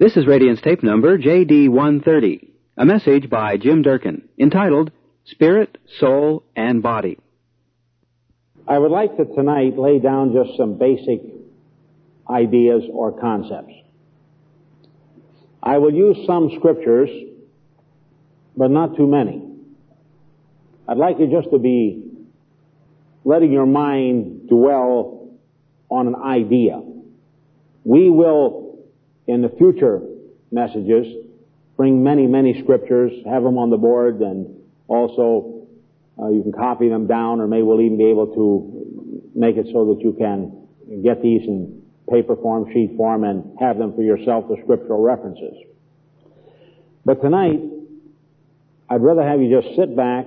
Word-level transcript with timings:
This 0.00 0.16
is 0.16 0.28
Radiance 0.28 0.60
tape 0.60 0.84
number 0.84 1.18
JD130, 1.18 2.50
a 2.76 2.84
message 2.84 3.28
by 3.28 3.56
Jim 3.56 3.82
Durkin 3.82 4.28
entitled 4.38 4.92
Spirit, 5.24 5.76
Soul, 5.98 6.44
and 6.54 6.80
Body. 6.80 7.18
I 8.68 8.78
would 8.78 8.92
like 8.92 9.16
to 9.16 9.24
tonight 9.24 9.76
lay 9.76 9.98
down 9.98 10.32
just 10.32 10.56
some 10.56 10.78
basic 10.78 11.20
ideas 12.30 12.84
or 12.92 13.18
concepts. 13.18 13.72
I 15.60 15.78
will 15.78 15.92
use 15.92 16.16
some 16.28 16.52
scriptures, 16.58 17.10
but 18.56 18.70
not 18.70 18.96
too 18.96 19.08
many. 19.08 19.42
I'd 20.86 20.96
like 20.96 21.18
you 21.18 21.26
just 21.26 21.50
to 21.50 21.58
be 21.58 22.04
letting 23.24 23.50
your 23.50 23.66
mind 23.66 24.48
dwell 24.48 25.28
on 25.90 26.06
an 26.06 26.14
idea. 26.14 26.80
We 27.82 28.10
will 28.10 28.67
in 29.28 29.42
the 29.42 29.50
future 29.50 30.00
messages, 30.50 31.06
bring 31.76 32.02
many, 32.02 32.26
many 32.26 32.60
scriptures, 32.62 33.12
have 33.30 33.42
them 33.42 33.58
on 33.58 33.70
the 33.70 33.76
board, 33.76 34.20
and 34.20 34.48
also 34.88 35.66
uh, 36.20 36.28
you 36.28 36.42
can 36.42 36.52
copy 36.52 36.88
them 36.88 37.06
down, 37.06 37.40
or 37.40 37.46
maybe 37.46 37.62
we'll 37.62 37.80
even 37.80 37.98
be 37.98 38.10
able 38.10 38.34
to 38.34 39.30
make 39.34 39.56
it 39.56 39.66
so 39.72 39.94
that 39.94 40.00
you 40.02 40.16
can 40.18 41.02
get 41.04 41.22
these 41.22 41.42
in 41.46 41.82
paper 42.10 42.36
form, 42.36 42.66
sheet 42.72 42.96
form, 42.96 43.22
and 43.22 43.56
have 43.60 43.76
them 43.76 43.94
for 43.94 44.02
yourself 44.02 44.46
as 44.50 44.56
scriptural 44.64 45.02
references. 45.02 45.54
But 47.04 47.20
tonight, 47.20 47.60
I'd 48.88 49.02
rather 49.02 49.22
have 49.22 49.40
you 49.42 49.60
just 49.60 49.76
sit 49.76 49.94
back, 49.94 50.26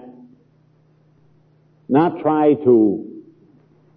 not 1.89 2.21
try 2.21 2.53
to 2.53 3.23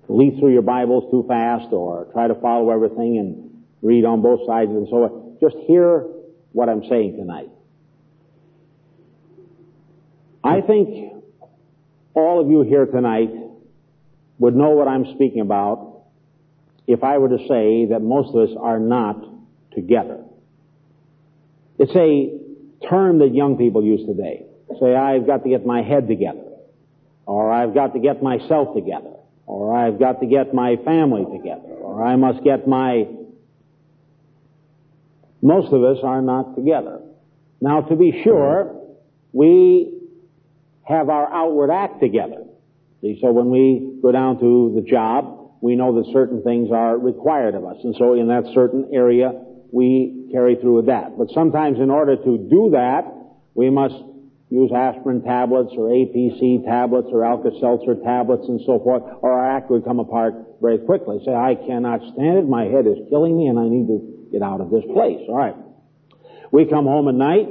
leaf 0.09 0.39
through 0.39 0.53
your 0.53 0.63
Bibles 0.63 1.11
too 1.11 1.25
fast 1.29 1.73
or 1.73 2.09
try 2.13 2.27
to 2.27 2.35
follow 2.37 2.71
everything 2.71 3.19
and 3.19 3.44
read 3.85 4.05
on 4.05 4.23
both 4.23 4.41
sides 4.47 4.71
and 4.71 4.89
so 4.89 4.97
on. 4.97 5.37
Just 5.41 5.57
hear 5.67 6.07
what 6.53 6.69
I'm 6.69 6.83
saying 6.89 7.17
tonight. 7.17 7.51
I 10.43 10.61
think 10.63 11.13
all 12.15 12.41
of 12.41 12.51
you 12.51 12.63
here 12.63 12.87
tonight 12.87 13.31
would 14.39 14.57
know 14.57 14.71
what 14.71 14.89
I'm 14.89 15.15
speaking 15.15 15.41
about 15.41 16.03
if 16.87 17.05
I 17.05 17.19
were 17.19 17.29
to 17.29 17.39
say 17.49 17.87
that 17.91 18.01
most 18.01 18.35
of 18.35 18.49
us 18.49 18.57
are 18.61 18.79
not 18.79 19.17
together. 19.75 20.25
It's 21.79 21.95
a 21.95 22.89
term 22.89 23.19
that 23.19 23.35
young 23.35 23.57
people 23.57 23.83
use 23.85 24.07
today. 24.07 24.47
Say, 24.81 24.95
I've 24.95 25.27
got 25.27 25.45
to 25.45 25.49
get 25.49 25.67
my 25.67 25.83
head 25.83 26.09
together. 26.09 26.43
Or 27.27 27.53
I've 27.53 27.75
got 27.75 27.95
to 27.95 28.01
get 28.01 28.23
myself 28.23 28.75
together. 28.75 29.13
Or 29.47 29.77
I've 29.77 29.99
got 29.99 30.21
to 30.21 30.27
get 30.27 30.55
my 30.55 30.77
family 30.85 31.25
together. 31.37 31.69
Or 31.69 32.05
I 32.05 32.17
must 32.17 32.45
get 32.45 32.69
my 32.69 33.07
most 35.45 35.73
of 35.75 35.85
us 35.85 35.99
are 36.03 36.23
not 36.23 36.57
together. 36.57 37.03
Now, 37.61 37.83
to 37.83 37.97
be 37.97 38.23
sure, 38.25 38.81
we 39.33 39.93
have 40.85 41.11
our 41.11 41.33
outward 41.33 41.71
act 41.71 42.01
together. 42.01 42.45
See, 43.03 43.19
so 43.21 43.31
when 43.31 43.51
we 43.51 44.01
go 44.03 44.11
down 44.11 44.41
to 44.41 44.73
the 44.75 44.81
job, 44.81 45.53
we 45.61 45.77
know 45.77 46.03
that 46.03 46.11
certain 46.13 46.43
things 46.43 46.71
are 46.73 46.97
required 46.97 47.55
of 47.55 47.65
us. 47.67 47.77
And 47.85 47.95
so 47.99 48.15
in 48.15 48.29
that 48.29 48.45
certain 48.55 48.91
area, 48.95 49.33
we 49.71 50.31
carry 50.33 50.57
through 50.57 50.77
with 50.77 50.87
that. 50.87 51.19
But 51.19 51.29
sometimes 51.35 51.79
in 51.79 51.91
order 51.91 52.17
to 52.17 52.39
do 52.39 52.71
that, 52.73 53.05
we 53.55 53.69
must 53.69 53.97
use 54.49 54.71
aspirin 54.73 55.23
tablets 55.23 55.73
or 55.77 55.89
APC 55.89 56.65
tablets 56.65 57.09
or 57.11 57.25
Alka-Seltzer 57.25 57.97
tablets 58.03 58.45
and 58.49 58.61
so 58.65 58.79
forth, 58.79 59.03
or 59.21 59.33
our 59.33 59.57
act 59.57 59.71
would 59.71 59.85
come 59.85 59.99
apart 59.99 60.35
very 60.63 60.79
quickly. 60.79 61.21
Say, 61.25 61.35
I 61.35 61.55
cannot 61.55 62.01
stand 62.15 62.39
it, 62.39 62.49
my 62.49 62.65
head 62.65 62.87
is 62.87 62.97
killing 63.11 63.37
me, 63.37 63.49
and 63.49 63.59
I 63.59 63.69
need 63.69 63.89
to 63.89 64.14
get 64.35 64.43
out 64.43 64.61
of 64.61 64.71
this 64.71 64.83
place. 64.93 65.23
All 65.31 65.39
right. 65.39 65.55
We 66.51 66.67
come 66.67 66.85
home 66.85 67.09
at 67.09 67.15
night, 67.15 67.49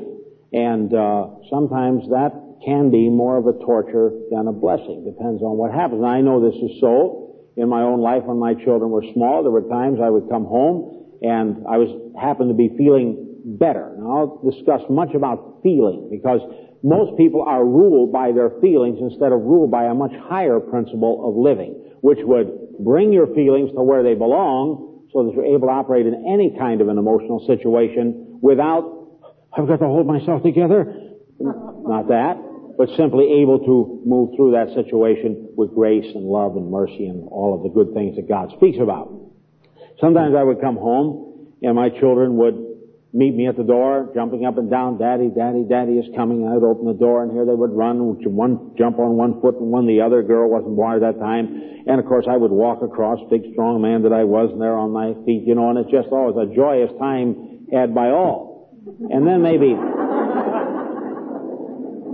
and 0.52 0.94
uh, 0.94 1.48
sometimes 1.50 2.08
that 2.12 2.36
can 2.66 2.92
be 2.92 3.10
more 3.10 3.38
of 3.38 3.48
a 3.48 3.54
torture 3.64 4.12
than 4.32 4.48
a 4.48 4.54
blessing. 4.54 5.04
Depends 5.04 5.42
on 5.42 5.58
what 5.58 5.72
happens. 5.72 6.00
And 6.00 6.08
I 6.08 6.22
know 6.22 6.40
this 6.40 6.56
is 6.56 6.80
so 6.80 7.52
in 7.58 7.68
my 7.70 7.82
own 7.82 8.00
life 8.00 8.24
when 8.24 8.40
my 8.40 8.54
children 8.54 8.92
were 8.92 9.04
small. 9.14 9.44
There 9.44 9.52
were 9.52 9.68
times 9.68 10.00
I 10.02 10.10
would 10.10 10.30
come 10.30 10.46
home 10.46 11.20
and 11.22 11.66
I 11.68 11.78
was 11.78 11.92
happened 12.20 12.50
to 12.50 12.56
be 12.56 12.72
feeling 12.78 13.44
better. 13.46 13.96
Now 14.00 14.12
I'll 14.18 14.52
discuss 14.52 14.82
much 14.90 15.14
about 15.14 15.60
feeling 15.64 16.08
because 16.12 16.40
most 16.84 17.18
people 17.18 17.44
are 17.44 17.64
ruled 17.64 18.12
by 18.12 18.32
their 18.32 18.52
feelings 18.62 19.00
instead 19.00 19.32
of 19.32 19.40
ruled 19.44 19.72
by 19.72 19.86
a 19.86 19.94
much 19.94 20.12
higher 20.28 20.60
principle 20.60 21.28
of 21.28 21.36
living, 21.36 21.80
which 22.02 22.20
would 22.24 22.80
bring 22.80 23.14
your 23.14 23.28
feelings 23.36 23.72
to 23.72 23.84
where 23.84 24.04
they 24.04 24.16
belong 24.16 24.93
so 25.14 25.24
that 25.24 25.34
you're 25.34 25.46
able 25.46 25.68
to 25.68 25.74
operate 25.74 26.06
in 26.06 26.26
any 26.28 26.58
kind 26.58 26.82
of 26.82 26.90
an 26.90 26.98
emotional 26.98 27.46
situation 27.46 28.40
without, 28.42 28.84
I've 29.56 29.68
got 29.68 29.78
to 29.78 29.86
hold 29.86 30.08
myself 30.08 30.42
together. 30.42 31.14
Not 31.40 32.08
that, 32.10 32.42
but 32.78 32.90
simply 32.98 33.42
able 33.42 33.60
to 33.60 34.02
move 34.06 34.36
through 34.36 34.52
that 34.52 34.74
situation 34.74 35.50
with 35.56 35.74
grace 35.76 36.10
and 36.16 36.26
love 36.26 36.56
and 36.58 36.72
mercy 36.72 37.06
and 37.06 37.28
all 37.30 37.54
of 37.56 37.64
the 37.64 37.70
good 37.70 37.94
things 37.94 38.16
that 38.16 38.28
God 38.28 38.52
speaks 38.58 38.78
about. 38.82 39.14
Sometimes 40.02 40.34
I 40.36 40.44
would 40.44 40.60
come 40.60 40.76
home 40.76 41.54
and 41.62 41.76
my 41.76 41.90
children 41.90 42.36
would 42.38 42.73
meet 43.14 43.36
me 43.38 43.46
at 43.48 43.56
the 43.56 43.64
door, 43.64 44.10
jumping 44.16 44.44
up 44.44 44.58
and 44.58 44.74
down, 44.74 44.98
Daddy, 44.98 45.30
Daddy, 45.30 45.64
Daddy 45.70 46.02
is 46.02 46.10
coming. 46.18 46.50
I'd 46.50 46.66
open 46.66 46.90
the 46.90 46.98
door, 46.98 47.22
and 47.22 47.32
here 47.32 47.46
they 47.46 47.54
would 47.54 47.70
run, 47.70 48.18
one 48.34 48.74
jump 48.76 48.98
on 48.98 49.14
one 49.14 49.40
foot 49.40 49.62
and 49.62 49.70
one 49.70 49.86
the 49.86 50.02
other. 50.02 50.26
Girl 50.26 50.50
wasn't 50.50 50.74
at 50.74 51.14
that 51.14 51.22
time. 51.22 51.46
And 51.86 52.00
of 52.02 52.10
course, 52.10 52.26
I 52.28 52.36
would 52.36 52.52
walk 52.52 52.82
across, 52.82 53.20
big 53.30 53.54
strong 53.54 53.82
man 53.86 54.02
that 54.04 54.14
I 54.14 54.24
was, 54.26 54.50
and 54.50 54.60
there 54.60 54.74
on 54.74 54.90
my 54.90 55.14
feet, 55.26 55.46
you 55.46 55.54
know, 55.54 55.70
and 55.70 55.78
it's 55.78 55.94
just 55.94 56.10
oh, 56.10 56.34
always 56.34 56.42
a 56.42 56.50
joyous 56.56 56.90
time 56.98 57.70
had 57.70 57.94
by 57.94 58.10
all. 58.10 58.74
And 58.82 59.28
then 59.28 59.46
maybe 59.46 59.78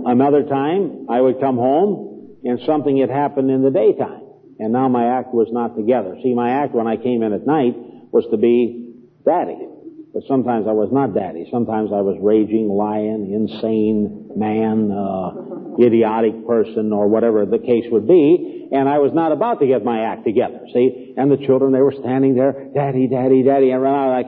another 0.04 0.44
time, 0.44 1.08
I 1.08 1.20
would 1.20 1.40
come 1.40 1.56
home, 1.56 2.36
and 2.44 2.60
something 2.66 3.00
had 3.00 3.08
happened 3.08 3.50
in 3.50 3.62
the 3.62 3.70
daytime. 3.72 4.20
And 4.60 4.74
now 4.76 4.88
my 4.92 5.16
act 5.16 5.32
was 5.32 5.48
not 5.50 5.76
together. 5.76 6.20
See, 6.22 6.34
my 6.34 6.60
act 6.60 6.74
when 6.74 6.86
I 6.86 6.96
came 7.00 7.22
in 7.22 7.32
at 7.32 7.46
night 7.46 7.72
was 8.12 8.28
to 8.30 8.36
be 8.36 9.00
daddy. 9.24 9.69
But 10.12 10.24
sometimes 10.26 10.66
I 10.66 10.72
was 10.72 10.90
not 10.90 11.14
daddy. 11.14 11.46
Sometimes 11.52 11.90
I 11.94 12.02
was 12.02 12.18
raging 12.20 12.68
lion, 12.68 13.30
insane 13.30 14.30
man, 14.34 14.90
uh, 14.90 15.78
idiotic 15.78 16.46
person, 16.46 16.92
or 16.92 17.06
whatever 17.06 17.46
the 17.46 17.58
case 17.58 17.84
would 17.92 18.08
be. 18.08 18.68
And 18.72 18.88
I 18.88 18.98
was 18.98 19.12
not 19.14 19.30
about 19.30 19.60
to 19.60 19.66
get 19.66 19.84
my 19.84 20.02
act 20.10 20.24
together. 20.26 20.66
See? 20.74 21.14
And 21.16 21.30
the 21.30 21.38
children, 21.46 21.72
they 21.72 21.80
were 21.80 21.94
standing 21.94 22.34
there, 22.34 22.70
daddy, 22.74 23.06
daddy, 23.06 23.44
daddy, 23.44 23.70
and 23.70 23.80
ran 23.82 23.94
out. 23.94 24.18
Of, 24.18 24.26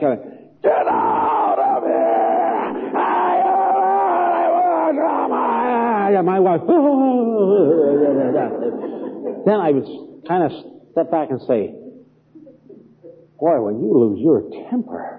get 0.63 0.87
out 0.87 1.59
of 1.59 1.83
here! 1.83 1.99
I, 2.95 3.43
I, 5.35 6.15
I, 6.15 6.21
my 6.21 6.39
wife, 6.39 6.61
then 9.45 9.59
I 9.59 9.71
would 9.71 9.85
kind 10.27 10.43
of 10.47 10.51
step 10.93 11.11
back 11.11 11.29
and 11.29 11.41
say, 11.41 11.75
boy, 13.37 13.59
when 13.59 13.83
you 13.83 13.91
lose 13.91 14.19
your 14.21 14.49
temper, 14.69 15.12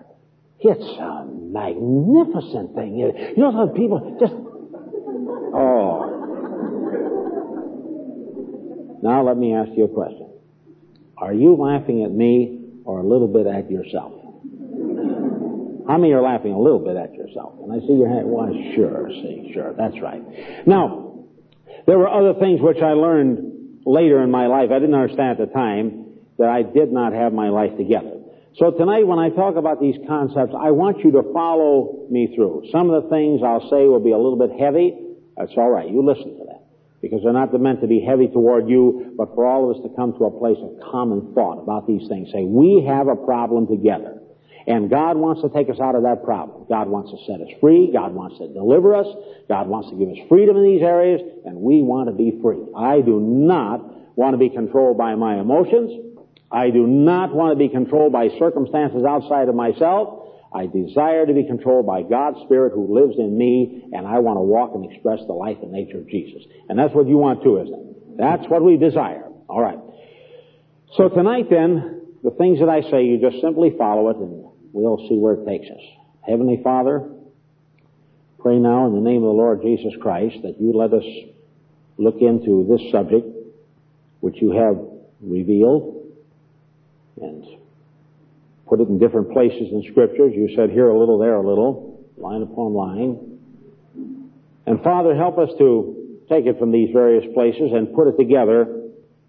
it's 0.64 0.98
a 0.98 1.26
magnificent 1.28 2.74
thing. 2.74 2.96
You 2.96 3.36
know, 3.36 3.52
some 3.52 3.70
people 3.74 4.16
just, 4.20 4.32
oh. 5.54 6.10
Now 9.02 9.22
let 9.22 9.36
me 9.36 9.54
ask 9.54 9.70
you 9.76 9.84
a 9.84 9.88
question. 9.88 10.30
Are 11.18 11.32
you 11.34 11.54
laughing 11.56 12.02
at 12.04 12.10
me 12.10 12.60
or 12.84 13.00
a 13.00 13.06
little 13.06 13.28
bit 13.28 13.46
at 13.46 13.70
yourself? 13.70 14.12
How 15.86 15.98
many 15.98 16.14
are 16.14 16.22
laughing 16.22 16.52
a 16.52 16.58
little 16.58 16.78
bit 16.78 16.96
at 16.96 17.12
yourself? 17.14 17.58
And 17.62 17.70
I 17.70 17.80
see 17.86 17.92
your 17.92 18.08
hand. 18.08 18.26
Why, 18.26 18.50
sure, 18.74 19.10
see, 19.10 19.50
sure, 19.52 19.74
that's 19.74 20.00
right. 20.00 20.22
Now, 20.66 21.26
there 21.86 21.98
were 21.98 22.08
other 22.08 22.32
things 22.40 22.62
which 22.62 22.78
I 22.82 22.92
learned 22.92 23.82
later 23.84 24.22
in 24.22 24.30
my 24.30 24.46
life. 24.46 24.70
I 24.70 24.78
didn't 24.78 24.94
understand 24.94 25.38
at 25.38 25.48
the 25.48 25.52
time 25.52 26.06
that 26.38 26.48
I 26.48 26.62
did 26.62 26.90
not 26.90 27.12
have 27.12 27.34
my 27.34 27.50
life 27.50 27.76
together. 27.76 28.13
So 28.56 28.70
tonight 28.70 29.04
when 29.04 29.18
I 29.18 29.30
talk 29.30 29.56
about 29.56 29.80
these 29.80 29.96
concepts, 30.06 30.54
I 30.54 30.70
want 30.70 31.02
you 31.02 31.10
to 31.18 31.26
follow 31.34 32.06
me 32.08 32.30
through. 32.36 32.70
Some 32.70 32.88
of 32.88 33.02
the 33.02 33.10
things 33.10 33.40
I'll 33.42 33.68
say 33.68 33.90
will 33.90 33.98
be 33.98 34.12
a 34.12 34.16
little 34.16 34.38
bit 34.38 34.54
heavy. 34.54 34.94
That's 35.36 35.50
alright. 35.58 35.90
You 35.90 36.06
listen 36.06 36.38
to 36.38 36.44
that. 36.46 36.62
Because 37.02 37.22
they're 37.24 37.34
not 37.34 37.52
meant 37.60 37.80
to 37.80 37.88
be 37.88 37.98
heavy 37.98 38.28
toward 38.28 38.68
you, 38.68 39.12
but 39.18 39.34
for 39.34 39.44
all 39.44 39.68
of 39.68 39.76
us 39.76 39.82
to 39.82 39.90
come 39.96 40.14
to 40.18 40.30
a 40.30 40.38
place 40.38 40.56
of 40.62 40.78
common 40.86 41.34
thought 41.34 41.58
about 41.58 41.88
these 41.88 42.06
things. 42.06 42.30
Say, 42.30 42.44
we 42.44 42.86
have 42.86 43.08
a 43.08 43.16
problem 43.16 43.66
together. 43.66 44.22
And 44.68 44.88
God 44.88 45.18
wants 45.18 45.42
to 45.42 45.50
take 45.50 45.68
us 45.68 45.80
out 45.82 45.98
of 45.98 46.04
that 46.04 46.22
problem. 46.22 46.64
God 46.70 46.88
wants 46.88 47.10
to 47.10 47.18
set 47.26 47.42
us 47.42 47.50
free. 47.60 47.90
God 47.92 48.14
wants 48.14 48.38
to 48.38 48.46
deliver 48.54 48.94
us. 48.94 49.10
God 49.48 49.66
wants 49.66 49.90
to 49.90 49.98
give 49.98 50.08
us 50.08 50.16
freedom 50.30 50.56
in 50.56 50.64
these 50.64 50.82
areas. 50.82 51.20
And 51.44 51.58
we 51.58 51.82
want 51.82 52.08
to 52.08 52.14
be 52.14 52.38
free. 52.40 52.62
I 52.70 53.02
do 53.02 53.18
not 53.18 53.82
want 54.14 54.32
to 54.32 54.38
be 54.38 54.48
controlled 54.48 54.96
by 54.96 55.16
my 55.16 55.40
emotions. 55.40 56.13
I 56.54 56.70
do 56.70 56.86
not 56.86 57.34
want 57.34 57.50
to 57.50 57.58
be 57.58 57.68
controlled 57.68 58.12
by 58.12 58.28
circumstances 58.38 59.02
outside 59.02 59.48
of 59.48 59.56
myself. 59.56 60.28
I 60.54 60.66
desire 60.66 61.26
to 61.26 61.34
be 61.34 61.44
controlled 61.44 61.84
by 61.84 62.02
God's 62.02 62.38
Spirit 62.44 62.72
who 62.72 62.94
lives 62.94 63.18
in 63.18 63.36
me, 63.36 63.82
and 63.92 64.06
I 64.06 64.20
want 64.20 64.36
to 64.36 64.42
walk 64.42 64.70
and 64.72 64.88
express 64.88 65.18
the 65.26 65.32
life 65.32 65.56
and 65.62 65.72
nature 65.72 65.98
of 65.98 66.08
Jesus. 66.08 66.44
And 66.68 66.78
that's 66.78 66.94
what 66.94 67.08
you 67.08 67.18
want 67.18 67.42
too, 67.42 67.60
isn't 67.60 67.74
it? 67.74 68.18
That's 68.18 68.48
what 68.48 68.62
we 68.62 68.76
desire. 68.76 69.24
All 69.48 69.60
right. 69.60 69.80
So 70.96 71.08
tonight 71.08 71.50
then, 71.50 72.06
the 72.22 72.30
things 72.30 72.60
that 72.60 72.68
I 72.68 72.82
say, 72.88 73.02
you 73.02 73.18
just 73.20 73.42
simply 73.42 73.74
follow 73.76 74.10
it, 74.10 74.16
and 74.16 74.46
we'll 74.72 75.08
see 75.08 75.18
where 75.18 75.34
it 75.34 75.44
takes 75.44 75.66
us. 75.66 75.82
Heavenly 76.22 76.60
Father, 76.62 77.02
pray 78.38 78.60
now 78.60 78.86
in 78.86 78.94
the 78.94 79.00
name 79.00 79.24
of 79.24 79.34
the 79.34 79.42
Lord 79.42 79.60
Jesus 79.60 79.92
Christ 80.00 80.36
that 80.42 80.60
you 80.60 80.72
let 80.72 80.92
us 80.92 81.04
look 81.98 82.18
into 82.20 82.64
this 82.70 82.92
subject 82.92 83.26
which 84.20 84.36
you 84.40 84.52
have 84.52 84.78
revealed 85.20 86.03
and 87.20 87.44
put 88.66 88.80
it 88.80 88.88
in 88.88 88.98
different 88.98 89.32
places 89.32 89.68
in 89.72 89.84
scriptures. 89.90 90.32
You 90.34 90.54
said 90.56 90.70
here 90.70 90.88
a 90.88 90.98
little, 90.98 91.18
there 91.18 91.34
a 91.34 91.46
little, 91.46 92.04
line 92.16 92.42
upon 92.42 92.74
line. 92.74 93.38
And 94.66 94.82
Father, 94.82 95.14
help 95.14 95.38
us 95.38 95.50
to 95.58 96.20
take 96.28 96.46
it 96.46 96.58
from 96.58 96.72
these 96.72 96.90
various 96.92 97.24
places 97.34 97.72
and 97.72 97.94
put 97.94 98.08
it 98.08 98.16
together 98.16 98.82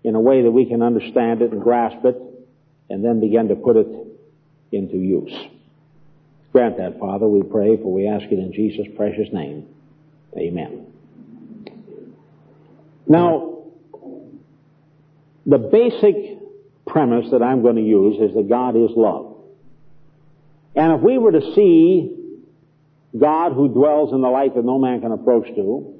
in 0.03 0.15
a 0.15 0.19
way 0.19 0.43
that 0.43 0.51
we 0.51 0.65
can 0.65 0.81
understand 0.81 1.41
it 1.41 1.51
and 1.51 1.61
grasp 1.61 2.05
it 2.05 2.15
and 2.89 3.03
then 3.03 3.19
begin 3.19 3.49
to 3.49 3.55
put 3.55 3.75
it 3.75 3.87
into 4.71 4.97
use. 4.97 5.33
Grant 6.53 6.77
that, 6.77 6.99
Father, 6.99 7.27
we 7.27 7.43
pray, 7.43 7.75
for 7.75 7.91
we 7.91 8.07
ask 8.07 8.23
it 8.25 8.39
in 8.39 8.53
Jesus' 8.53 8.87
precious 8.95 9.27
name. 9.33 9.67
Amen. 10.37 10.87
Now, 13.07 13.63
the 15.45 15.57
basic 15.57 16.39
premise 16.95 17.29
that 17.31 17.43
I'm 17.43 17.61
going 17.61 17.75
to 17.75 17.81
use 17.81 18.15
is 18.21 18.33
that 18.37 18.47
God 18.47 18.77
is 18.77 18.89
love. 18.95 19.35
And 20.77 20.93
if 20.93 21.01
we 21.01 21.17
were 21.17 21.33
to 21.33 21.53
see 21.53 22.09
God 23.19 23.51
who 23.51 23.67
dwells 23.67 24.13
in 24.13 24.21
the 24.21 24.29
light 24.29 24.55
that 24.55 24.63
no 24.63 24.79
man 24.79 25.01
can 25.01 25.11
approach 25.11 25.45
to, 25.55 25.93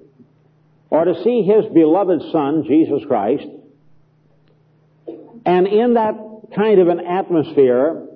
or 0.90 1.04
to 1.04 1.22
see 1.22 1.42
His 1.42 1.66
beloved 1.74 2.22
Son, 2.32 2.64
Jesus 2.66 3.02
Christ, 3.10 3.46
and 5.46 5.68
in 5.68 5.96
that 5.96 6.16
kind 6.56 6.80
of 6.80 6.88
an 6.88 7.02
atmosphere 7.02 8.08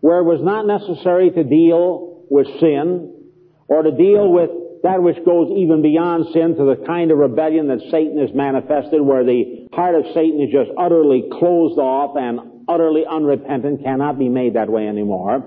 where 0.00 0.18
it 0.18 0.24
was 0.24 0.42
not 0.42 0.66
necessary 0.66 1.30
to 1.30 1.44
deal 1.44 2.26
with 2.28 2.46
sin 2.60 3.24
or 3.68 3.84
to 3.84 3.90
deal 3.90 4.30
with 4.30 4.50
that 4.82 5.02
which 5.02 5.24
goes 5.24 5.50
even 5.56 5.82
beyond 5.82 6.26
sin 6.32 6.54
to 6.56 6.64
the 6.64 6.84
kind 6.86 7.10
of 7.10 7.18
rebellion 7.18 7.68
that 7.68 7.80
Satan 7.90 8.18
has 8.18 8.34
manifested 8.34 9.00
where 9.00 9.24
the 9.24 9.68
heart 9.72 9.94
of 9.94 10.04
Satan 10.14 10.40
is 10.40 10.50
just 10.52 10.70
utterly 10.78 11.24
closed 11.32 11.78
off 11.78 12.16
and 12.16 12.64
utterly 12.68 13.04
unrepentant, 13.08 13.82
cannot 13.82 14.18
be 14.18 14.28
made 14.28 14.54
that 14.54 14.68
way 14.68 14.86
anymore. 14.86 15.44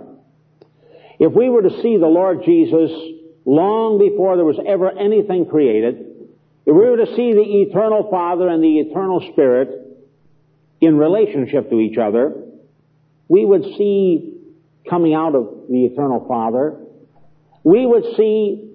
If 1.20 1.34
we 1.34 1.50
were 1.50 1.62
to 1.62 1.82
see 1.82 1.98
the 1.98 2.08
Lord 2.08 2.44
Jesus 2.44 2.92
long 3.46 4.00
before 4.00 4.36
there 4.36 4.46
was 4.46 4.60
ever 4.66 4.90
anything 4.90 5.46
created, 5.46 5.96
if 6.66 6.76
we 6.76 6.90
were 6.90 6.98
to 6.98 7.16
see 7.16 7.34
the 7.34 7.46
eternal 7.70 8.10
Father 8.10 8.48
and 8.48 8.64
the 8.64 8.80
eternal 8.80 9.22
Spirit 9.32 9.70
in 10.80 10.98
relationship 10.98 11.70
to 11.70 11.80
each 11.80 11.98
other, 11.98 12.44
we 13.28 13.46
would 13.46 13.64
see 13.78 14.40
coming 14.90 15.14
out 15.14 15.36
of 15.36 15.68
the 15.70 15.86
eternal 15.86 16.26
Father, 16.28 16.80
we 17.64 17.86
would 17.86 18.04
see 18.18 18.71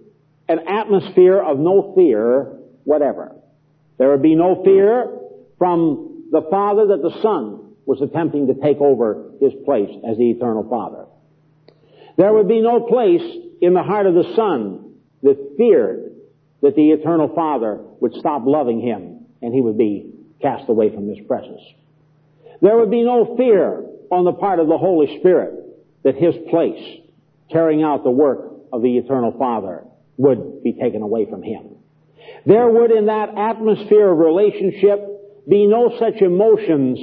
an 0.48 0.60
atmosphere 0.68 1.40
of 1.40 1.58
no 1.58 1.92
fear 1.94 2.58
whatever. 2.84 3.34
There 3.98 4.10
would 4.10 4.22
be 4.22 4.34
no 4.34 4.62
fear 4.64 5.18
from 5.58 6.24
the 6.30 6.42
Father 6.50 6.88
that 6.88 7.02
the 7.02 7.20
Son 7.22 7.72
was 7.84 8.00
attempting 8.02 8.48
to 8.48 8.54
take 8.54 8.78
over 8.80 9.30
his 9.40 9.52
place 9.64 9.90
as 10.08 10.18
the 10.18 10.30
eternal 10.30 10.68
Father. 10.68 11.06
There 12.16 12.32
would 12.32 12.48
be 12.48 12.60
no 12.60 12.80
place 12.80 13.22
in 13.60 13.74
the 13.74 13.82
heart 13.82 14.06
of 14.06 14.14
the 14.14 14.34
Son 14.34 14.94
that 15.22 15.54
feared 15.56 16.12
that 16.62 16.74
the 16.74 16.90
eternal 16.90 17.34
Father 17.34 17.80
would 18.00 18.14
stop 18.14 18.42
loving 18.44 18.80
him 18.80 19.26
and 19.42 19.54
he 19.54 19.60
would 19.60 19.78
be 19.78 20.12
cast 20.40 20.68
away 20.68 20.94
from 20.94 21.08
his 21.08 21.18
presence. 21.26 21.60
There 22.60 22.76
would 22.76 22.90
be 22.90 23.02
no 23.02 23.36
fear 23.36 23.84
on 24.10 24.24
the 24.24 24.32
part 24.32 24.60
of 24.60 24.68
the 24.68 24.78
Holy 24.78 25.18
Spirit 25.18 25.54
that 26.04 26.16
his 26.16 26.34
place, 26.50 27.00
carrying 27.50 27.82
out 27.82 28.04
the 28.04 28.10
work 28.10 28.52
of 28.72 28.82
the 28.82 28.96
eternal 28.96 29.32
Father, 29.38 29.84
would 30.16 30.62
be 30.62 30.72
taken 30.72 31.02
away 31.02 31.26
from 31.28 31.42
him. 31.42 31.76
There 32.44 32.68
would 32.68 32.90
in 32.90 33.06
that 33.06 33.36
atmosphere 33.36 34.10
of 34.10 34.18
relationship 34.18 35.48
be 35.48 35.66
no 35.66 35.96
such 35.98 36.20
emotions 36.22 36.98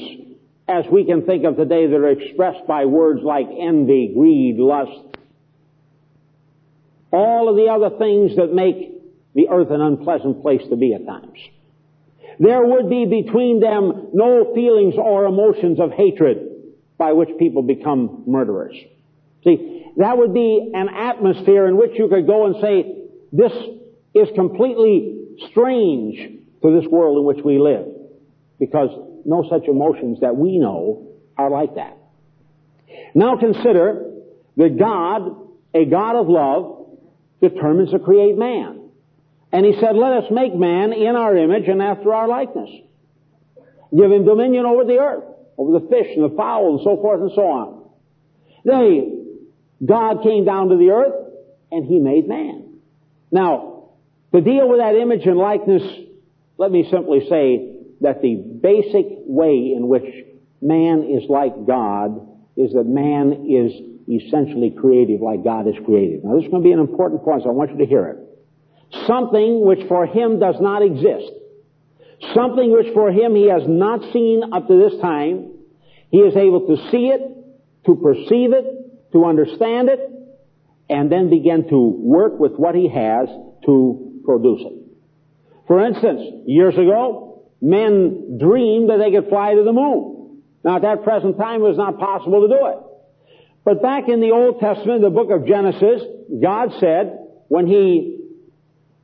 as 0.67 0.85
we 0.91 1.05
can 1.05 1.25
think 1.25 1.43
of 1.45 1.57
today 1.57 1.87
that 1.87 1.95
are 1.95 2.09
expressed 2.09 2.65
by 2.67 2.85
words 2.85 3.21
like 3.21 3.47
envy, 3.47 4.13
greed, 4.15 4.57
lust. 4.57 5.17
All 7.11 7.49
of 7.49 7.55
the 7.55 7.67
other 7.67 7.97
things 7.97 8.35
that 8.37 8.53
make 8.53 8.91
the 9.35 9.49
earth 9.49 9.69
an 9.71 9.81
unpleasant 9.81 10.41
place 10.41 10.61
to 10.69 10.75
be 10.75 10.93
at 10.93 11.05
times. 11.05 11.37
There 12.39 12.65
would 12.65 12.89
be 12.89 13.05
between 13.05 13.59
them 13.59 14.09
no 14.13 14.53
feelings 14.55 14.95
or 14.97 15.25
emotions 15.25 15.79
of 15.79 15.91
hatred 15.91 16.49
by 16.97 17.13
which 17.13 17.29
people 17.37 17.61
become 17.61 18.23
murderers. 18.25 18.75
See, 19.43 19.85
that 19.97 20.17
would 20.17 20.33
be 20.33 20.71
an 20.73 20.89
atmosphere 20.89 21.67
in 21.67 21.77
which 21.77 21.91
you 21.95 22.07
could 22.07 22.25
go 22.25 22.45
and 22.45 22.55
say, 22.61 23.02
this 23.33 23.51
is 24.13 24.29
completely 24.35 25.17
strange 25.49 26.39
to 26.61 26.79
this 26.79 26.89
world 26.89 27.17
in 27.17 27.25
which 27.25 27.43
we 27.43 27.57
live. 27.57 27.87
Because 28.59 28.89
no 29.25 29.43
such 29.49 29.67
emotions 29.67 30.19
that 30.21 30.37
we 30.37 30.59
know 30.59 31.07
are 31.35 31.49
like 31.49 31.75
that. 31.75 31.97
Now 33.15 33.37
consider 33.37 34.11
that 34.57 34.77
God, 34.77 35.47
a 35.73 35.85
God 35.85 36.15
of 36.15 36.29
love, 36.29 36.87
determines 37.41 37.89
to 37.89 37.99
create 37.99 38.37
man. 38.37 38.91
And 39.51 39.65
he 39.65 39.73
said, 39.79 39.95
let 39.95 40.13
us 40.13 40.25
make 40.31 40.55
man 40.55 40.93
in 40.93 41.15
our 41.15 41.35
image 41.35 41.67
and 41.67 41.81
after 41.81 42.13
our 42.13 42.27
likeness. 42.27 42.69
Give 43.95 44.11
him 44.11 44.25
dominion 44.25 44.65
over 44.65 44.85
the 44.85 44.97
earth, 44.99 45.23
over 45.57 45.79
the 45.79 45.87
fish 45.87 46.07
and 46.15 46.31
the 46.31 46.35
fowl 46.35 46.75
and 46.75 46.79
so 46.83 47.01
forth 47.01 47.21
and 47.21 47.31
so 47.33 47.41
on. 47.41 47.89
They, 48.65 49.85
God 49.85 50.23
came 50.23 50.45
down 50.45 50.69
to 50.69 50.77
the 50.77 50.91
earth 50.91 51.13
and 51.71 51.85
he 51.85 51.99
made 51.99 52.27
man. 52.27 52.72
Now, 53.33 53.89
to 54.33 54.39
deal 54.39 54.69
with 54.69 54.79
that 54.79 54.95
image 54.95 55.25
and 55.25 55.37
likeness, 55.37 55.83
let 56.57 56.71
me 56.71 56.87
simply 56.89 57.27
say 57.27 57.81
that 57.99 58.21
the 58.21 58.35
basic 58.35 59.05
way 59.25 59.73
in 59.75 59.89
which 59.89 60.05
man 60.61 61.03
is 61.03 61.29
like 61.29 61.67
God 61.67 62.29
is 62.55 62.71
that 62.73 62.85
man 62.85 63.45
is 63.49 63.73
essentially 64.07 64.69
creative 64.79 65.19
like 65.19 65.43
God 65.43 65.67
is 65.67 65.75
creative. 65.85 66.23
Now 66.23 66.35
this 66.35 66.45
is 66.45 66.51
going 66.51 66.63
to 66.63 66.67
be 66.67 66.71
an 66.71 66.79
important 66.79 67.23
point, 67.23 67.43
so 67.43 67.49
I 67.49 67.53
want 67.53 67.71
you 67.71 67.77
to 67.79 67.85
hear 67.85 68.07
it 68.07 68.23
something 69.07 69.65
which 69.65 69.87
for 69.87 70.05
him 70.05 70.39
does 70.39 70.55
not 70.59 70.81
exist. 70.81 71.31
Something 72.33 72.71
which 72.71 72.93
for 72.93 73.11
him 73.11 73.35
he 73.35 73.49
has 73.49 73.63
not 73.67 74.13
seen 74.13 74.53
up 74.53 74.67
to 74.67 74.89
this 74.89 74.99
time. 75.01 75.51
He 76.09 76.19
is 76.19 76.35
able 76.35 76.67
to 76.67 76.77
see 76.91 77.07
it, 77.07 77.21
to 77.85 77.95
perceive 77.95 78.53
it, 78.53 79.11
to 79.11 79.25
understand 79.25 79.89
it, 79.89 79.99
and 80.93 81.11
then 81.11 81.31
begin 81.31 81.67
to 81.69 81.79
work 81.79 82.39
with 82.39 82.53
what 82.53 82.75
he 82.75 82.87
has 82.87 83.27
to 83.65 84.21
produce 84.23 84.61
it. 84.61 84.73
For 85.67 85.83
instance, 85.83 86.21
years 86.45 86.75
ago, 86.75 87.49
men 87.61 88.37
dreamed 88.39 88.91
that 88.91 88.97
they 88.97 89.09
could 89.09 89.27
fly 89.27 89.55
to 89.55 89.63
the 89.63 89.73
moon. 89.73 90.43
Now 90.63 90.75
at 90.75 90.83
that 90.83 91.03
present 91.03 91.37
time 91.37 91.61
it 91.61 91.67
was 91.67 91.77
not 91.77 91.97
possible 91.97 92.41
to 92.41 92.47
do 92.47 92.65
it. 92.67 92.77
But 93.65 93.81
back 93.81 94.07
in 94.07 94.19
the 94.19 94.31
Old 94.31 94.59
Testament, 94.59 95.01
the 95.01 95.09
book 95.09 95.31
of 95.31 95.47
Genesis, 95.47 96.03
God 96.41 96.69
said, 96.79 97.17
when 97.47 97.65
He 97.65 98.19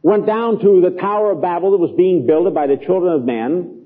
went 0.03 0.27
down 0.27 0.59
to 0.59 0.81
the 0.81 0.95
Tower 0.99 1.31
of 1.31 1.41
Babel 1.41 1.71
that 1.71 1.77
was 1.77 1.95
being 1.97 2.27
built 2.27 2.53
by 2.53 2.67
the 2.67 2.77
children 2.77 3.13
of 3.13 3.23
men. 3.23 3.78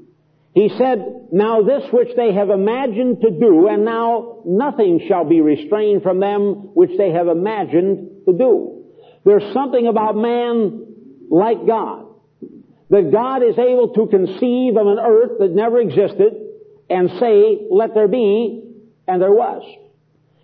He 0.54 0.70
said, 0.78 1.28
Now 1.32 1.64
this 1.64 1.84
which 1.92 2.16
they 2.16 2.34
have 2.34 2.50
imagined 2.50 3.22
to 3.22 3.32
do, 3.32 3.68
and 3.68 3.84
now 3.84 4.44
nothing 4.46 5.06
shall 5.08 5.26
be 5.26 5.42
restrained 5.42 6.04
from 6.04 6.20
them 6.20 6.76
which 6.76 6.92
they 6.98 7.12
have 7.12 7.28
imagined 7.28 8.26
to 8.26 8.34
do. 8.34 8.86
There's 9.26 9.54
something 9.54 9.88
about 9.88 10.16
man 10.16 10.86
like 11.30 11.66
God. 11.66 12.06
That 12.90 13.12
God 13.12 13.42
is 13.42 13.58
able 13.58 13.94
to 13.96 14.08
conceive 14.08 14.78
of 14.78 14.86
an 14.86 15.00
earth 15.00 15.40
that 15.40 15.52
never 15.52 15.80
existed 15.80 16.34
and 16.90 17.10
say, 17.20 17.66
let 17.72 17.96
there 17.96 18.08
be, 18.08 18.64
and 19.08 19.22
there 19.22 19.32
was. 19.32 19.64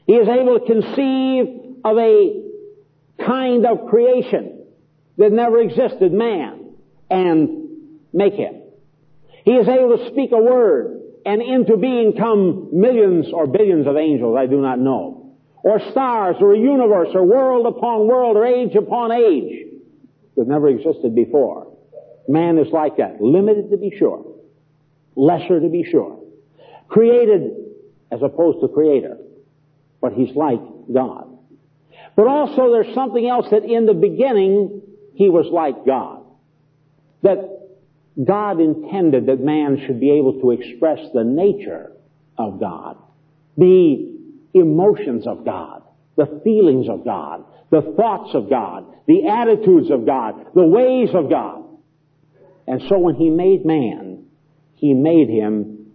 He 0.07 0.13
is 0.13 0.27
able 0.27 0.59
to 0.59 0.65
conceive 0.65 1.75
of 1.85 1.97
a 1.97 2.43
kind 3.23 3.65
of 3.67 3.89
creation 3.89 4.65
that 5.17 5.31
never 5.31 5.59
existed, 5.59 6.11
man, 6.11 6.73
and 7.11 7.69
make 8.11 8.33
him. 8.33 8.61
He 9.49 9.55
is 9.55 9.67
able 9.67 9.97
to 9.97 10.11
speak 10.11 10.31
a 10.31 10.37
word 10.37 11.01
and 11.25 11.41
into 11.41 11.75
being 11.75 12.13
come 12.15 12.69
millions 12.71 13.25
or 13.33 13.47
billions 13.47 13.87
of 13.87 13.97
angels, 13.97 14.37
I 14.37 14.45
do 14.45 14.61
not 14.61 14.77
know. 14.77 15.33
Or 15.63 15.79
stars, 15.89 16.35
or 16.39 16.53
a 16.53 16.59
universe, 16.59 17.07
or 17.15 17.25
world 17.25 17.65
upon 17.65 18.05
world, 18.05 18.37
or 18.37 18.45
age 18.45 18.75
upon 18.75 19.11
age 19.11 19.65
that 20.37 20.47
never 20.47 20.67
existed 20.67 21.15
before. 21.15 21.75
Man 22.27 22.59
is 22.59 22.71
like 22.71 22.97
that. 22.97 23.19
Limited 23.21 23.71
to 23.71 23.77
be 23.77 23.91
sure. 23.97 24.23
Lesser 25.15 25.59
to 25.59 25.67
be 25.67 25.83
sure. 25.83 26.19
Created 26.87 27.49
as 28.11 28.21
opposed 28.21 28.61
to 28.61 28.67
creator. 28.67 29.17
But 29.99 30.13
he's 30.13 30.35
like 30.35 30.61
God. 30.93 31.25
But 32.15 32.27
also 32.27 32.71
there's 32.71 32.93
something 32.93 33.27
else 33.27 33.47
that 33.49 33.63
in 33.63 33.87
the 33.87 33.95
beginning 33.95 34.83
he 35.15 35.27
was 35.27 35.47
like 35.51 35.87
God. 35.87 36.23
That 37.23 37.58
God 38.23 38.59
intended 38.59 39.27
that 39.27 39.39
man 39.39 39.81
should 39.85 39.99
be 39.99 40.11
able 40.11 40.41
to 40.41 40.51
express 40.51 40.99
the 41.13 41.23
nature 41.23 41.91
of 42.37 42.59
God, 42.59 42.97
the 43.57 44.15
emotions 44.53 45.25
of 45.27 45.45
God, 45.45 45.83
the 46.17 46.41
feelings 46.43 46.89
of 46.89 47.05
God, 47.05 47.45
the 47.69 47.93
thoughts 47.95 48.31
of 48.33 48.49
God, 48.49 48.85
the 49.07 49.27
attitudes 49.27 49.89
of 49.89 50.05
God, 50.05 50.47
the 50.53 50.65
ways 50.65 51.09
of 51.13 51.29
God. 51.29 51.63
And 52.67 52.81
so 52.89 52.97
when 52.97 53.15
he 53.15 53.29
made 53.29 53.65
man, 53.65 54.25
he 54.75 54.93
made 54.93 55.29
him 55.29 55.91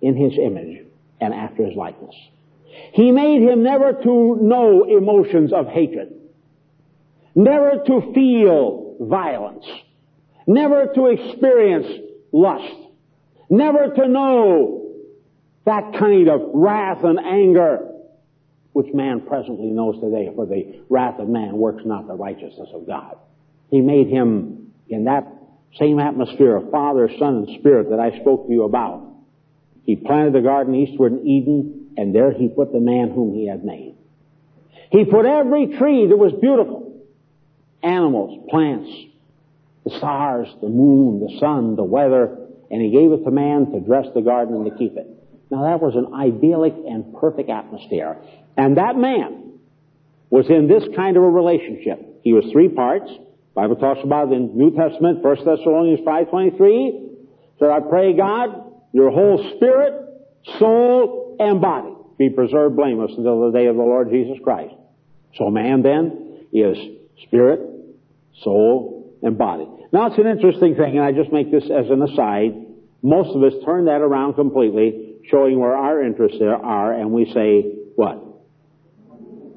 in 0.00 0.16
his 0.16 0.38
image 0.38 0.86
and 1.20 1.34
after 1.34 1.64
his 1.64 1.76
likeness. 1.76 2.14
He 2.92 3.10
made 3.10 3.42
him 3.42 3.62
never 3.62 3.92
to 3.92 4.38
know 4.40 4.84
emotions 4.84 5.52
of 5.52 5.66
hatred, 5.66 6.12
never 7.34 7.82
to 7.86 8.12
feel 8.14 8.96
violence, 9.00 9.64
never 10.46 10.86
to 10.94 11.06
experience 11.06 11.86
lust, 12.32 12.74
never 13.48 13.94
to 13.94 14.08
know 14.08 14.92
that 15.64 15.94
kind 15.98 16.28
of 16.28 16.40
wrath 16.52 17.04
and 17.04 17.18
anger 17.18 17.90
which 18.72 18.92
man 18.92 19.20
presently 19.20 19.70
knows 19.70 20.00
today, 20.00 20.30
for 20.34 20.46
the 20.46 20.80
wrath 20.88 21.20
of 21.20 21.28
man 21.28 21.56
works 21.56 21.84
not 21.86 22.08
the 22.08 22.14
righteousness 22.14 22.68
of 22.74 22.86
God. 22.86 23.16
He 23.70 23.80
made 23.80 24.08
him 24.08 24.72
in 24.88 25.04
that 25.04 25.26
same 25.78 26.00
atmosphere 26.00 26.56
of 26.56 26.70
Father, 26.70 27.08
Son, 27.18 27.46
and 27.46 27.58
Spirit 27.60 27.90
that 27.90 28.00
I 28.00 28.20
spoke 28.20 28.46
to 28.46 28.52
you 28.52 28.64
about. 28.64 29.12
He 29.84 29.96
planted 29.96 30.32
the 30.32 30.40
garden 30.40 30.74
eastward 30.74 31.12
in 31.12 31.26
Eden, 31.26 31.90
and 31.96 32.14
there 32.14 32.32
he 32.32 32.48
put 32.48 32.72
the 32.72 32.80
man 32.80 33.10
whom 33.10 33.32
he 33.34 33.46
had 33.46 33.64
made. 33.64 33.94
He 34.90 35.04
put 35.04 35.24
every 35.24 35.78
tree 35.78 36.06
that 36.08 36.16
was 36.16 36.32
beautiful. 36.32 37.00
Animals, 37.82 38.48
plants, 38.50 38.90
the 39.84 39.90
stars, 39.98 40.48
the 40.60 40.68
moon, 40.68 41.20
the 41.20 41.38
sun, 41.38 41.76
the 41.76 41.84
weather, 41.84 42.38
and 42.70 42.80
he 42.80 42.90
gave 42.90 43.12
it 43.12 43.24
to 43.24 43.30
man 43.30 43.70
to 43.72 43.80
dress 43.80 44.06
the 44.14 44.22
garden 44.22 44.56
and 44.56 44.64
to 44.64 44.76
keep 44.76 44.96
it. 44.96 45.06
Now 45.50 45.64
that 45.64 45.80
was 45.80 45.94
an 45.94 46.14
idyllic 46.14 46.74
and 46.74 47.14
perfect 47.14 47.50
atmosphere. 47.50 48.16
And 48.56 48.76
that 48.78 48.96
man 48.96 49.58
was 50.30 50.48
in 50.48 50.66
this 50.66 50.84
kind 50.96 51.16
of 51.16 51.22
a 51.22 51.30
relationship. 51.30 52.20
He 52.22 52.32
was 52.32 52.44
three 52.50 52.68
parts. 52.68 53.10
Bible 53.54 53.76
talks 53.76 54.00
about 54.02 54.32
it 54.32 54.36
in 54.36 54.56
New 54.56 54.74
Testament, 54.74 55.22
1 55.22 55.36
Thessalonians 55.44 56.00
5.23. 56.00 57.10
So 57.60 57.70
I 57.70 57.80
pray 57.80 58.16
God, 58.16 58.72
your 58.92 59.10
whole 59.10 59.38
spirit, 59.56 59.92
soul, 60.58 61.36
and 61.38 61.60
body 61.60 61.94
be 62.18 62.30
preserved 62.30 62.76
blameless 62.76 63.12
until 63.16 63.50
the 63.50 63.56
day 63.56 63.66
of 63.66 63.76
the 63.76 63.82
Lord 63.82 64.10
Jesus 64.10 64.38
Christ. 64.42 64.74
So 65.36 65.50
man 65.50 65.82
then 65.82 66.46
is 66.52 66.76
spirit, 67.26 67.60
soul, 68.42 68.93
and 69.24 69.36
body. 69.36 69.66
Now 69.92 70.06
it's 70.06 70.18
an 70.18 70.26
interesting 70.26 70.76
thing, 70.76 70.98
and 70.98 71.04
I 71.04 71.12
just 71.12 71.32
make 71.32 71.50
this 71.50 71.64
as 71.64 71.90
an 71.90 72.02
aside. 72.02 72.52
Most 73.02 73.34
of 73.34 73.42
us 73.42 73.54
turn 73.64 73.86
that 73.86 74.00
around 74.00 74.34
completely, 74.34 75.16
showing 75.30 75.58
where 75.58 75.76
our 75.76 76.02
interests 76.04 76.38
are, 76.40 76.92
and 76.92 77.10
we 77.10 77.24
say, 77.32 77.72
what? 77.96 78.20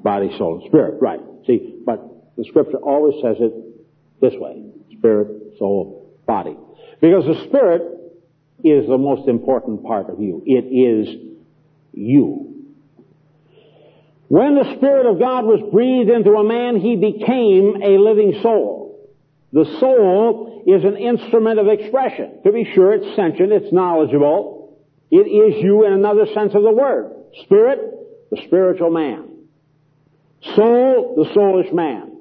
Body, 0.04 0.34
soul, 0.38 0.60
and 0.62 0.68
spirit. 0.70 1.02
Right. 1.02 1.20
See, 1.46 1.80
but 1.86 2.36
the 2.38 2.46
scripture 2.46 2.78
always 2.78 3.16
says 3.22 3.38
it 3.40 3.54
this 4.22 4.34
way. 4.36 4.64
Spirit, 4.98 5.58
soul, 5.60 6.16
body. 6.26 6.58
Because 7.02 7.26
the 7.26 7.46
spirit 7.48 7.82
is 8.64 8.88
the 8.88 8.98
most 8.98 9.28
important 9.28 9.84
part 9.84 10.10
of 10.10 10.20
you. 10.20 10.42
It 10.46 10.66
is 10.66 11.08
you. 11.94 12.48
When 14.30 14.56
the 14.56 14.76
Spirit 14.76 15.06
of 15.06 15.20
God 15.20 15.46
was 15.46 15.62
breathed 15.72 16.10
into 16.10 16.32
a 16.32 16.44
man, 16.44 16.80
he 16.82 16.98
became 16.98 17.82
a 17.82 17.98
living 17.98 18.40
soul. 18.42 18.77
The 19.54 19.66
soul 19.80 20.64
is 20.68 20.84
an 20.84 20.98
instrument 20.98 21.60
of 21.60 21.68
expression. 21.68 22.40
To 22.44 22.52
be 22.52 22.70
sure, 22.74 22.94
it's 22.94 23.16
sentient, 23.16 23.52
it's 23.52 23.72
knowledgeable. 23.72 24.78
It 25.10 25.28
is 25.28 25.64
you 25.64 25.86
in 25.86 25.94
another 25.94 26.26
sense 26.34 26.54
of 26.54 26.64
the 26.64 26.72
word. 26.72 27.14
Spirit, 27.44 27.80
the 28.30 28.42
spiritual 28.46 28.92
man. 28.92 29.30
Soul, 30.56 31.16
the 31.16 31.30
soulish 31.34 31.74
man. 31.74 32.12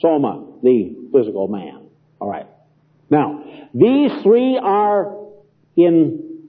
Soma, 0.00 0.46
the 0.62 0.96
physical 1.12 1.48
man. 1.48 1.88
Alright. 2.20 2.46
Now, 3.10 3.44
these 3.74 4.10
three 4.22 4.58
are 4.62 5.14
in 5.76 6.48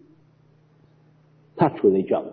touch 1.59 1.77
with 1.83 1.95
each 1.95 2.11
other. 2.11 2.31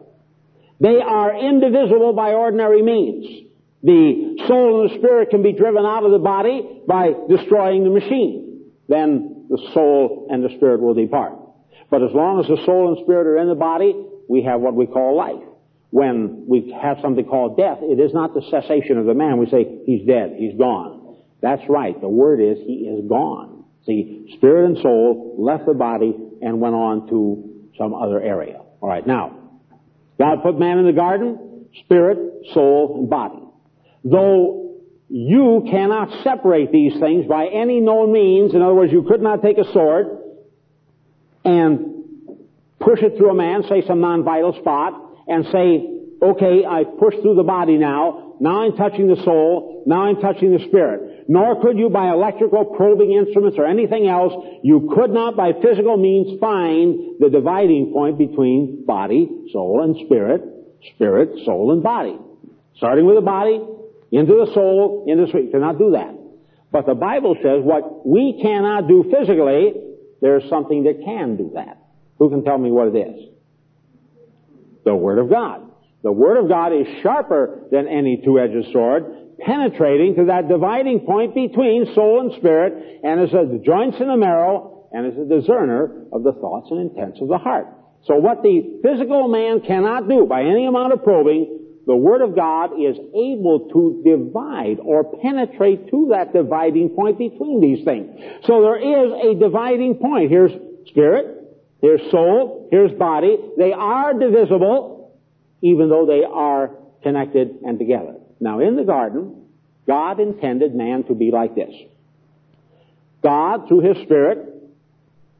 They 0.80 1.00
are 1.00 1.36
indivisible 1.36 2.12
by 2.12 2.32
ordinary 2.32 2.82
means. 2.82 3.50
The 3.84 4.44
soul 4.48 4.82
and 4.82 4.90
the 4.90 4.98
spirit 4.98 5.30
can 5.30 5.42
be 5.42 5.52
driven 5.52 5.84
out 5.84 6.04
of 6.04 6.10
the 6.10 6.18
body 6.18 6.80
by 6.88 7.12
destroying 7.28 7.84
the 7.84 7.90
machine. 7.90 8.70
Then 8.88 9.46
the 9.48 9.58
soul 9.74 10.26
and 10.30 10.42
the 10.42 10.56
spirit 10.56 10.80
will 10.80 10.94
depart. 10.94 11.34
But 11.90 12.02
as 12.02 12.10
long 12.12 12.40
as 12.40 12.46
the 12.46 12.64
soul 12.64 12.96
and 12.96 13.04
spirit 13.04 13.26
are 13.26 13.38
in 13.38 13.48
the 13.48 13.54
body, 13.54 13.94
we 14.28 14.42
have 14.42 14.60
what 14.60 14.74
we 14.74 14.86
call 14.86 15.16
life 15.16 15.44
when 15.94 16.46
we 16.48 16.76
have 16.82 16.96
something 17.00 17.24
called 17.24 17.56
death, 17.56 17.78
it 17.80 18.00
is 18.00 18.12
not 18.12 18.34
the 18.34 18.42
cessation 18.50 18.98
of 18.98 19.06
the 19.06 19.14
man. 19.14 19.38
We 19.38 19.46
say, 19.46 19.78
he's 19.86 20.04
dead, 20.04 20.34
he's 20.36 20.58
gone. 20.58 21.18
That's 21.40 21.62
right. 21.68 21.94
The 22.00 22.08
word 22.08 22.40
is, 22.40 22.58
he 22.66 22.90
is 22.90 23.08
gone. 23.08 23.62
See, 23.86 24.34
spirit 24.36 24.70
and 24.70 24.78
soul 24.78 25.36
left 25.38 25.66
the 25.66 25.72
body 25.72 26.12
and 26.42 26.60
went 26.60 26.74
on 26.74 27.06
to 27.10 27.68
some 27.78 27.94
other 27.94 28.20
area. 28.20 28.60
Alright, 28.82 29.06
now, 29.06 29.38
God 30.18 30.42
put 30.42 30.58
man 30.58 30.78
in 30.78 30.86
the 30.86 30.92
garden, 30.92 31.68
spirit, 31.84 32.18
soul, 32.54 32.96
and 32.98 33.08
body. 33.08 33.43
Though 34.04 34.80
you 35.08 35.66
cannot 35.70 36.23
separate 36.23 36.70
these 36.70 36.92
things 37.00 37.26
by 37.26 37.46
any 37.46 37.80
known 37.80 38.12
means, 38.12 38.54
in 38.54 38.62
other 38.62 38.75
words, 38.75 38.92
you 38.92 39.02
could 39.02 39.23
not 39.23 39.42
take 39.42 39.58
a 39.58 39.73
sword 39.73 40.18
and 41.44 41.94
push 42.80 43.00
it 43.00 43.16
through 43.16 43.30
a 43.30 43.34
man, 43.34 43.62
say 43.68 43.82
some 43.87 44.00
non-vital 44.00 44.58
spot, 44.61 44.92
and 45.26 45.46
say, 45.46 45.90
okay, 46.23 46.64
I've 46.64 46.99
pushed 46.99 47.20
through 47.23 47.37
the 47.37 47.42
body 47.42 47.76
now, 47.76 48.34
now 48.40 48.64
I'm 48.64 48.76
touching 48.76 49.08
the 49.08 49.23
soul, 49.25 49.84
now 49.87 50.02
I'm 50.02 50.20
touching 50.20 50.56
the 50.56 50.64
spirit. 50.66 51.25
Nor 51.28 51.62
could 51.62 51.78
you 51.78 51.88
by 51.88 52.11
electrical 52.11 52.64
probing 52.64 53.12
instruments 53.12 53.56
or 53.58 53.66
anything 53.66 54.06
else, 54.06 54.32
you 54.62 54.90
could 54.94 55.11
not 55.11 55.37
by 55.37 55.52
physical 55.62 55.96
means 55.96 56.38
find 56.40 57.20
the 57.20 57.30
dividing 57.30 57.92
point 57.92 58.18
between 58.18 58.84
body, 58.84 59.30
soul, 59.52 59.82
and 59.82 59.96
spirit, 60.04 60.42
spirit, 60.94 61.30
soul, 61.44 61.73
and 61.73 61.82
body. 61.82 62.18
Starting 62.76 63.06
with 63.06 63.16
the 63.16 63.23
body, 63.23 63.61
into 64.12 64.32
the 64.34 64.52
soul, 64.54 65.04
into 65.06 65.25
the 65.25 65.28
spirit. 65.28 65.46
You 65.46 65.52
cannot 65.52 65.78
do 65.78 65.92
that. 65.92 66.14
But 66.70 66.87
the 66.87 66.94
Bible 66.94 67.37
says 67.42 67.62
what 67.62 68.06
we 68.06 68.40
cannot 68.42 68.88
do 68.88 69.04
physically, 69.11 69.75
there's 70.20 70.49
something 70.49 70.84
that 70.84 71.04
can 71.04 71.37
do 71.37 71.52
that. 71.54 71.78
Who 72.18 72.30
can 72.30 72.44
tell 72.44 72.58
me 72.58 72.70
what 72.70 72.88
it 72.88 72.99
is? 72.99 73.28
The 74.84 74.94
Word 74.94 75.18
of 75.18 75.30
God. 75.30 75.70
The 76.02 76.12
Word 76.12 76.37
of 76.37 76.49
God 76.49 76.73
is 76.73 76.87
sharper 77.02 77.66
than 77.70 77.88
any 77.88 78.20
two-edged 78.25 78.73
sword, 78.73 79.38
penetrating 79.38 80.16
to 80.16 80.25
that 80.26 80.49
dividing 80.49 81.00
point 81.00 81.34
between 81.34 81.92
soul 81.94 82.20
and 82.20 82.32
spirit, 82.38 83.00
and 83.02 83.23
is 83.23 83.32
a 83.32 83.58
joints 83.64 83.99
in 84.00 84.08
the 84.08 84.16
marrow, 84.16 84.87
and 84.92 85.06
is 85.06 85.18
a 85.18 85.25
discerner 85.25 86.06
of 86.12 86.23
the 86.23 86.32
thoughts 86.32 86.68
and 86.70 86.90
intents 86.90 87.20
of 87.20 87.28
the 87.28 87.38
heart. 87.38 87.66
So 88.06 88.16
what 88.16 88.42
the 88.42 88.80
physical 88.82 89.28
man 89.28 89.61
cannot 89.61 90.08
do 90.08 90.26
by 90.26 90.42
any 90.42 90.66
amount 90.66 90.92
of 90.92 91.02
probing, 91.02 91.58
the 91.86 91.96
Word 91.96 92.22
of 92.22 92.34
God 92.34 92.72
is 92.80 92.96
able 92.96 93.68
to 93.72 94.02
divide 94.04 94.78
or 94.80 95.04
penetrate 95.20 95.90
to 95.90 96.08
that 96.10 96.32
dividing 96.32 96.90
point 96.90 97.18
between 97.18 97.60
these 97.60 97.84
things. 97.84 98.08
So 98.46 98.62
there 98.62 98.76
is 98.76 99.12
a 99.12 99.38
dividing 99.38 99.96
point. 99.96 100.30
Here's 100.30 100.52
spirit, 100.86 101.44
Here's 101.84 102.10
soul, 102.10 102.66
here's 102.70 102.92
body. 102.92 103.36
They 103.58 103.74
are 103.74 104.18
divisible, 104.18 105.20
even 105.60 105.90
though 105.90 106.06
they 106.06 106.24
are 106.24 106.70
connected 107.02 107.58
and 107.62 107.78
together. 107.78 108.14
Now 108.40 108.60
in 108.60 108.74
the 108.74 108.84
garden, 108.84 109.48
God 109.86 110.18
intended 110.18 110.74
man 110.74 111.04
to 111.08 111.14
be 111.14 111.30
like 111.30 111.54
this. 111.54 111.74
God, 113.22 113.68
through 113.68 113.80
His 113.80 114.02
Spirit, 114.04 114.54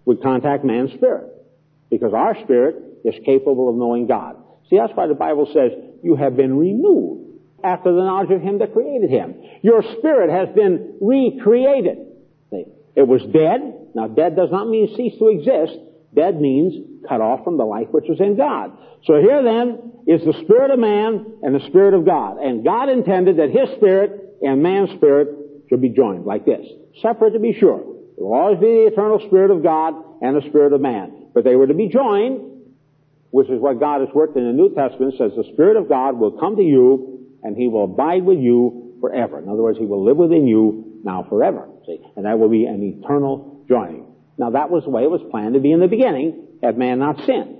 would 0.04 0.22
contact 0.22 0.66
man's 0.66 0.92
spirit. 0.92 1.32
Because 1.88 2.12
our 2.12 2.38
spirit 2.42 2.76
is 3.06 3.14
capable 3.24 3.70
of 3.70 3.76
knowing 3.76 4.06
God. 4.06 4.36
See, 4.68 4.76
that's 4.76 4.92
why 4.94 5.06
the 5.06 5.14
Bible 5.14 5.46
says, 5.46 5.72
you 6.04 6.16
have 6.16 6.37
been 6.37 6.56
renewed 6.56 7.40
after 7.64 7.92
the 7.92 8.02
knowledge 8.02 8.30
of 8.30 8.42
Him 8.42 8.58
that 8.58 8.73
created 8.73 9.11
Him. 9.11 9.34
Your 9.62 9.82
spirit 9.99 10.30
has 10.30 10.54
been 10.54 10.99
recreated. 11.00 11.99
It 12.96 13.08
was 13.08 13.23
dead. 13.32 13.88
Now, 13.94 14.06
dead 14.06 14.37
does 14.37 14.50
not 14.52 14.68
mean 14.68 14.94
cease 14.96 15.18
to 15.18 15.28
exist. 15.28 15.78
Dead 16.14 16.40
means 16.40 16.75
cut 17.08 17.20
off 17.20 17.42
from 17.42 17.56
the 17.56 17.64
life 17.64 17.88
which 17.90 18.08
is 18.08 18.20
in 18.20 18.37
God. 18.37 18.70
So 19.04 19.14
here 19.20 19.42
then 19.42 19.92
is 20.06 20.25
the 20.25 20.34
spirit 20.44 20.70
of 20.70 20.78
man 20.78 21.38
and 21.42 21.54
the 21.54 21.66
spirit 21.66 21.94
of 21.94 22.06
God. 22.06 22.38
And 22.38 22.64
God 22.64 22.88
intended 22.88 23.38
that 23.38 23.50
his 23.50 23.76
spirit 23.76 24.38
and 24.42 24.62
man's 24.62 24.90
spirit 24.90 25.28
should 25.68 25.80
be 25.80 25.88
joined 25.88 26.25
like 26.25 26.44
this. 26.44 26.64
Separate 27.02 27.32
to 27.32 27.40
be 27.40 27.56
sure. 27.58 27.78
There 28.16 28.25
will 28.25 28.34
always 28.34 28.61
be 28.61 28.66
the 28.66 28.90
eternal 28.92 29.20
spirit 29.26 29.50
of 29.50 29.62
God 29.62 29.94
and 30.23 30.37
the 30.37 30.49
spirit 30.49 30.73
of 30.73 30.80
man. 30.80 31.30
But 31.34 31.42
they 31.42 31.56
were 31.56 31.66
to 31.66 31.75
be 31.75 31.88
joined, 31.88 32.53
which 33.34 33.50
is 33.50 33.60
what 33.60 33.80
God 33.80 34.00
has 34.00 34.10
worked 34.14 34.36
in 34.36 34.46
the 34.46 34.52
New 34.52 34.72
Testament, 34.76 35.14
says 35.18 35.32
the 35.36 35.42
spirit 35.54 35.76
of 35.76 35.88
God 35.88 36.16
will 36.16 36.38
come 36.38 36.54
to 36.54 36.62
you 36.62 37.26
and 37.42 37.56
he 37.56 37.66
will 37.66 37.82
abide 37.82 38.24
with 38.24 38.38
you 38.38 38.94
forever. 39.00 39.40
In 39.40 39.48
other 39.48 39.60
words, 39.60 39.76
he 39.76 39.86
will 39.86 40.04
live 40.04 40.16
within 40.16 40.46
you 40.46 41.00
now 41.02 41.26
forever. 41.28 41.68
See? 41.84 41.98
And 42.14 42.26
that 42.26 42.38
will 42.38 42.48
be 42.48 42.66
an 42.66 42.80
eternal 42.80 43.64
joining. 43.68 44.06
Now 44.38 44.50
that 44.50 44.70
was 44.70 44.84
the 44.84 44.90
way 44.90 45.02
it 45.02 45.10
was 45.10 45.20
planned 45.32 45.54
to 45.54 45.60
be 45.60 45.72
in 45.72 45.80
the 45.80 45.88
beginning, 45.88 46.46
had 46.62 46.78
man 46.78 47.00
not 47.00 47.26
sinned. 47.26 47.56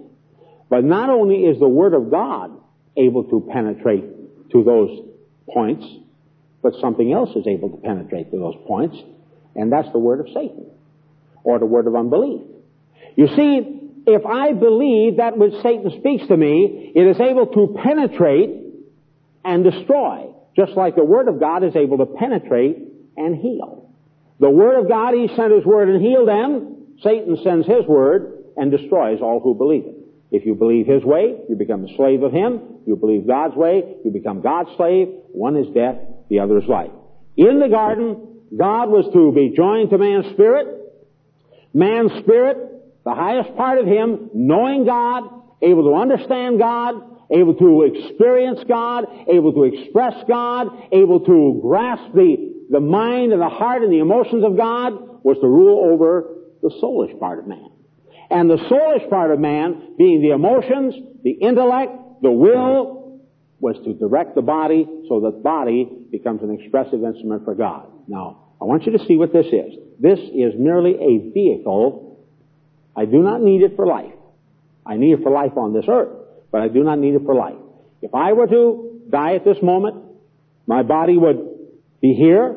But 0.70 0.84
not 0.84 1.10
only 1.10 1.42
is 1.42 1.58
the 1.58 1.66
Word 1.66 1.92
of 1.92 2.08
God 2.08 2.52
able 2.96 3.24
to 3.24 3.50
penetrate 3.52 4.52
to 4.52 4.62
those 4.62 5.08
points, 5.52 5.84
but 6.62 6.74
something 6.80 7.12
else 7.12 7.30
is 7.34 7.48
able 7.48 7.70
to 7.70 7.78
penetrate 7.78 8.30
to 8.30 8.38
those 8.38 8.54
points, 8.68 8.96
and 9.56 9.72
that's 9.72 9.90
the 9.90 9.98
word 9.98 10.20
of 10.20 10.26
Satan, 10.28 10.70
or 11.42 11.58
the 11.58 11.66
word 11.66 11.88
of 11.88 11.96
unbelief. 11.96 12.42
You 13.16 13.26
see, 13.26 13.83
if 14.06 14.26
I 14.26 14.52
believe 14.52 15.16
that 15.16 15.38
which 15.38 15.54
Satan 15.62 15.90
speaks 15.99 16.26
to 16.28 16.37
me, 16.37 16.92
it 16.94 17.06
is 17.06 17.20
able 17.20 17.46
to 17.46 17.76
penetrate 17.82 18.50
and 19.44 19.64
destroy, 19.64 20.34
just 20.56 20.73
like 20.73 20.96
the 20.96 21.04
Word 21.04 21.28
of 21.28 21.40
God 21.40 21.64
is 21.64 21.75
able 21.75 21.99
to 21.99 22.06
penetrate 22.06 22.78
and 23.16 23.37
heal. 23.37 23.90
The 24.40 24.50
Word 24.50 24.80
of 24.80 24.88
God, 24.88 25.14
He 25.14 25.28
sent 25.34 25.52
His 25.52 25.64
Word 25.64 25.88
and 25.88 26.02
healed 26.02 26.28
them. 26.28 26.96
Satan 27.02 27.38
sends 27.42 27.66
His 27.66 27.87
Word 27.87 28.44
and 28.56 28.70
destroys 28.70 29.20
all 29.23 29.40
who 29.40 29.54
believe 29.54 29.84
it. 29.87 29.96
If 30.30 30.44
you 30.44 30.54
believe 30.54 30.87
His 30.87 31.04
way, 31.04 31.37
you 31.49 31.56
become 31.56 31.84
a 31.84 31.96
slave 31.96 32.23
of 32.23 32.32
Him. 32.32 32.61
You 32.87 32.96
believe 32.96 33.26
God's 33.26 33.56
way, 33.56 33.96
you 34.04 34.11
become 34.11 34.42
God's 34.42 34.70
slave. 34.76 35.08
One 35.32 35.56
is 35.56 35.66
death, 35.75 35.96
the 36.28 36.40
other 36.40 36.58
is 36.58 36.68
life. 36.68 36.90
In 37.37 37.58
the 37.58 37.68
garden, 37.68 38.40
God 38.56 38.90
was 38.90 39.06
to 39.12 39.32
be 39.32 39.54
joined 39.56 39.90
to 39.90 39.99
man's 39.99 40.30
spirit. 40.32 40.66
Man's 41.73 42.12
spirit 42.23 42.73
the 43.04 43.14
highest 43.14 43.54
part 43.56 43.78
of 43.78 43.87
him, 43.87 44.30
knowing 44.32 44.84
God, 44.84 45.25
able 45.62 45.84
to 45.84 45.94
understand 45.94 46.58
God, 46.58 46.94
able 47.30 47.54
to 47.54 47.82
experience 47.82 48.61
God, 48.68 49.04
able 49.28 49.52
to 49.52 49.64
express 49.64 50.14
God, 50.28 50.68
able 50.92 51.20
to 51.20 51.61
grasp 51.62 52.14
the, 52.14 52.52
the 52.70 52.80
mind 52.80 53.32
and 53.32 53.40
the 53.40 53.49
heart 53.49 53.82
and 53.82 53.92
the 53.92 53.99
emotions 53.99 54.44
of 54.44 54.56
God, 54.56 54.92
was 55.23 55.37
to 55.40 55.46
rule 55.46 55.92
over 55.92 56.34
the 56.62 56.70
soulish 56.82 57.18
part 57.18 57.38
of 57.38 57.46
man. 57.46 57.70
And 58.30 58.49
the 58.50 58.56
soulish 58.56 59.08
part 59.11 59.30
of 59.30 59.38
man, 59.38 59.94
being 59.99 60.23
the 60.23 60.30
emotions, 60.30 60.94
the 61.23 61.32
intellect, 61.32 61.92
the 62.23 62.30
will, 62.30 63.20
was 63.61 63.76
to 63.84 63.94
direct 63.94 64.34
the 64.34 64.42
body 64.42 64.87
so 65.08 65.20
that 65.20 65.42
body 65.42 65.88
becomes 66.11 66.42
an 66.42 66.58
expressive 66.58 67.02
instrument 67.02 67.44
for 67.44 67.54
God. 67.54 67.87
Now, 68.08 68.54
I 68.61 68.64
want 68.64 68.84
you 68.84 68.96
to 68.96 69.04
see 69.06 69.16
what 69.16 69.32
this 69.32 69.46
is. 69.46 69.75
This 70.00 70.18
is 70.18 70.54
merely 70.58 70.94
a 70.94 71.30
vehicle 71.32 72.13
I 72.96 73.04
do 73.04 73.18
not 73.18 73.42
need 73.42 73.62
it 73.62 73.76
for 73.76 73.86
life. 73.86 74.12
I 74.86 74.96
need 74.96 75.12
it 75.12 75.22
for 75.22 75.30
life 75.30 75.56
on 75.56 75.72
this 75.72 75.86
earth, 75.88 76.10
but 76.52 76.60
I 76.60 76.68
do 76.68 76.82
not 76.84 76.98
need 76.98 77.14
it 77.14 77.22
for 77.24 77.34
life. 77.34 77.56
If 78.02 78.14
I 78.14 78.32
were 78.32 78.46
to 78.46 79.00
die 79.10 79.34
at 79.34 79.44
this 79.44 79.56
moment, 79.62 79.96
my 80.66 80.82
body 80.82 81.16
would 81.16 81.38
be 82.00 82.14
here, 82.14 82.54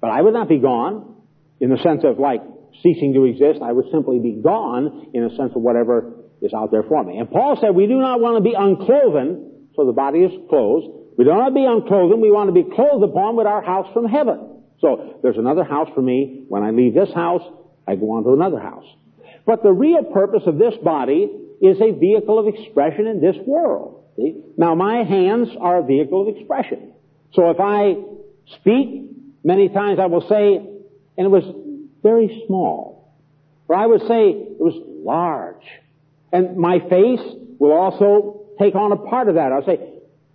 but 0.00 0.10
I 0.10 0.22
would 0.22 0.34
not 0.34 0.48
be 0.48 0.58
gone 0.58 1.16
in 1.60 1.70
the 1.70 1.78
sense 1.78 2.02
of 2.04 2.18
like 2.18 2.40
ceasing 2.82 3.14
to 3.14 3.24
exist. 3.24 3.60
I 3.62 3.72
would 3.72 3.86
simply 3.92 4.18
be 4.18 4.40
gone 4.42 5.10
in 5.12 5.26
the 5.26 5.34
sense 5.36 5.52
of 5.54 5.62
whatever 5.62 6.14
is 6.40 6.54
out 6.54 6.70
there 6.70 6.82
for 6.82 7.04
me. 7.04 7.18
And 7.18 7.30
Paul 7.30 7.58
said 7.60 7.74
we 7.74 7.86
do 7.86 7.98
not 7.98 8.20
want 8.20 8.42
to 8.42 8.48
be 8.48 8.54
uncloven, 8.56 9.68
so 9.76 9.86
the 9.86 9.92
body 9.92 10.20
is 10.20 10.32
closed. 10.48 10.86
We 11.18 11.24
don't 11.24 11.36
want 11.36 11.54
to 11.54 11.58
be 11.58 11.66
unclothed. 11.66 12.18
We 12.20 12.30
want 12.30 12.48
to 12.48 12.54
be 12.54 12.64
clothed 12.64 13.04
upon 13.04 13.36
with 13.36 13.46
our 13.46 13.62
house 13.62 13.92
from 13.92 14.06
heaven. 14.06 14.62
So 14.80 15.18
there's 15.22 15.36
another 15.36 15.64
house 15.64 15.88
for 15.94 16.00
me. 16.00 16.44
When 16.48 16.62
I 16.62 16.70
leave 16.70 16.94
this 16.94 17.12
house, 17.12 17.42
I 17.86 17.96
go 17.96 18.12
on 18.12 18.24
to 18.24 18.32
another 18.32 18.58
house. 18.58 18.86
But 19.46 19.62
the 19.62 19.72
real 19.72 20.04
purpose 20.04 20.42
of 20.46 20.58
this 20.58 20.74
body 20.82 21.28
is 21.60 21.80
a 21.80 21.92
vehicle 21.92 22.38
of 22.38 22.46
expression 22.46 23.06
in 23.06 23.20
this 23.20 23.36
world. 23.46 24.04
See? 24.16 24.36
Now 24.56 24.74
my 24.74 25.02
hands 25.04 25.48
are 25.60 25.78
a 25.78 25.82
vehicle 25.82 26.28
of 26.28 26.36
expression. 26.36 26.92
So 27.34 27.50
if 27.50 27.58
I 27.60 27.96
speak, 28.60 29.10
many 29.44 29.68
times 29.68 29.98
I 29.98 30.06
will 30.06 30.26
say, 30.28 30.56
and 30.56 31.26
it 31.26 31.30
was 31.30 31.44
very 32.02 32.44
small. 32.46 33.14
Or 33.68 33.76
I 33.76 33.86
would 33.86 34.00
say 34.02 34.30
it 34.30 34.60
was 34.60 34.74
large. 35.04 35.64
And 36.32 36.56
my 36.56 36.80
face 36.80 37.20
will 37.58 37.72
also 37.72 38.46
take 38.58 38.74
on 38.74 38.92
a 38.92 38.96
part 38.96 39.28
of 39.28 39.34
that. 39.34 39.52
I'll 39.52 39.64
say, 39.64 39.78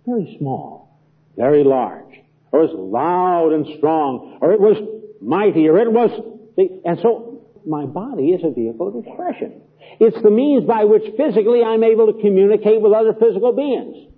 very 0.06 0.36
small, 0.38 0.98
very 1.36 1.64
large. 1.64 2.04
Or 2.52 2.62
it 2.62 2.70
was 2.70 2.76
loud 2.76 3.52
and 3.52 3.76
strong. 3.78 4.38
Or 4.40 4.52
it 4.52 4.60
was 4.60 4.76
mighty. 5.20 5.68
Or 5.68 5.78
it 5.78 5.92
was, 5.92 6.10
and 6.56 6.98
so 7.02 7.25
my 7.66 7.84
body 7.84 8.28
is 8.30 8.42
a 8.44 8.50
vehicle 8.50 8.88
of 8.88 9.04
expression. 9.04 9.60
It's 10.00 10.20
the 10.22 10.30
means 10.30 10.64
by 10.64 10.84
which 10.84 11.02
physically 11.16 11.62
I'm 11.62 11.82
able 11.82 12.12
to 12.12 12.20
communicate 12.20 12.80
with 12.80 12.92
other 12.92 13.12
physical 13.12 13.52
beings. 13.52 14.12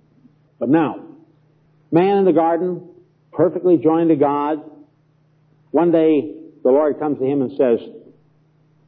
But 0.59 0.69
now, 0.69 1.05
man 1.91 2.17
in 2.17 2.25
the 2.25 2.33
garden, 2.33 2.87
perfectly 3.31 3.77
joined 3.77 4.09
to 4.09 4.15
God, 4.15 4.59
one 5.71 5.91
day 5.91 6.35
the 6.63 6.69
Lord 6.69 6.99
comes 6.99 7.19
to 7.19 7.25
him 7.25 7.41
and 7.41 7.51
says, 7.57 7.79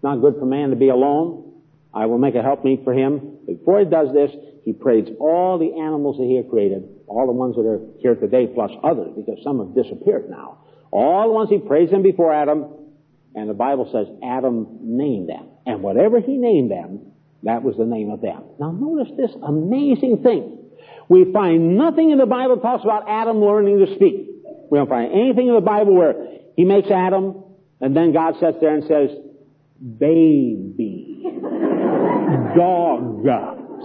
not 0.04 0.22
good 0.22 0.36
for 0.40 0.46
man 0.46 0.72
to 0.72 0.76
be 0.76 0.90
alone. 0.90 1.54
I 1.94 2.06
will 2.06 2.18
make 2.18 2.36
a 2.36 2.42
helpmeet 2.42 2.84
for 2.84 2.94
him. 2.94 3.38
Before 3.46 3.80
he 3.80 3.86
does 3.86 4.14
this, 4.14 4.32
he 4.64 4.74
prays 4.74 5.08
all 5.20 5.58
the 5.58 5.80
animals 5.80 6.18
that 6.18 6.26
he 6.26 6.36
had 6.36 6.50
created, 6.50 6.88
all 7.08 7.26
the 7.26 7.34
ones 7.34 7.56
that 7.56 7.66
are 7.66 7.82
here 8.00 8.16
today 8.16 8.48
plus 8.48 8.72
others, 8.84 9.10
because 9.16 9.40
some 9.44 9.60
have 9.60 9.76
disappeared 9.76 10.30
now. 10.30 10.60
All 10.92 11.28
the 11.28 11.34
ones 11.34 11.50
he 11.50 11.60
prays 11.60 11.90
them 11.90 12.02
before 12.02 12.34
Adam, 12.34 12.66
and 13.36 13.50
the 13.50 13.54
Bible 13.54 13.90
says 13.92 14.08
Adam 14.24 14.68
named 14.82 15.30
them. 15.30 15.48
And 15.66 15.82
whatever 15.82 16.20
he 16.20 16.38
named 16.38 16.72
them, 16.72 17.12
that 17.44 17.64
was 17.64 17.76
the 17.78 17.86
name 17.86 18.12
of 18.12 18.22
them. 18.22 18.44
Now 18.60 18.72
notice 18.72 19.12
this 19.18 19.32
amazing 19.44 20.22
thing. 20.24 20.58
We 21.10 21.32
find 21.32 21.78
nothing 21.78 22.12
in 22.12 22.18
the 22.18 22.26
Bible 22.26 22.56
that 22.56 22.62
talks 22.62 22.84
about 22.84 23.10
Adam 23.10 23.42
learning 23.42 23.86
to 23.86 23.96
speak. 23.96 24.28
We 24.70 24.78
don't 24.78 24.90
find 24.90 25.12
anything 25.12 25.48
in 25.48 25.56
the 25.56 25.62
Bible 25.62 25.94
where 25.96 26.14
he 26.56 26.66
makes 26.66 26.90
Adam 26.90 27.44
and 27.82 27.96
then 27.96 28.14
God 28.14 28.36
sits 28.40 28.58
there 28.62 28.76
and 28.76 28.84
says, 28.84 29.10
baby, 29.98 31.24
dog. 32.56 33.26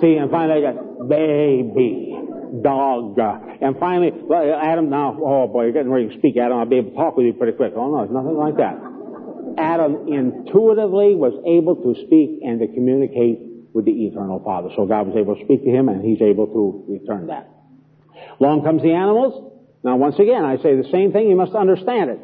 See, 0.01 0.17
and 0.17 0.31
finally 0.31 0.61
baby, 1.09 2.15
dog. 2.63 3.19
And 3.63 3.79
finally, 3.79 4.13
well, 4.13 4.61
Adam, 4.63 4.91
now, 4.91 5.17
oh 5.19 5.49
boy, 5.49 5.65
you're 5.65 5.73
getting 5.73 5.91
ready 5.91 6.09
to 6.09 6.19
speak, 6.19 6.37
Adam. 6.37 6.59
I'll 6.59 6.67
be 6.67 6.77
able 6.77 6.91
to 6.91 6.97
talk 6.97 7.17
with 7.17 7.27
you 7.27 7.33
pretty 7.33 7.57
quick. 7.57 7.73
Oh 7.75 7.91
no, 7.91 8.03
it's 8.03 8.13
nothing 8.13 8.37
like 8.37 8.57
that. 8.59 8.77
Adam 9.59 10.09
intuitively 10.09 11.15
was 11.15 11.33
able 11.47 11.77
to 11.77 11.95
speak 12.07 12.41
and 12.43 12.61
to 12.61 12.67
communicate 12.69 13.41
with 13.73 13.85
the 13.85 13.93
eternal 14.07 14.41
Father. 14.41 14.71
So 14.77 14.87
God 14.87 15.09
was 15.09 15.17
able 15.17 15.37
to 15.37 15.45
speak 15.45 15.65
to 15.65 15.71
him 15.71 15.89
and 15.89 16.05
he's 16.05 16.23
able 16.23 16.47
to 16.47 16.85
return 16.89 17.27
that. 17.29 17.49
Along 18.41 18.65
comes 18.65 18.83
the 18.83 18.93
animals. 18.93 19.53
Now 19.85 19.97
once 19.97 20.19
again, 20.19 20.45
I 20.45 20.57
say 20.57 20.77
the 20.77 20.89
same 20.91 21.13
thing, 21.13 21.29
you 21.29 21.37
must 21.37 21.55
understand 21.55 22.11
it. 22.11 22.21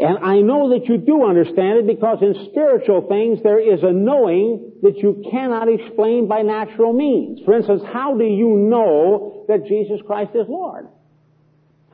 And 0.00 0.18
I 0.18 0.40
know 0.40 0.70
that 0.70 0.88
you 0.88 0.96
do 0.96 1.24
understand 1.26 1.80
it 1.80 1.86
because 1.86 2.18
in 2.22 2.46
spiritual 2.50 3.08
things 3.08 3.42
there 3.42 3.58
is 3.58 3.82
a 3.82 3.92
knowing 3.92 4.72
that 4.82 4.98
you 4.98 5.24
cannot 5.30 5.68
explain 5.68 6.28
by 6.28 6.42
natural 6.42 6.92
means. 6.92 7.40
For 7.44 7.56
instance, 7.56 7.82
how 7.84 8.16
do 8.16 8.24
you 8.24 8.48
know 8.48 9.44
that 9.48 9.66
Jesus 9.66 10.00
Christ 10.06 10.30
is 10.34 10.46
Lord? 10.48 10.88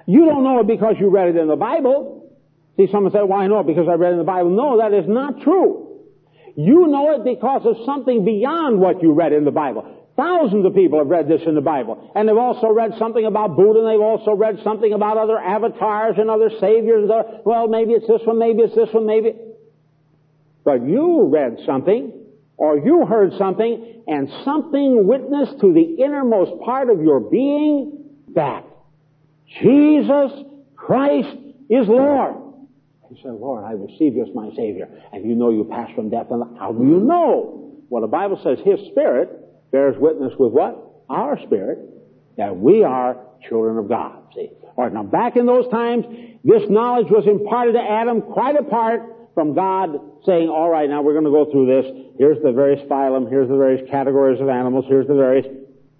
You 0.06 0.26
don't 0.26 0.44
know 0.44 0.60
it 0.60 0.66
because 0.66 0.96
you 1.00 1.08
read 1.08 1.28
it 1.28 1.36
in 1.36 1.48
the 1.48 1.56
Bible. 1.56 2.23
See, 2.76 2.88
someone 2.90 3.12
said, 3.12 3.28
know 3.28 3.60
it 3.60 3.66
because 3.66 3.88
I 3.88 3.94
read 3.94 4.12
in 4.12 4.18
the 4.18 4.24
Bible. 4.24 4.50
No, 4.50 4.78
that 4.78 4.92
is 4.92 5.06
not 5.08 5.42
true. 5.42 6.00
You 6.56 6.86
know 6.86 7.14
it 7.14 7.24
because 7.24 7.62
of 7.64 7.76
something 7.86 8.24
beyond 8.24 8.80
what 8.80 9.02
you 9.02 9.12
read 9.12 9.32
in 9.32 9.44
the 9.44 9.50
Bible. 9.50 10.02
Thousands 10.16 10.64
of 10.64 10.74
people 10.74 10.98
have 10.98 11.08
read 11.08 11.28
this 11.28 11.42
in 11.46 11.56
the 11.56 11.60
Bible. 11.60 12.12
And 12.14 12.28
they've 12.28 12.36
also 12.36 12.68
read 12.68 12.92
something 12.98 13.24
about 13.24 13.56
Buddha, 13.56 13.80
and 13.80 13.88
they've 13.88 14.00
also 14.00 14.32
read 14.32 14.60
something 14.62 14.92
about 14.92 15.18
other 15.18 15.38
avatars 15.38 16.16
and 16.18 16.30
other 16.30 16.50
saviors. 16.60 17.10
Well, 17.44 17.66
maybe 17.66 17.92
it's 17.92 18.06
this 18.06 18.20
one, 18.24 18.38
maybe 18.38 18.62
it's 18.62 18.74
this 18.74 18.88
one, 18.92 19.06
maybe. 19.06 19.34
But 20.64 20.86
you 20.86 21.28
read 21.32 21.58
something, 21.66 22.12
or 22.56 22.78
you 22.78 23.04
heard 23.06 23.32
something, 23.38 24.02
and 24.06 24.28
something 24.44 25.06
witnessed 25.06 25.60
to 25.60 25.72
the 25.72 25.96
innermost 26.02 26.62
part 26.64 26.90
of 26.90 27.02
your 27.02 27.18
being 27.18 28.04
that 28.34 28.64
Jesus 29.60 30.30
Christ 30.76 31.36
is 31.68 31.88
Lord. 31.88 32.36
You 33.14 33.22
say, 33.22 33.30
Lord, 33.30 33.62
I 33.64 33.72
receive 33.72 34.16
you 34.16 34.22
as 34.22 34.34
my 34.34 34.50
Savior. 34.56 34.88
And 35.12 35.24
you 35.24 35.36
know 35.36 35.50
you 35.50 35.64
pass 35.70 35.88
from 35.94 36.10
death 36.10 36.26
and. 36.30 36.58
How 36.58 36.72
do 36.72 36.82
you 36.82 36.98
know? 36.98 37.78
Well, 37.88 38.02
the 38.02 38.08
Bible 38.08 38.40
says 38.42 38.58
His 38.64 38.80
Spirit 38.90 39.70
bears 39.70 39.94
witness 39.98 40.32
with 40.38 40.52
what? 40.52 41.04
Our 41.08 41.38
Spirit, 41.46 41.78
that 42.36 42.56
we 42.56 42.82
are 42.82 43.16
children 43.48 43.78
of 43.78 43.88
God. 43.88 44.18
See? 44.34 44.50
Alright, 44.76 44.92
now 44.92 45.04
back 45.04 45.36
in 45.36 45.46
those 45.46 45.68
times, 45.68 46.06
this 46.42 46.62
knowledge 46.68 47.06
was 47.08 47.24
imparted 47.26 47.74
to 47.74 47.80
Adam 47.80 48.20
quite 48.20 48.56
apart 48.56 49.02
from 49.34 49.54
God 49.54 49.90
saying, 50.26 50.48
alright, 50.48 50.88
now 50.88 51.02
we're 51.02 51.12
going 51.12 51.24
to 51.24 51.30
go 51.30 51.50
through 51.52 51.66
this. 51.66 52.16
Here's 52.18 52.42
the 52.42 52.50
various 52.50 52.80
phylum, 52.88 53.28
here's 53.28 53.48
the 53.48 53.56
various 53.56 53.88
categories 53.90 54.40
of 54.40 54.48
animals, 54.48 54.86
here's 54.88 55.06
the 55.06 55.14
various... 55.14 55.46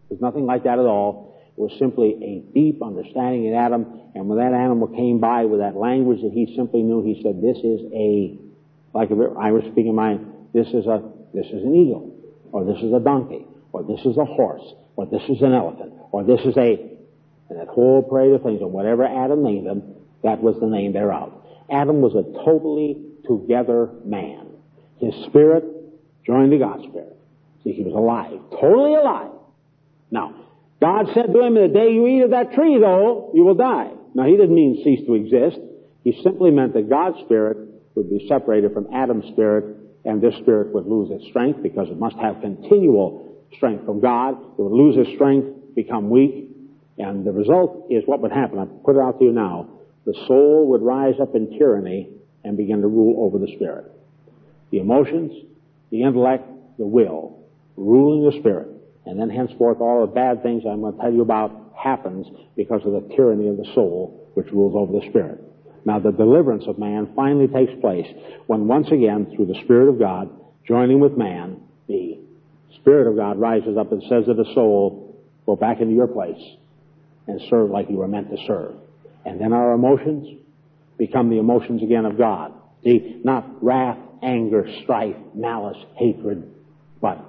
There's 0.09 0.21
nothing 0.21 0.47
like 0.47 0.65
that 0.65 0.79
at 0.79 0.87
all 0.87 1.34
was 1.57 1.73
simply 1.79 2.17
a 2.23 2.53
deep 2.53 2.83
understanding 2.83 3.47
in 3.47 3.55
Adam. 3.55 4.01
And 4.15 4.29
when 4.29 4.39
that 4.39 4.53
animal 4.53 4.89
came 4.89 5.21
by 5.21 5.45
with 5.45 5.61
that 5.61 5.77
language 5.77 6.23
that 6.23 6.33
he 6.33 6.55
simply 6.57 6.83
knew, 6.83 7.03
he 7.03 7.23
said, 7.23 7.41
"This 7.41 7.59
is 7.59 7.81
a, 7.93 8.39
like 8.93 9.11
I 9.11 9.53
was 9.53 9.65
speaking 9.71 9.95
mine. 9.95 10.33
This 10.53 10.69
is 10.69 10.87
a, 10.87 11.03
this 11.33 11.47
is 11.47 11.63
an 11.63 11.75
eagle, 11.75 12.15
or 12.53 12.65
this 12.65 12.79
is 12.83 12.93
a 12.93 13.01
donkey, 13.01 13.47
or 13.73 13.83
this 13.83 14.01
is 14.05 14.17
a 14.17 14.25
horse, 14.25 14.63
or 14.97 15.07
this 15.07 15.23
is 15.29 15.43
an 15.43 15.53
elephant, 15.53 15.93
or 16.13 16.25
this 16.25 16.41
is 16.45 16.57
a." 16.57 16.91
And 17.51 17.59
that 17.59 17.69
whole 17.69 18.03
parade 18.03 18.33
of 18.33 18.43
things, 18.43 18.61
and 18.61 18.73
whatever 18.73 19.05
Adam 19.05 19.43
named 19.43 19.67
them, 19.67 19.83
that 20.23 20.43
was 20.43 20.59
the 20.61 20.67
name 20.67 20.93
thereof. 20.93 21.33
Adam 21.71 22.01
was 22.01 22.15
a 22.15 22.23
totally 22.45 23.01
together 23.27 23.91
man. 24.05 24.47
His 24.99 25.15
spirit 25.27 25.65
joined 26.27 26.53
to 26.53 26.59
God's 26.59 26.85
spirit. 26.85 27.17
See, 27.63 27.73
he 27.73 27.83
was 27.83 27.95
alive, 27.95 28.39
totally 28.61 28.95
alive. 28.95 29.31
Now, 30.11 30.35
God 30.85 31.07
said 31.15 31.33
to 31.33 31.41
him, 31.41 31.55
the 31.55 31.73
day 31.73 31.95
you 31.95 32.07
eat 32.07 32.25
of 32.25 32.31
that 32.33 32.53
tree, 32.53 32.77
though, 32.79 33.33
you 33.33 33.43
will 33.43 33.55
die. 33.55 33.89
Now, 34.13 34.27
he 34.27 34.33
didn't 34.33 34.55
mean 34.55 34.83
cease 34.85 35.01
to 35.07 35.15
exist. 35.15 35.57
He 36.05 36.13
simply 36.23 36.51
meant 36.51 36.75
that 36.75 36.91
God's 36.91 37.17
spirit 37.25 37.57
would 37.95 38.11
be 38.11 38.29
separated 38.29 38.75
from 38.75 38.93
Adam's 38.93 39.25
spirit, 39.33 39.79
and 40.05 40.21
this 40.21 40.35
spirit 40.43 40.75
would 40.75 40.85
lose 40.85 41.09
its 41.11 41.25
strength 41.31 41.63
because 41.63 41.89
it 41.89 41.99
must 41.99 42.17
have 42.17 42.43
continual 42.43 43.41
strength 43.57 43.87
from 43.87 44.01
God. 44.01 44.35
It 44.35 44.61
would 44.61 44.77
lose 44.77 44.99
its 44.99 45.15
strength, 45.15 45.75
become 45.75 46.11
weak, 46.11 46.51
and 46.99 47.25
the 47.25 47.33
result 47.33 47.87
is 47.89 48.03
what 48.05 48.21
would 48.21 48.33
happen. 48.33 48.59
I 48.59 48.67
put 48.85 48.97
it 48.97 49.01
out 49.01 49.19
to 49.21 49.25
you 49.25 49.33
now. 49.33 49.71
The 50.05 50.13
soul 50.29 50.69
would 50.69 50.83
rise 50.83 51.15
up 51.19 51.35
in 51.35 51.57
tyranny 51.59 52.11
and 52.45 52.59
begin 52.59 52.83
to 52.83 52.89
rule 52.89 53.25
over 53.25 53.39
the 53.39 53.51
spirit. 53.57 53.91
The 54.71 54.81
emotions, 54.81 55.33
the 55.91 56.03
intellect, 56.03 56.47
the 56.77 56.85
will, 56.85 57.39
ruling 57.75 58.31
the 58.31 58.39
spirit. 58.39 58.74
And 59.07 59.21
then 59.21 59.29
henceforth 59.29 59.81
all 59.81 60.07
the 60.07 60.13
bad 60.13 60.43
things 60.43 60.63
I'm 60.69 60.81
going 60.81 60.95
to 60.95 61.01
tell 61.01 61.13
you 61.13 61.23
about 61.23 61.75
happens 61.77 62.27
because 62.57 62.83
of 62.85 62.93
the 62.93 63.15
tyranny 63.15 63.49
of 63.49 63.57
the 63.57 63.67
soul 63.75 64.31
which 64.35 64.51
rules 64.53 64.75
over 64.77 64.99
the 64.99 65.07
spirit. 65.11 65.41
Now 65.85 65.99
the 65.99 66.13
deliverance 66.13 66.65
of 66.67 66.79
man 66.79 67.13
finally 67.15 67.47
takes 67.47 67.73
place 67.81 68.07
when 68.47 68.67
once 68.67 68.89
again, 68.91 69.33
through 69.35 69.47
the 69.47 69.61
Spirit 69.65 69.89
of 69.89 69.99
God, 69.99 70.31
joining 70.67 71.01
with 71.01 71.17
man, 71.17 71.61
the 71.89 72.19
Spirit 72.77 73.07
of 73.07 73.17
God 73.17 73.39
rises 73.39 73.77
up 73.77 73.93
and 73.93 74.03
says 74.09 74.25
to 74.27 74.35
the 74.35 74.51
soul, 74.55 75.23
go 75.45 75.57
back 75.57 75.81
into 75.81 75.95
your 75.95 76.07
place 76.07 76.41
and 77.27 77.41
serve 77.51 77.71
like 77.71 77.91
you 77.91 77.97
were 77.97 78.09
meant 78.09 78.31
to 78.31 78.37
serve. 78.47 78.75
And 79.27 79.41
then 79.41 79.53
our 79.53 79.73
emotions 79.73 80.41
become 80.99 81.29
the 81.29 81.39
emotions 81.39 81.83
again 81.83 82.07
of 82.07 82.17
God. 82.17 82.53
See, 82.83 83.21
not 83.25 83.63
wrath, 83.63 83.99
anger, 84.23 84.67
strife, 84.83 85.17
malice, 85.35 85.79
hatred, 85.97 86.51
but 87.01 87.25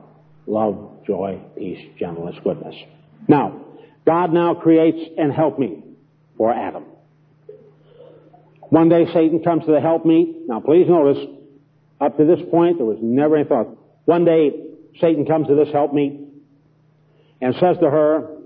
love, 0.47 1.05
joy, 1.05 1.39
peace, 1.57 1.79
gentleness, 1.99 2.35
goodness. 2.43 2.75
Now, 3.27 3.65
God 4.05 4.31
now 4.31 4.53
creates 4.55 5.09
an 5.17 5.31
helpmeet 5.31 5.83
for 6.37 6.53
Adam. 6.53 6.85
One 8.69 8.89
day 8.89 9.05
Satan 9.13 9.43
comes 9.43 9.65
to 9.65 9.71
the 9.71 9.79
help 9.79 10.03
helpmeet. 10.03 10.47
Now 10.47 10.59
please 10.59 10.87
notice, 10.87 11.23
up 12.01 12.17
to 12.17 12.25
this 12.25 12.39
point 12.51 12.77
there 12.77 12.85
was 12.85 12.97
never 13.01 13.37
any 13.37 13.47
thought. 13.47 13.67
One 14.05 14.25
day 14.25 14.51
Satan 14.99 15.25
comes 15.25 15.47
to 15.47 15.55
this 15.55 15.71
help 15.71 15.91
helpmeet 15.91 16.19
and 17.41 17.53
says 17.55 17.77
to 17.81 17.89
her, 17.89 18.37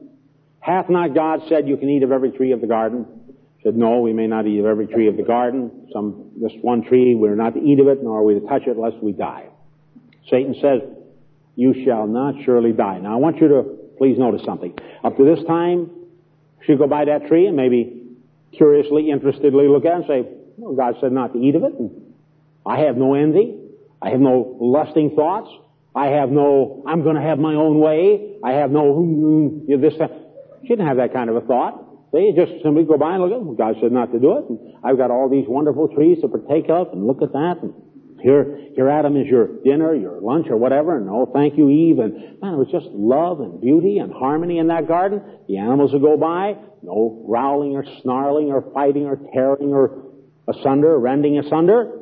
Hath 0.59 0.89
not 0.89 1.13
God 1.13 1.41
said 1.49 1.67
you 1.67 1.77
can 1.77 1.89
eat 1.89 2.03
of 2.03 2.11
every 2.11 2.31
tree 2.31 2.51
of 2.51 2.61
the 2.61 2.67
garden? 2.67 3.05
Said, 3.63 3.75
No, 3.75 3.99
we 3.99 4.13
may 4.13 4.27
not 4.27 4.45
eat 4.47 4.59
of 4.59 4.65
every 4.65 4.87
tree 4.87 5.07
of 5.07 5.17
the 5.17 5.23
garden. 5.23 5.89
Some, 5.93 6.31
this 6.41 6.53
one 6.61 6.83
tree, 6.83 7.15
we're 7.15 7.35
not 7.35 7.55
to 7.55 7.59
eat 7.59 7.79
of 7.79 7.87
it, 7.87 8.03
nor 8.03 8.19
are 8.19 8.23
we 8.23 8.39
to 8.39 8.45
touch 8.47 8.63
it 8.67 8.77
lest 8.77 8.97
we 9.01 9.11
die. 9.11 9.47
Satan 10.29 10.53
says, 10.61 10.81
You 11.59 11.75
shall 11.83 12.07
not 12.07 12.35
surely 12.45 12.71
die. 12.71 12.99
Now 12.99 13.11
I 13.11 13.17
want 13.17 13.41
you 13.41 13.49
to 13.49 13.63
please 13.97 14.17
notice 14.17 14.43
something. 14.45 14.73
Up 15.03 15.17
to 15.17 15.25
this 15.25 15.43
time, 15.45 15.89
she'd 16.65 16.77
go 16.77 16.87
by 16.87 17.03
that 17.03 17.27
tree 17.27 17.47
and 17.47 17.57
maybe 17.57 18.15
curiously, 18.53 19.11
interestedly 19.11 19.67
look 19.67 19.83
at 19.83 19.91
it 19.91 19.95
and 19.95 20.05
say, 20.07 20.29
well, 20.55 20.73
God 20.73 21.01
said 21.01 21.11
not 21.11 21.33
to 21.33 21.39
eat 21.39 21.55
of 21.55 21.65
it. 21.65 21.73
And 21.77 22.13
I 22.65 22.79
have 22.85 22.95
no 22.95 23.13
envy. 23.13 23.59
I 24.01 24.11
have 24.11 24.21
no 24.21 24.55
lusting 24.61 25.17
thoughts. 25.17 25.49
I 25.93 26.05
have 26.05 26.29
no, 26.29 26.81
I'm 26.87 27.03
going 27.03 27.17
to 27.17 27.21
have 27.21 27.39
my 27.39 27.55
own 27.55 27.81
way. 27.81 28.37
I 28.41 28.53
have 28.53 28.71
no, 28.71 28.93
mm, 28.93 29.67
mm, 29.67 29.81
this, 29.81 29.99
that. 29.99 30.11
She 30.61 30.69
didn't 30.69 30.87
have 30.87 30.95
that 30.95 31.11
kind 31.11 31.29
of 31.29 31.35
a 31.35 31.41
thought. 31.41 32.13
They 32.13 32.31
just 32.31 32.63
simply 32.63 32.85
go 32.85 32.97
by 32.97 33.15
and 33.15 33.21
look 33.21 33.33
at 33.33 33.45
it. 33.45 33.57
God 33.57 33.75
said 33.81 33.91
not 33.91 34.13
to 34.13 34.19
do 34.19 34.37
it. 34.37 34.45
And 34.47 34.75
I've 34.81 34.95
got 34.95 35.11
all 35.11 35.27
these 35.27 35.45
wonderful 35.45 35.89
trees 35.89 36.21
to 36.21 36.29
partake 36.29 36.69
of 36.69 36.93
and 36.93 37.05
look 37.05 37.21
at 37.21 37.33
that. 37.33 37.55
And 37.61 37.73
here, 38.21 38.59
here 38.75 38.89
Adam 38.89 39.15
is 39.17 39.27
your 39.27 39.47
dinner, 39.63 39.93
your 39.95 40.19
lunch 40.19 40.47
or 40.49 40.57
whatever. 40.57 40.97
And 40.97 41.09
oh, 41.09 41.29
thank 41.33 41.57
you 41.57 41.69
Eve. 41.69 41.99
And 41.99 42.41
man, 42.41 42.53
it 42.53 42.57
was 42.57 42.69
just 42.71 42.87
love 42.87 43.39
and 43.39 43.59
beauty 43.61 43.97
and 43.99 44.11
harmony 44.13 44.57
in 44.57 44.67
that 44.67 44.87
garden. 44.87 45.21
The 45.47 45.57
animals 45.57 45.93
would 45.93 46.01
go 46.01 46.17
by. 46.17 46.55
No 46.81 47.23
growling 47.25 47.75
or 47.75 47.83
snarling 48.01 48.51
or 48.51 48.61
fighting 48.73 49.05
or 49.05 49.17
tearing 49.33 49.73
or 49.73 50.03
asunder, 50.47 50.97
rending 50.97 51.37
asunder. 51.37 51.99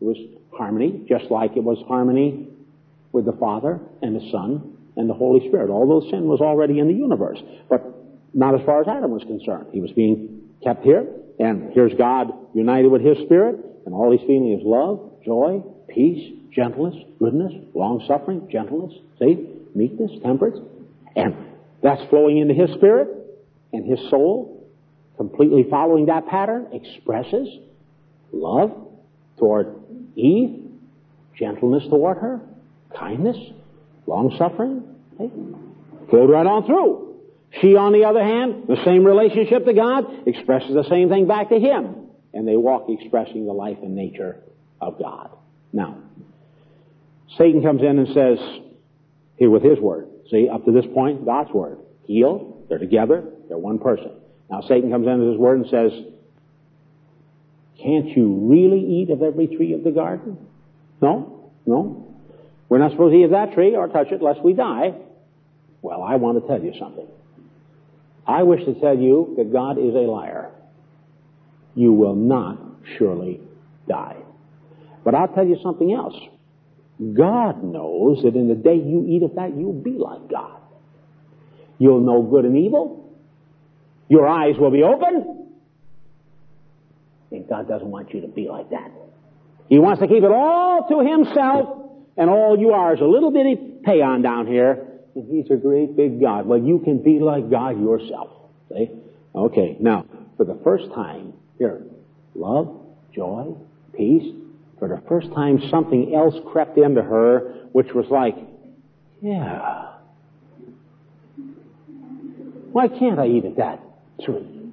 It 0.00 0.04
was 0.04 0.16
harmony, 0.56 1.04
just 1.08 1.30
like 1.30 1.56
it 1.56 1.64
was 1.64 1.78
harmony 1.88 2.48
with 3.12 3.24
the 3.24 3.32
Father 3.32 3.80
and 4.02 4.14
the 4.14 4.30
Son 4.30 4.76
and 4.96 5.10
the 5.10 5.14
Holy 5.14 5.48
Spirit. 5.48 5.70
Although 5.70 6.08
sin 6.10 6.26
was 6.26 6.40
already 6.40 6.78
in 6.78 6.88
the 6.88 6.94
universe, 6.94 7.38
but 7.68 7.82
not 8.34 8.58
as 8.58 8.64
far 8.66 8.80
as 8.80 8.88
Adam 8.88 9.10
was 9.10 9.22
concerned. 9.24 9.68
He 9.72 9.80
was 9.80 9.90
being 9.92 10.42
kept 10.62 10.84
here, 10.84 11.06
and 11.38 11.72
here's 11.72 11.94
God 11.94 12.32
united 12.54 12.88
with 12.88 13.02
His 13.02 13.18
Spirit, 13.24 13.56
and 13.84 13.94
all 13.94 14.10
He's 14.12 14.26
feeling 14.26 14.52
is 14.52 14.62
love, 14.64 15.12
joy, 15.26 15.62
peace, 15.88 16.32
gentleness, 16.54 16.94
goodness, 17.18 17.52
long-suffering, 17.74 18.48
gentleness, 18.50 18.96
see, 19.18 19.46
meekness, 19.74 20.12
temperance, 20.22 20.58
and 21.14 21.34
that's 21.82 22.00
flowing 22.08 22.38
into 22.38 22.54
His 22.54 22.70
Spirit, 22.76 23.08
and 23.72 23.84
His 23.84 23.98
soul, 24.08 24.66
completely 25.16 25.66
following 25.68 26.06
that 26.06 26.26
pattern, 26.28 26.68
expresses 26.72 27.48
love 28.32 28.70
toward 29.38 29.74
Eve, 30.14 30.64
gentleness 31.38 31.82
toward 31.90 32.18
her, 32.18 32.40
kindness, 32.98 33.36
long 34.06 34.34
suffering. 34.38 34.82
Flowed 36.08 36.30
right 36.30 36.46
on 36.46 36.64
through. 36.66 37.16
She, 37.60 37.74
on 37.76 37.92
the 37.92 38.04
other 38.04 38.22
hand, 38.22 38.64
the 38.68 38.82
same 38.84 39.04
relationship 39.04 39.64
to 39.64 39.72
God, 39.72 40.04
expresses 40.26 40.74
the 40.74 40.88
same 40.88 41.08
thing 41.08 41.26
back 41.26 41.48
to 41.50 41.58
Him. 41.58 42.08
And 42.32 42.46
they 42.46 42.56
walk 42.56 42.86
expressing 42.88 43.46
the 43.46 43.52
life 43.52 43.78
and 43.82 43.94
nature 43.94 44.42
of 44.80 44.98
God. 44.98 45.30
Now, 45.72 45.98
Satan 47.36 47.62
comes 47.62 47.82
in 47.82 47.98
and 47.98 48.08
says, 48.08 48.38
here 49.36 49.50
with 49.50 49.62
his 49.62 49.78
word. 49.78 50.08
See, 50.30 50.48
up 50.48 50.64
to 50.64 50.72
this 50.72 50.86
point, 50.94 51.24
God's 51.24 51.52
word. 51.52 51.78
Heal, 52.04 52.64
they're 52.68 52.78
together, 52.78 53.24
they're 53.48 53.58
one 53.58 53.78
person. 53.78 54.10
Now 54.50 54.60
Satan 54.62 54.90
comes 54.90 55.06
in 55.06 55.18
with 55.18 55.30
his 55.30 55.38
word 55.38 55.60
and 55.60 55.66
says, 55.68 55.92
can't 57.82 58.16
you 58.16 58.48
really 58.48 58.80
eat 58.80 59.10
of 59.10 59.22
every 59.22 59.48
tree 59.48 59.74
of 59.74 59.84
the 59.84 59.90
garden? 59.90 60.38
No, 61.02 61.50
no. 61.66 62.14
We're 62.68 62.78
not 62.78 62.92
supposed 62.92 63.12
to 63.12 63.18
eat 63.18 63.24
of 63.24 63.30
that 63.32 63.52
tree 63.52 63.76
or 63.76 63.88
touch 63.88 64.08
it 64.10 64.22
lest 64.22 64.42
we 64.42 64.54
die. 64.54 64.94
Well, 65.82 66.02
I 66.02 66.16
want 66.16 66.40
to 66.40 66.48
tell 66.48 66.62
you 66.62 66.72
something. 66.80 67.06
I 68.26 68.42
wish 68.42 68.64
to 68.64 68.74
tell 68.80 68.96
you 68.96 69.34
that 69.36 69.52
God 69.52 69.78
is 69.78 69.94
a 69.94 69.98
liar. 69.98 70.50
You 71.74 71.92
will 71.92 72.16
not 72.16 72.58
surely 72.98 73.40
die. 73.88 74.16
But 75.06 75.14
I'll 75.14 75.28
tell 75.28 75.46
you 75.46 75.56
something 75.62 75.92
else. 75.92 76.16
God 76.98 77.62
knows 77.62 78.24
that 78.24 78.34
in 78.34 78.48
the 78.48 78.56
day 78.56 78.74
you 78.74 79.06
eat 79.08 79.22
of 79.22 79.36
that, 79.36 79.56
you'll 79.56 79.72
be 79.72 79.92
like 79.92 80.28
God. 80.28 80.60
You'll 81.78 82.00
know 82.00 82.22
good 82.22 82.44
and 82.44 82.56
evil. 82.56 83.14
Your 84.08 84.26
eyes 84.26 84.56
will 84.58 84.72
be 84.72 84.82
open. 84.82 85.46
And 87.30 87.48
God 87.48 87.68
doesn't 87.68 87.88
want 87.88 88.12
you 88.14 88.22
to 88.22 88.26
be 88.26 88.48
like 88.48 88.70
that. 88.70 88.90
He 89.68 89.78
wants 89.78 90.02
to 90.02 90.08
keep 90.08 90.24
it 90.24 90.30
all 90.32 90.88
to 90.88 91.08
himself 91.08 91.84
and 92.16 92.28
all 92.28 92.58
you 92.58 92.72
are 92.72 92.94
is 92.94 93.00
a 93.00 93.04
little 93.04 93.30
bitty 93.30 93.56
peon 93.84 94.22
down 94.22 94.48
here, 94.48 94.88
and 95.14 95.30
he's 95.30 95.48
a 95.52 95.56
great 95.56 95.96
big 95.96 96.20
God. 96.20 96.46
Well, 96.46 96.58
you 96.58 96.80
can 96.80 97.00
be 97.00 97.20
like 97.20 97.48
God 97.48 97.80
yourself. 97.80 98.30
See? 98.72 98.90
Okay, 99.36 99.76
now, 99.78 100.04
for 100.36 100.44
the 100.44 100.58
first 100.64 100.92
time, 100.94 101.34
here, 101.58 101.84
love, 102.34 102.74
joy, 103.14 103.54
peace, 103.96 104.34
for 104.78 104.88
the 104.88 105.02
first 105.08 105.32
time 105.34 105.60
something 105.70 106.14
else 106.14 106.34
crept 106.52 106.78
into 106.78 107.02
her, 107.02 107.66
which 107.72 107.92
was 107.94 108.06
like, 108.10 108.36
yeah, 109.22 109.92
why 112.72 112.88
can't 112.88 113.18
I 113.18 113.26
eat 113.26 113.44
of 113.46 113.56
that 113.56 113.80
tree? 114.22 114.70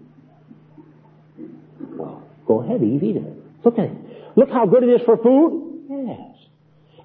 Well, 1.80 2.24
go 2.46 2.62
ahead, 2.62 2.84
Eve, 2.84 3.04
eat 3.04 3.16
it. 3.16 3.34
Look 3.64 3.80
at 3.80 3.86
it. 3.86 3.98
Look 4.36 4.50
how 4.50 4.66
good 4.66 4.84
it 4.84 4.90
is 4.90 5.02
for 5.06 5.18
food. 5.18 5.86
Yes. 5.90 6.38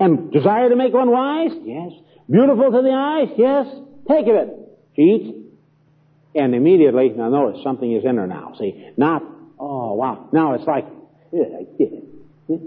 And 0.01 0.33
desire 0.33 0.69
to 0.69 0.77
make 0.77 0.93
one 0.93 1.11
wise? 1.11 1.53
Yes. 1.63 1.93
Beautiful 2.29 2.73
to 2.73 2.83
the 2.83 2.91
eyes? 2.91 3.29
Yes. 3.37 3.67
Take 4.09 4.27
of 4.27 4.35
it. 4.35 4.49
She 4.97 5.03
eats. 5.03 5.39
And 6.35 6.55
immediately, 6.55 7.11
now 7.11 7.29
notice, 7.29 7.63
something 7.63 7.93
is 7.93 8.05
in 8.05 8.17
her 8.17 8.27
now. 8.27 8.55
See, 8.59 8.91
not, 8.97 9.23
oh 9.59 9.95
wow. 9.95 10.29
Now 10.33 10.55
it's 10.55 10.67
like, 10.67 10.87
yeah, 11.33 11.45
I 11.61 11.65
did 11.79 11.93
it. 11.93 12.61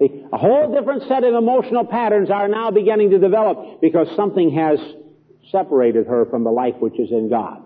See, 0.00 0.24
a 0.32 0.38
whole 0.38 0.74
different 0.74 1.02
set 1.08 1.24
of 1.24 1.34
emotional 1.34 1.84
patterns 1.84 2.30
are 2.30 2.48
now 2.48 2.70
beginning 2.70 3.10
to 3.10 3.18
develop 3.18 3.82
because 3.82 4.08
something 4.16 4.50
has 4.56 4.80
separated 5.52 6.06
her 6.06 6.24
from 6.26 6.42
the 6.42 6.50
life 6.50 6.74
which 6.78 6.98
is 6.98 7.10
in 7.10 7.28
God. 7.28 7.62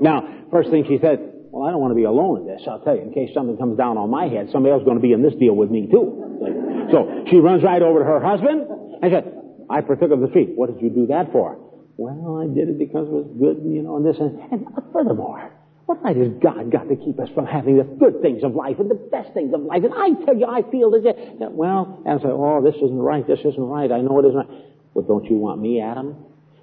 Now, 0.00 0.46
first 0.50 0.70
thing 0.70 0.84
she 0.88 0.98
said, 1.00 1.20
well, 1.50 1.66
I 1.66 1.70
don't 1.70 1.80
want 1.80 1.92
to 1.92 1.96
be 1.96 2.04
alone 2.04 2.42
in 2.42 2.46
this. 2.46 2.62
I'll 2.68 2.80
tell 2.80 2.96
you, 2.96 3.02
in 3.02 3.12
case 3.12 3.30
something 3.32 3.56
comes 3.56 3.78
down 3.78 3.96
on 3.96 4.10
my 4.10 4.26
head, 4.26 4.48
somebody 4.50 4.72
else 4.72 4.82
is 4.82 4.84
going 4.84 4.98
to 4.98 5.02
be 5.02 5.12
in 5.12 5.22
this 5.22 5.34
deal 5.38 5.54
with 5.54 5.70
me 5.70 5.86
too. 5.86 6.88
So 6.90 7.24
she 7.30 7.36
runs 7.36 7.62
right 7.62 7.80
over 7.80 8.00
to 8.00 8.04
her 8.04 8.20
husband 8.20 8.66
and 9.02 9.12
said, 9.12 9.32
I 9.70 9.80
partook 9.80 10.10
of 10.10 10.20
the 10.20 10.28
tree. 10.28 10.50
What 10.54 10.74
did 10.74 10.82
you 10.82 10.90
do 10.90 11.06
that 11.08 11.30
for? 11.32 11.58
Well, 11.96 12.42
I 12.42 12.46
did 12.52 12.68
it 12.68 12.78
because 12.78 13.06
it 13.06 13.12
was 13.12 13.30
good, 13.38 13.62
you 13.64 13.82
know, 13.82 13.96
and 13.96 14.06
this 14.06 14.16
and, 14.18 14.38
and 14.50 14.66
furthermore, 14.92 15.52
what 15.88 16.04
right 16.04 16.16
has 16.16 16.28
God 16.42 16.70
got 16.70 16.86
to 16.90 16.96
keep 16.96 17.18
us 17.18 17.30
from 17.34 17.46
having 17.46 17.78
the 17.78 17.84
good 17.84 18.20
things 18.20 18.44
of 18.44 18.54
life 18.54 18.76
and 18.78 18.90
the 18.90 19.00
best 19.08 19.32
things 19.32 19.54
of 19.54 19.62
life? 19.62 19.82
And 19.84 19.94
I 19.96 20.12
tell 20.26 20.36
you, 20.36 20.44
I 20.44 20.60
feel 20.70 20.90
that, 20.92 21.48
well, 21.52 22.02
and 22.04 22.20
I 22.20 22.22
say, 22.22 22.28
oh, 22.28 22.60
this 22.60 22.76
isn't 22.76 23.00
right, 23.00 23.26
this 23.26 23.40
isn't 23.40 23.56
right, 23.56 23.90
I 23.90 24.02
know 24.02 24.20
it 24.20 24.28
isn't 24.28 24.36
right. 24.36 24.64
Well, 24.92 25.06
don't 25.08 25.24
you 25.24 25.36
want 25.36 25.62
me, 25.62 25.80
Adam? 25.80 26.14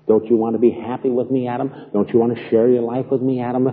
Don't 0.07 0.29
you 0.29 0.37
want 0.37 0.53
to 0.53 0.59
be 0.59 0.69
happy 0.69 1.09
with 1.09 1.31
me, 1.31 1.47
Adam? 1.47 1.73
Don't 1.91 2.07
you 2.13 2.19
want 2.19 2.37
to 2.37 2.49
share 2.51 2.69
your 2.69 2.83
life 2.83 3.07
with 3.09 3.23
me, 3.23 3.41
Adam? 3.41 3.65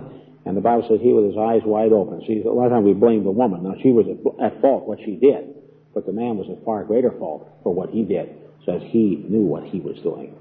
And 0.45 0.57
the 0.57 0.61
Bible 0.61 0.87
says 0.89 0.99
he 1.01 1.13
with 1.13 1.25
his 1.25 1.37
eyes 1.37 1.61
wide 1.63 1.93
open. 1.93 2.25
See, 2.25 2.41
a 2.41 2.51
lot 2.51 2.65
of 2.65 2.71
times 2.71 2.85
we 2.85 2.93
blame 2.93 3.23
the 3.23 3.31
woman. 3.31 3.61
Now, 3.61 3.75
she 3.83 3.91
was 3.91 4.09
at 4.41 4.59
fault 4.59 4.87
what 4.87 4.97
she 5.05 5.15
did, 5.21 5.53
but 5.93 6.07
the 6.07 6.13
man 6.13 6.37
was 6.37 6.49
at 6.49 6.65
far 6.65 6.83
greater 6.83 7.11
fault 7.11 7.47
for 7.61 7.73
what 7.73 7.91
he 7.91 8.03
did. 8.03 8.29
Says 8.65 8.81
he 8.89 9.23
knew 9.29 9.43
what 9.43 9.63
he 9.65 9.79
was 9.79 9.97
doing. 10.01 10.33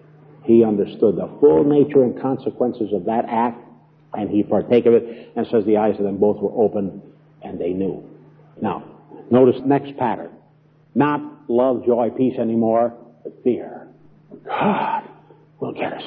He 0.44 0.64
understood 0.64 1.16
the 1.16 1.28
full 1.38 1.64
nature 1.64 2.02
and 2.02 2.18
consequences 2.20 2.92
of 2.94 3.04
that 3.04 3.26
act, 3.28 3.60
and 4.14 4.30
he 4.30 4.42
partake 4.42 4.86
of 4.86 4.94
it, 4.94 5.32
and 5.36 5.46
says 5.50 5.64
the 5.64 5.78
eyes 5.78 5.94
of 5.98 6.04
them 6.04 6.18
both 6.18 6.38
were 6.38 6.52
open, 6.52 7.02
and 7.42 7.58
they 7.58 7.70
knew. 7.70 8.08
Now, 8.60 8.84
notice 9.30 9.60
next 9.64 9.96
pattern. 9.96 10.30
Not 10.94 11.20
love, 11.48 11.84
joy, 11.86 12.10
peace 12.16 12.38
anymore, 12.38 12.94
but 13.24 13.32
fear. 13.42 13.88
God 14.44 15.04
will 15.60 15.72
get 15.72 15.92
us. 15.94 16.02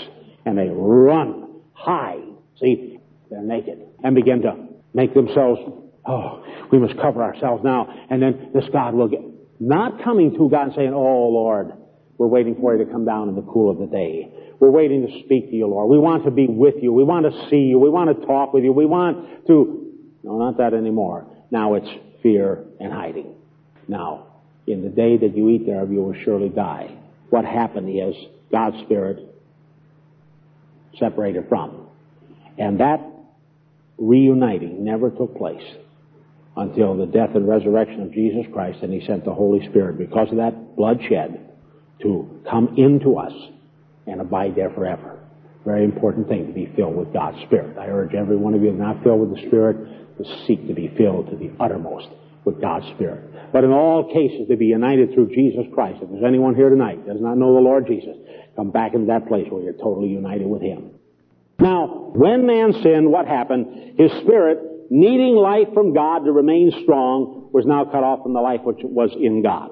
And 0.46 0.58
they 0.58 0.70
run, 0.70 1.62
hide. 1.74 2.24
See, 2.60 3.00
they're 3.30 3.42
naked 3.42 3.82
and 4.04 4.16
begin 4.16 4.42
to 4.44 4.68
make 4.94 5.14
themselves, 5.14 5.60
oh, 6.06 6.44
we 6.72 6.80
must 6.80 6.96
cover 7.02 7.24
ourselves 7.24 7.64
now. 7.64 7.88
And 8.10 8.22
then 8.22 8.52
this 8.54 8.66
God 8.72 8.94
will 8.94 9.08
get, 9.08 9.22
not 9.60 10.04
coming 10.04 10.36
to 10.38 10.50
God 10.50 10.68
and 10.68 10.74
saying, 10.76 10.94
oh 10.94 11.30
Lord, 11.30 11.74
we're 12.18 12.28
waiting 12.28 12.56
for 12.56 12.78
you 12.78 12.86
to 12.86 12.92
come 12.92 13.06
down 13.06 13.30
in 13.30 13.36
the 13.36 13.42
cool 13.42 13.72
of 13.72 13.80
the 13.80 13.88
day. 13.88 14.32
We're 14.60 14.72
waiting 14.72 15.06
to 15.06 15.24
speak 15.26 15.50
to 15.50 15.56
you, 15.56 15.68
Lord. 15.68 15.90
We 15.90 15.98
want 15.98 16.26
to 16.26 16.32
be 16.32 16.48
with 16.48 16.76
you. 16.82 16.94
We 16.94 17.04
want 17.04 17.26
to 17.26 17.50
see 17.50 17.58
you. 17.58 17.80
We 17.80 17.90
want 17.90 18.18
to 18.18 18.26
talk 18.26 18.54
with 18.54 18.64
you. 18.64 18.72
We 18.72 18.86
want 18.86 19.48
to, 19.48 19.92
no, 20.24 20.38
not 20.38 20.58
that 20.58 20.74
anymore. 20.74 21.28
Now 21.52 21.76
it's 21.76 21.90
fear 22.24 22.64
and 22.80 22.92
hiding. 22.92 23.36
Now, 23.88 24.28
in 24.68 24.82
the 24.82 24.90
day 24.90 25.18
that 25.18 25.36
you 25.36 25.50
eat 25.50 25.66
thereof, 25.66 25.92
you 25.92 26.02
will 26.02 26.16
surely 26.24 26.50
die. 26.50 26.96
What 27.30 27.46
happened 27.46 27.90
is 27.90 28.16
God's 28.52 28.78
Spirit 28.86 29.20
separated 30.98 31.48
from. 31.50 31.88
And 32.58 32.80
that 32.80 33.02
reuniting 33.98 34.84
never 34.84 35.10
took 35.10 35.38
place 35.38 35.64
until 36.58 36.96
the 36.96 37.06
death 37.06 37.36
and 37.36 37.48
resurrection 37.48 38.02
of 38.02 38.14
Jesus 38.14 38.46
Christ, 38.54 38.80
and 38.82 38.94
He 38.94 39.06
sent 39.06 39.26
the 39.26 39.34
Holy 39.34 39.68
Spirit 39.68 39.98
because 39.98 40.30
of 40.32 40.38
that 40.38 40.76
bloodshed 40.78 41.52
to 42.02 42.42
come 42.50 42.76
into 42.78 43.18
us 43.18 43.34
and 44.08 44.22
abide 44.22 44.56
there 44.56 44.70
forever. 44.72 45.20
Very 45.66 45.84
important 45.84 46.28
thing 46.28 46.48
to 46.48 46.54
be 46.54 46.72
filled 46.76 46.96
with 46.96 47.12
God's 47.12 47.42
Spirit. 47.42 47.78
I 47.78 47.88
urge 47.88 48.14
every 48.14 48.38
one 48.38 48.54
of 48.54 48.62
you 48.62 48.72
not 48.72 49.04
filled 49.04 49.22
with 49.22 49.36
the 49.36 49.48
Spirit 49.48 50.18
to 50.18 50.46
seek 50.46 50.68
to 50.68 50.74
be 50.74 50.94
filled 50.96 51.30
to 51.32 51.36
the 51.36 51.52
uttermost 51.60 52.08
with 52.46 52.62
God's 52.62 52.86
Spirit. 52.96 53.52
But 53.52 53.64
in 53.64 53.72
all 53.72 54.14
cases, 54.14 54.48
to 54.50 54.56
be 54.56 54.68
united 54.68 55.14
through 55.14 55.30
Jesus 55.30 55.66
Christ. 55.74 56.00
If 56.02 56.10
there's 56.10 56.24
anyone 56.24 56.56
here 56.56 56.70
tonight 56.70 57.06
does 57.08 57.20
not 57.20 57.38
know 57.38 57.56
the 57.56 57.62
Lord 57.62 57.88
Jesus, 57.88 58.16
come 58.56 58.70
back 58.70 58.94
into 58.94 59.08
that 59.08 59.28
place 59.28 59.48
where 59.50 59.64
you're 59.64 59.74
totally 59.74 60.10
united 60.10 60.46
with 60.46 60.62
Him. 60.62 60.92
Now, 61.60 62.12
when 62.14 62.46
man 62.46 62.74
sinned, 62.84 63.12
what 63.12 63.28
happened? 63.28 63.98
His 63.98 64.12
spirit, 64.22 64.60
needing 64.92 65.36
life 65.36 65.70
from 65.74 65.94
God 65.94 66.26
to 66.26 66.32
remain 66.32 66.72
strong, 66.84 67.50
was 67.52 67.66
now 67.66 67.86
cut 67.86 68.04
off 68.04 68.24
from 68.24 68.34
the 68.34 68.42
life 68.42 68.62
which 68.64 68.80
was 68.84 69.12
in 69.20 69.42
God. 69.42 69.72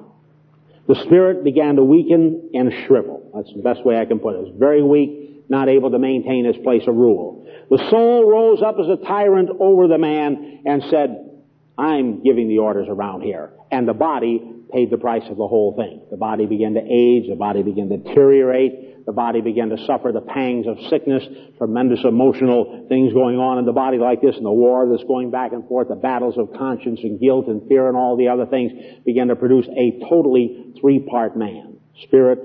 The 0.87 0.95
spirit 1.05 1.43
began 1.43 1.77
to 1.77 1.83
weaken 1.83 2.49
and 2.53 2.71
shrivel. 2.85 3.31
That's 3.33 3.53
the 3.55 3.61
best 3.61 3.85
way 3.85 3.97
I 3.97 4.05
can 4.05 4.19
put 4.19 4.35
it. 4.35 4.47
It's 4.47 4.57
very 4.57 4.83
weak, 4.83 5.45
not 5.49 5.69
able 5.69 5.91
to 5.91 5.99
maintain 5.99 6.45
his 6.45 6.57
place 6.63 6.83
of 6.87 6.95
rule. 6.95 7.47
The 7.69 7.77
soul 7.89 8.29
rose 8.29 8.61
up 8.61 8.75
as 8.79 8.87
a 8.87 9.05
tyrant 9.05 9.49
over 9.59 9.87
the 9.87 9.97
man 9.97 10.61
and 10.65 10.83
said, 10.89 11.32
I'm 11.77 12.23
giving 12.23 12.47
the 12.47 12.59
orders 12.59 12.87
around 12.89 13.21
here. 13.21 13.51
And 13.71 13.87
the 13.87 13.93
body 13.93 14.41
paid 14.71 14.89
the 14.89 14.97
price 14.97 15.23
of 15.29 15.37
the 15.37 15.47
whole 15.47 15.75
thing. 15.75 16.01
The 16.11 16.17
body 16.17 16.45
began 16.45 16.73
to 16.73 16.81
age, 16.81 17.29
the 17.29 17.35
body 17.35 17.63
began 17.63 17.89
to 17.89 17.97
deteriorate, 17.97 19.05
the 19.05 19.11
body 19.11 19.41
began 19.41 19.69
to 19.69 19.77
suffer 19.85 20.11
the 20.11 20.21
pangs 20.21 20.65
of 20.67 20.77
sickness, 20.89 21.23
tremendous 21.57 21.99
emotional 22.03 22.85
things 22.87 23.13
going 23.13 23.37
on 23.37 23.57
in 23.59 23.65
the 23.65 23.73
body 23.73 23.97
like 23.97 24.21
this, 24.21 24.35
and 24.35 24.45
the 24.45 24.51
war 24.51 24.87
that's 24.89 25.03
going 25.03 25.29
back 25.29 25.51
and 25.51 25.67
forth, 25.67 25.89
the 25.89 25.95
battles 25.95 26.37
of 26.37 26.53
conscience 26.57 26.99
and 27.03 27.19
guilt 27.19 27.47
and 27.47 27.67
fear 27.67 27.87
and 27.87 27.97
all 27.97 28.15
the 28.15 28.29
other 28.29 28.45
things 28.45 28.71
began 29.05 29.27
to 29.27 29.35
produce 29.35 29.67
a 29.67 29.99
totally 30.09 30.73
three-part 30.79 31.35
man. 31.37 31.77
Spirit, 32.03 32.39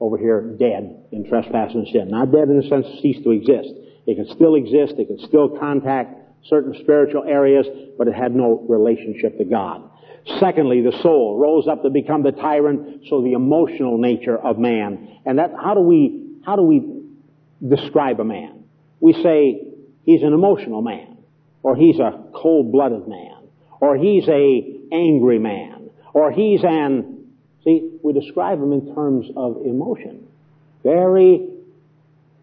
over 0.00 0.18
here, 0.18 0.42
dead 0.58 1.04
in 1.12 1.26
trespass 1.28 1.72
and 1.72 1.86
sin. 1.88 2.08
Not 2.08 2.32
dead 2.32 2.48
in 2.48 2.60
the 2.60 2.68
sense 2.68 2.86
ceased 3.00 3.22
to 3.24 3.30
exist. 3.30 3.70
It 4.06 4.16
can 4.16 4.28
still 4.34 4.54
exist, 4.54 4.94
it 4.98 5.06
can 5.06 5.18
still 5.26 5.58
contact 5.58 6.25
certain 6.48 6.74
spiritual 6.82 7.24
areas, 7.24 7.66
but 7.98 8.08
it 8.08 8.14
had 8.14 8.34
no 8.34 8.64
relationship 8.68 9.38
to 9.38 9.44
God. 9.44 9.90
Secondly, 10.40 10.82
the 10.82 10.96
soul 11.02 11.38
rose 11.38 11.68
up 11.68 11.82
to 11.82 11.90
become 11.90 12.22
the 12.22 12.32
tyrant, 12.32 13.04
so 13.08 13.22
the 13.22 13.32
emotional 13.32 13.98
nature 13.98 14.36
of 14.36 14.58
man. 14.58 15.20
And 15.24 15.38
that, 15.38 15.52
how 15.60 15.74
do 15.74 15.80
we, 15.80 16.38
how 16.44 16.56
do 16.56 16.62
we 16.62 16.82
describe 17.66 18.18
a 18.20 18.24
man? 18.24 18.64
We 19.00 19.12
say 19.12 19.62
he's 20.04 20.22
an 20.22 20.32
emotional 20.32 20.82
man, 20.82 21.18
or 21.62 21.76
he's 21.76 21.98
a 21.98 22.24
cold-blooded 22.34 23.06
man, 23.06 23.48
or 23.80 23.96
he's 23.96 24.26
a 24.28 24.78
angry 24.92 25.38
man, 25.38 25.90
or 26.12 26.32
he's 26.32 26.64
an, 26.64 27.26
see, 27.62 27.98
we 28.02 28.12
describe 28.12 28.58
him 28.58 28.72
in 28.72 28.94
terms 28.94 29.26
of 29.36 29.58
emotion. 29.64 30.26
Very 30.82 31.55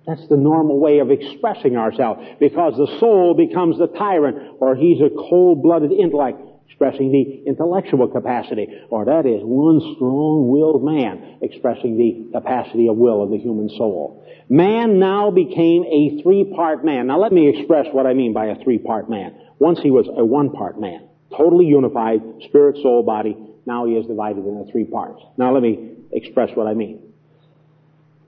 that's 0.05 0.27
the 0.27 0.37
normal 0.37 0.79
way 0.79 0.99
of 0.99 1.11
expressing 1.11 1.77
ourselves 1.77 2.21
because 2.39 2.73
the 2.75 2.99
soul 2.99 3.35
becomes 3.35 3.77
the 3.77 3.87
tyrant 3.87 4.57
or 4.59 4.75
he's 4.75 4.99
a 4.99 5.09
cold-blooded 5.09 5.91
intellect 5.91 6.41
expressing 6.67 7.11
the 7.11 7.43
intellectual 7.47 8.07
capacity 8.07 8.67
or 8.89 9.05
that 9.05 9.25
is 9.25 9.41
one 9.43 9.79
strong-willed 9.95 10.83
man 10.83 11.37
expressing 11.41 11.97
the 11.97 12.37
capacity 12.37 12.87
of 12.87 12.97
will 12.97 13.23
of 13.23 13.29
the 13.29 13.37
human 13.37 13.69
soul. 13.69 14.25
Man 14.49 14.99
now 14.99 15.31
became 15.31 15.83
a 15.85 16.21
three-part 16.21 16.83
man. 16.83 17.07
Now 17.07 17.19
let 17.19 17.31
me 17.31 17.47
express 17.57 17.87
what 17.91 18.05
I 18.05 18.13
mean 18.13 18.33
by 18.33 18.47
a 18.47 18.61
three-part 18.63 19.09
man. 19.09 19.35
Once 19.59 19.79
he 19.79 19.91
was 19.91 20.07
a 20.07 20.25
one-part 20.25 20.79
man, 20.79 21.07
totally 21.37 21.65
unified, 21.65 22.21
spirit, 22.47 22.77
soul, 22.81 23.03
body. 23.03 23.37
Now 23.65 23.85
he 23.85 23.93
is 23.93 24.05
divided 24.05 24.45
into 24.45 24.69
three 24.71 24.83
parts. 24.83 25.21
Now 25.37 25.53
let 25.53 25.63
me 25.63 25.91
express 26.11 26.49
what 26.55 26.67
I 26.67 26.73
mean. 26.73 27.13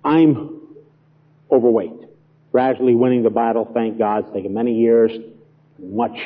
I'm 0.03 0.55
overweight. 1.51 1.93
Gradually 2.51 2.95
winning 2.95 3.23
the 3.23 3.29
battle, 3.29 3.69
thank 3.73 3.97
God. 3.97 4.25
It's 4.25 4.34
taken 4.34 4.53
many 4.53 4.75
years, 4.75 5.12
much, 5.79 6.17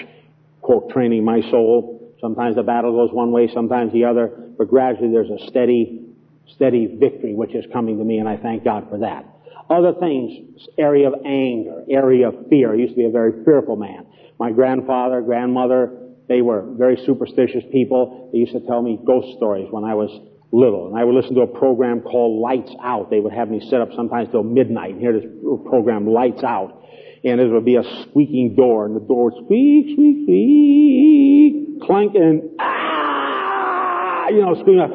quote, 0.62 0.92
training 0.92 1.24
my 1.24 1.42
soul. 1.50 2.14
Sometimes 2.22 2.56
the 2.56 2.64
battle 2.64 2.92
goes 2.92 3.14
one 3.14 3.32
way, 3.32 3.50
sometimes 3.54 3.94
the 3.94 4.06
other, 4.06 4.28
but 4.58 4.70
gradually 4.70 5.12
there's 5.12 5.30
a 5.30 5.48
steady, 5.48 6.06
steady 6.54 6.86
victory 7.00 7.34
which 7.34 7.56
is 7.56 7.66
coming 7.72 7.98
to 7.98 8.04
me, 8.04 8.20
and 8.20 8.28
I 8.28 8.38
thank 8.38 8.64
God 8.64 8.88
for 8.90 9.00
that. 9.00 9.26
Other 9.70 9.94
things, 10.00 10.68
area 10.78 11.08
of 11.08 11.14
anger, 11.26 11.84
area 11.90 12.28
of 12.28 12.48
fear. 12.50 12.74
I 12.74 12.76
used 12.76 12.94
to 12.94 12.98
be 12.98 13.06
a 13.06 13.12
very 13.12 13.44
fearful 13.46 13.76
man. 13.76 14.06
My 14.40 14.52
grandfather, 14.52 15.22
grandmother, 15.22 15.98
they 16.28 16.42
were 16.42 16.64
very 16.78 16.98
superstitious 17.06 17.64
people. 17.72 18.30
They 18.32 18.40
used 18.40 18.54
to 18.54 18.62
tell 18.62 18.82
me 18.82 19.00
ghost 19.06 19.38
stories 19.38 19.68
when 19.72 19.84
I 19.84 19.96
was 19.96 20.10
little. 20.52 20.88
And 20.88 20.98
I 20.98 21.04
would 21.04 21.16
listen 21.16 21.36
to 21.36 21.42
a 21.42 21.48
program 21.48 22.02
called 22.02 22.42
Lights 22.42 22.72
Out. 22.82 23.10
They 23.10 23.20
would 23.20 23.34
have 23.34 23.50
me 23.50 23.60
sit 23.70 23.80
up 23.82 23.90
sometimes 23.96 24.30
till 24.32 24.44
midnight 24.44 24.92
and 24.92 25.02
hear 25.02 25.14
this 25.14 25.26
program, 25.66 26.08
Lights 26.08 26.44
Out. 26.44 26.84
And 27.24 27.42
it 27.42 27.48
would 27.48 27.66
be 27.66 27.76
a 27.76 27.84
squeaking 28.04 28.56
door, 28.56 28.86
and 28.86 28.96
the 28.96 29.02
door 29.02 29.26
would 29.26 29.44
squeak, 29.44 29.94
squeak, 29.94 30.24
squeak, 30.24 31.82
clank, 31.86 32.16
and 32.16 32.50
ah, 32.60 34.30
you 34.30 34.40
know, 34.40 34.56
scream 34.62 34.80
out. 34.80 34.92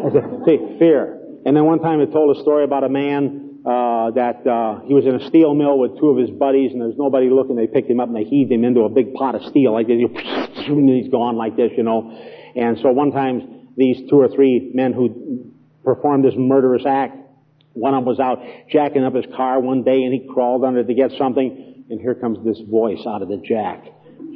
I 0.00 0.10
said, 0.12 0.24
see, 0.46 0.58
fear. 0.78 1.20
And 1.46 1.56
then 1.56 1.64
one 1.64 1.78
time 1.78 2.00
it 2.00 2.10
told 2.12 2.36
a 2.36 2.40
story 2.40 2.64
about 2.64 2.82
a 2.82 2.88
man 2.88 3.60
uh, 3.64 4.10
that 4.12 4.44
uh, 4.46 4.80
he 4.86 4.94
was 4.94 5.04
in 5.06 5.14
a 5.14 5.26
steel 5.28 5.54
mill 5.54 5.78
with 5.78 5.98
two 6.00 6.08
of 6.08 6.18
his 6.18 6.30
buddies, 6.30 6.72
and 6.72 6.80
there 6.80 6.88
was 6.88 6.98
nobody 6.98 7.30
looking. 7.30 7.54
They 7.56 7.66
picked 7.66 7.90
him 7.90 8.00
up 8.00 8.08
and 8.08 8.16
they 8.16 8.24
heaved 8.24 8.50
him 8.50 8.64
into 8.64 8.80
a 8.82 8.88
big 8.88 9.14
pot 9.14 9.34
of 9.34 9.44
steel 9.44 9.72
like 9.72 9.86
this. 9.86 10.00
And 10.66 10.88
he's 10.88 11.10
gone 11.10 11.36
like 11.36 11.56
this, 11.56 11.70
you 11.76 11.82
know. 11.82 12.10
And 12.56 12.78
so 12.78 12.90
one 12.90 13.12
time 13.12 13.59
these 13.80 14.08
two 14.10 14.20
or 14.20 14.28
three 14.28 14.70
men 14.74 14.92
who 14.92 15.50
performed 15.82 16.22
this 16.22 16.34
murderous 16.36 16.84
act. 16.86 17.16
One 17.72 17.94
of 17.94 18.04
them 18.04 18.04
was 18.04 18.20
out 18.20 18.38
jacking 18.70 19.04
up 19.04 19.14
his 19.14 19.24
car 19.34 19.58
one 19.58 19.82
day 19.84 20.02
and 20.02 20.12
he 20.12 20.28
crawled 20.28 20.64
under 20.64 20.84
to 20.84 20.94
get 20.94 21.12
something 21.16 21.84
and 21.88 21.98
here 21.98 22.14
comes 22.14 22.44
this 22.44 22.60
voice 22.70 23.00
out 23.08 23.22
of 23.22 23.28
the 23.28 23.38
jack. 23.38 23.84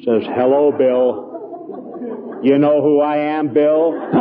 Says, 0.02 0.22
hello, 0.24 0.72
Bill. 0.72 2.40
You 2.42 2.58
know 2.58 2.80
who 2.80 3.00
I 3.00 3.38
am, 3.38 3.52
Bill? 3.52 3.92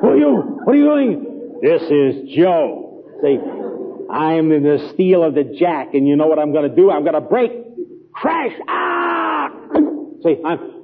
who 0.00 0.08
are 0.08 0.16
you? 0.16 0.60
What 0.64 0.74
are 0.74 0.78
you 0.78 0.84
doing? 0.84 1.58
This 1.62 1.82
is 1.82 2.36
Joe. 2.36 3.04
See, 3.22 3.38
I'm 4.12 4.52
in 4.52 4.62
the 4.62 4.90
steel 4.92 5.24
of 5.24 5.34
the 5.34 5.44
jack 5.44 5.94
and 5.94 6.06
you 6.06 6.16
know 6.16 6.26
what 6.26 6.38
I'm 6.38 6.52
going 6.52 6.68
to 6.68 6.76
do? 6.76 6.90
I'm 6.90 7.02
going 7.04 7.14
to 7.14 7.20
break, 7.22 7.52
crash, 8.12 8.52
ah! 8.68 9.48
See, 10.22 10.36
I'm, 10.44 10.79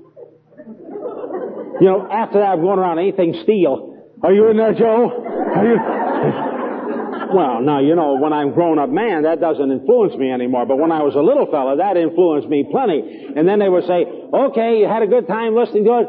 you 1.80 1.86
know, 1.86 2.08
after 2.10 2.38
that, 2.38 2.50
I'm 2.50 2.60
going 2.60 2.78
around 2.78 2.98
anything 2.98 3.34
steel. 3.42 3.94
Are 4.22 4.32
you 4.32 4.48
in 4.48 4.56
there, 4.56 4.74
Joe? 4.74 5.10
Are 5.10 5.66
you? 5.66 7.36
well, 7.36 7.60
now, 7.60 7.80
you 7.80 7.94
know, 7.94 8.16
when 8.18 8.32
I'm 8.32 8.52
grown 8.52 8.78
up 8.78 8.88
man, 8.88 9.24
that 9.24 9.40
doesn't 9.40 9.70
influence 9.70 10.14
me 10.16 10.30
anymore. 10.30 10.64
But 10.66 10.78
when 10.78 10.90
I 10.92 11.02
was 11.02 11.14
a 11.14 11.20
little 11.20 11.46
fella, 11.50 11.76
that 11.76 11.96
influenced 11.96 12.48
me 12.48 12.66
plenty. 12.70 13.28
And 13.36 13.46
then 13.46 13.58
they 13.58 13.68
would 13.68 13.84
say, 13.84 14.06
okay, 14.32 14.78
you 14.80 14.88
had 14.88 15.02
a 15.02 15.06
good 15.06 15.26
time 15.28 15.54
listening 15.54 15.84
to 15.84 15.98
it? 16.00 16.08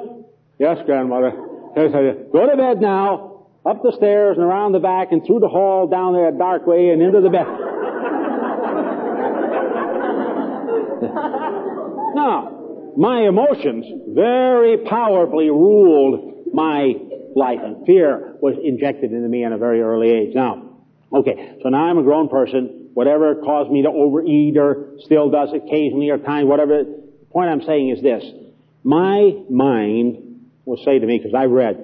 Yes, 0.59 0.77
grandmother. 0.85 1.33
Yes, 1.75 1.91
Go 2.33 2.49
to 2.49 2.57
bed 2.57 2.81
now. 2.81 3.45
up 3.65 3.83
the 3.83 3.91
stairs 3.97 4.37
and 4.37 4.45
around 4.45 4.71
the 4.71 4.79
back 4.79 5.11
and 5.11 5.23
through 5.25 5.39
the 5.39 5.47
hall 5.49 5.87
down 5.87 6.13
there 6.13 6.29
a 6.29 6.37
dark 6.37 6.65
way 6.65 6.89
and 6.89 7.01
into 7.01 7.21
the 7.21 7.29
bed. 7.29 7.45
now, 12.15 12.56
my 12.97 13.27
emotions 13.27 13.85
very 14.09 14.77
powerfully 14.79 15.51
ruled 15.51 16.47
my 16.51 16.93
life 17.35 17.59
and 17.63 17.85
fear 17.85 18.35
was 18.41 18.55
injected 18.63 19.11
into 19.11 19.29
me 19.29 19.45
at 19.45 19.51
a 19.51 19.57
very 19.57 19.81
early 19.81 20.09
age. 20.09 20.33
Now, 20.33 20.79
okay, 21.13 21.59
so 21.61 21.69
now 21.69 21.85
I'm 21.85 21.99
a 21.99 22.03
grown 22.03 22.27
person. 22.27 22.89
Whatever 22.95 23.35
caused 23.35 23.69
me 23.69 23.83
to 23.83 23.89
overeat 23.89 24.57
or 24.57 24.95
still 25.05 25.29
does 25.29 25.49
occasionally 25.53 26.09
or 26.09 26.17
times, 26.17 26.47
whatever. 26.47 26.83
The 26.83 27.25
point 27.31 27.51
I'm 27.51 27.61
saying 27.61 27.89
is 27.89 28.01
this. 28.01 28.23
My 28.83 29.43
mind 29.47 30.47
will 30.65 30.77
say 30.83 30.97
to 30.97 31.05
me, 31.05 31.19
because 31.19 31.35
I've 31.35 31.51
read 31.51 31.77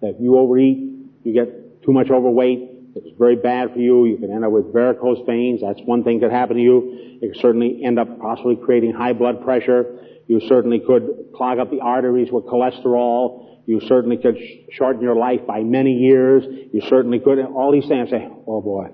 that 0.00 0.10
if 0.10 0.16
you 0.20 0.38
overeat, 0.38 0.78
you 1.24 1.32
get 1.32 1.82
too 1.82 1.92
much 1.92 2.10
overweight, 2.10 2.70
it's 2.94 3.18
very 3.18 3.36
bad 3.36 3.72
for 3.72 3.78
you. 3.80 4.06
You 4.06 4.18
can 4.18 4.30
end 4.30 4.44
up 4.44 4.52
with 4.52 4.72
varicose 4.72 5.26
veins. 5.26 5.62
That's 5.62 5.80
one 5.84 6.04
thing 6.04 6.20
that 6.20 6.30
happen 6.30 6.56
to 6.56 6.62
you. 6.62 7.18
You 7.20 7.32
can 7.32 7.40
certainly 7.40 7.82
end 7.84 7.98
up 7.98 8.20
possibly 8.20 8.56
creating 8.56 8.92
high 8.92 9.12
blood 9.12 9.42
pressure. 9.42 9.96
You 10.30 10.38
certainly 10.46 10.78
could 10.78 11.32
clog 11.34 11.58
up 11.58 11.72
the 11.72 11.80
arteries 11.80 12.30
with 12.30 12.44
cholesterol. 12.44 13.48
You 13.66 13.80
certainly 13.88 14.16
could 14.16 14.38
sh- 14.38 14.72
shorten 14.76 15.02
your 15.02 15.16
life 15.16 15.40
by 15.44 15.64
many 15.64 15.90
years. 15.90 16.44
You 16.72 16.82
certainly 16.82 17.18
could. 17.18 17.40
All 17.40 17.72
these 17.72 17.88
things. 17.88 18.10
Say, 18.10 18.28
oh 18.46 18.60
boy, 18.60 18.90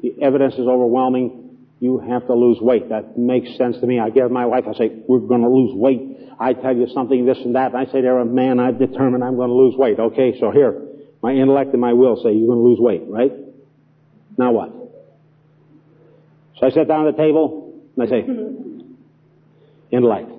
the 0.00 0.14
evidence 0.22 0.54
is 0.54 0.68
overwhelming. 0.68 1.56
You 1.80 1.98
have 1.98 2.28
to 2.28 2.34
lose 2.34 2.58
weight. 2.60 2.90
That 2.90 3.18
makes 3.18 3.56
sense 3.56 3.76
to 3.80 3.86
me. 3.86 3.98
I 3.98 4.10
give 4.10 4.30
my 4.30 4.46
wife. 4.46 4.62
I 4.68 4.74
say, 4.74 5.02
we're 5.08 5.18
going 5.18 5.40
to 5.40 5.48
lose 5.48 5.74
weight. 5.74 6.20
I 6.38 6.52
tell 6.52 6.76
you 6.76 6.86
something, 6.94 7.26
this 7.26 7.38
and 7.38 7.56
that. 7.56 7.74
And 7.74 7.78
I 7.78 7.86
say 7.86 8.02
to 8.02 8.06
her, 8.06 8.24
man, 8.24 8.60
I've 8.60 8.78
determined 8.78 9.24
I'm 9.24 9.34
going 9.34 9.50
to 9.50 9.56
lose 9.56 9.74
weight. 9.76 9.98
Okay, 9.98 10.38
so 10.38 10.52
here, 10.52 10.86
my 11.20 11.32
intellect 11.32 11.72
and 11.72 11.80
my 11.80 11.94
will 11.94 12.14
say 12.22 12.30
you're 12.32 12.46
going 12.46 12.60
to 12.60 12.64
lose 12.64 12.78
weight, 12.78 13.02
right? 13.08 13.32
Now 14.38 14.52
what? 14.52 14.70
So 16.60 16.66
I 16.68 16.70
sit 16.70 16.86
down 16.86 17.08
at 17.08 17.16
the 17.16 17.22
table 17.22 17.74
and 17.96 18.06
I 18.06 18.08
say, 18.08 18.24
intellect. 19.90 20.35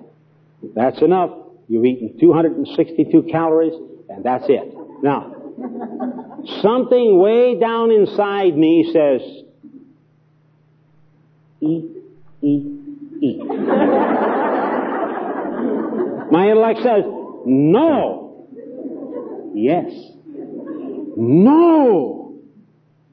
That's 0.74 1.00
enough. 1.02 1.30
You've 1.68 1.84
eaten 1.84 2.18
262 2.18 3.28
calories 3.30 3.74
and 4.08 4.24
that's 4.24 4.44
it. 4.48 4.74
Now, 5.02 5.34
something 6.62 7.18
way 7.18 7.58
down 7.58 7.90
inside 7.90 8.56
me 8.56 8.90
says, 8.92 9.20
eat, 11.60 11.84
eat, 12.42 12.66
eat. 13.20 13.38
My 16.30 16.48
intellect 16.48 16.80
says, 16.82 17.04
no. 17.46 18.46
Yes. 19.54 19.90
No. 21.16 22.34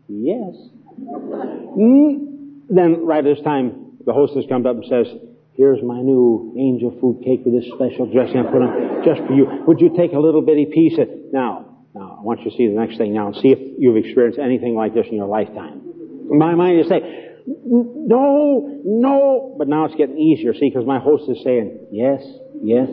Yes. 0.08 0.56
Mm. 1.00 2.22
Then 2.70 3.06
right 3.06 3.24
this 3.24 3.40
time, 3.44 3.98
the 4.06 4.14
hostess 4.14 4.46
comes 4.48 4.66
up 4.66 4.76
and 4.76 4.86
says, 4.86 5.08
here's 5.58 5.82
my 5.84 6.02
new 6.02 6.54
angel 6.58 6.96
food 7.00 7.24
cake 7.24 7.42
with 7.46 7.54
this 7.56 7.66
special 7.76 8.12
dressing 8.12 8.38
I 8.38 8.44
put 8.44 8.62
on 8.62 9.04
just 9.04 9.22
for 9.28 9.34
you. 9.34 9.64
Would 9.68 9.80
you 9.80 9.96
take 9.96 10.14
a 10.14 10.20
little 10.20 10.42
bitty 10.42 10.68
piece 10.68 10.98
of, 11.00 11.08
now, 11.32 11.88
now, 11.96 12.18
I 12.20 12.22
want 12.22 12.42
you 12.44 12.52
to 12.52 12.58
see 12.58 12.68
the 12.68 12.76
next 12.76 12.98
thing 12.98 13.14
now 13.14 13.28
and 13.28 13.36
see 13.38 13.56
if 13.56 13.60
you've 13.80 13.96
experienced 13.96 14.38
anything 14.38 14.76
like 14.76 14.94
this 14.94 15.08
in 15.08 15.16
your 15.16 15.28
lifetime. 15.28 15.80
My 16.28 16.54
mind 16.56 16.82
is 16.82 16.90
saying, 16.90 17.26
no, 17.48 18.82
no, 18.84 19.56
but 19.58 19.70
now 19.70 19.86
it's 19.86 19.96
getting 19.96 20.18
easier, 20.18 20.54
see, 20.54 20.70
because 20.70 20.86
my 20.86 21.00
host 21.00 21.30
is 21.30 21.42
saying, 21.44 21.88
yes, 21.92 22.22
yes, 22.62 22.90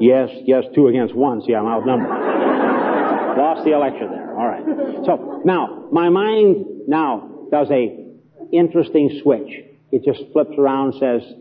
yes, 0.00 0.30
yes, 0.46 0.64
two 0.74 0.86
against 0.86 1.14
one. 1.14 1.42
See, 1.44 1.54
I'm 1.54 1.66
outnumbered. 1.66 2.08
Lost 3.38 3.64
the 3.64 3.72
election 3.74 4.08
there. 4.10 4.36
All 4.38 4.46
right. 4.46 4.64
So 5.04 5.42
now, 5.44 5.88
my 5.92 6.08
mind 6.08 6.64
now 6.86 7.48
does 7.50 7.70
a 7.70 8.06
interesting 8.52 9.20
switch. 9.22 9.50
It 9.92 10.04
just 10.04 10.32
flips 10.32 10.56
around 10.56 10.94
and 10.94 11.00
says, 11.22 11.34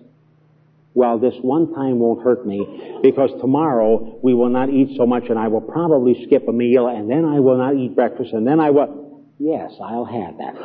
well, 0.98 1.20
this 1.20 1.36
one 1.44 1.76
time 1.76 2.00
won't 2.00 2.24
hurt 2.24 2.44
me 2.48 3.00
because 3.04 3.30
tomorrow 3.40 4.18
we 4.24 4.34
will 4.34 4.50
not 4.50 4.72
eat 4.72 4.98
so 4.98 5.06
much 5.06 5.26
and 5.30 5.38
I 5.38 5.48
will 5.48 5.62
probably 5.62 6.26
skip 6.26 6.48
a 6.48 6.52
meal 6.52 6.88
and 6.88 7.08
then 7.08 7.24
I 7.24 7.40
will 7.40 7.60
not 7.60 7.76
eat 7.76 7.94
breakfast 7.94 8.34
and 8.34 8.48
then 8.48 8.60
I 8.60 8.72
will. 8.72 9.30
Yes, 9.38 9.74
I'll 9.80 10.10
have 10.10 10.38
that. 10.42 10.56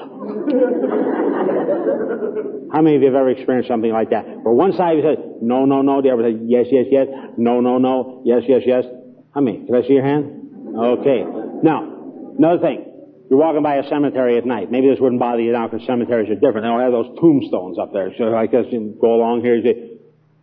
How 2.72 2.80
many 2.80 2.96
of 2.96 3.02
you 3.02 3.08
have 3.12 3.14
ever 3.14 3.28
experienced 3.28 3.68
something 3.68 3.92
like 3.92 4.08
that? 4.08 4.24
Where 4.40 4.54
one 4.54 4.72
side 4.72 5.04
says, 5.04 5.18
no, 5.42 5.66
no, 5.66 5.82
no. 5.82 6.00
The 6.00 6.08
other 6.08 6.32
says, 6.32 6.40
yes, 6.46 6.64
yes, 6.72 6.86
yes. 6.90 7.08
No, 7.36 7.60
no, 7.60 7.76
no. 7.76 8.22
Yes, 8.24 8.44
yes, 8.48 8.62
yes. 8.64 8.86
How 9.34 9.42
many? 9.42 9.66
Can 9.66 9.74
I 9.74 9.82
see 9.82 9.92
your 9.92 10.08
hand? 10.08 10.32
Okay. 10.72 11.28
Now, 11.62 12.32
another 12.38 12.62
thing. 12.62 12.88
You're 13.28 13.38
walking 13.38 13.62
by 13.62 13.76
a 13.76 13.88
cemetery 13.88 14.38
at 14.38 14.46
night. 14.46 14.70
Maybe 14.70 14.88
this 14.88 14.98
wouldn't 14.98 15.20
bother 15.20 15.40
you 15.40 15.52
now 15.52 15.68
because 15.68 15.86
cemeteries 15.86 16.30
are 16.30 16.34
different. 16.34 16.64
They 16.64 16.72
don't 16.72 16.80
have 16.80 16.92
those 16.92 17.16
tombstones 17.20 17.78
up 17.78 17.92
there. 17.92 18.12
So 18.16 18.34
I 18.34 18.46
guess 18.46 18.64
you 18.72 18.96
go 19.00 19.14
along 19.14 19.42
here, 19.42 19.56
you 19.56 19.62
say, 19.62 19.91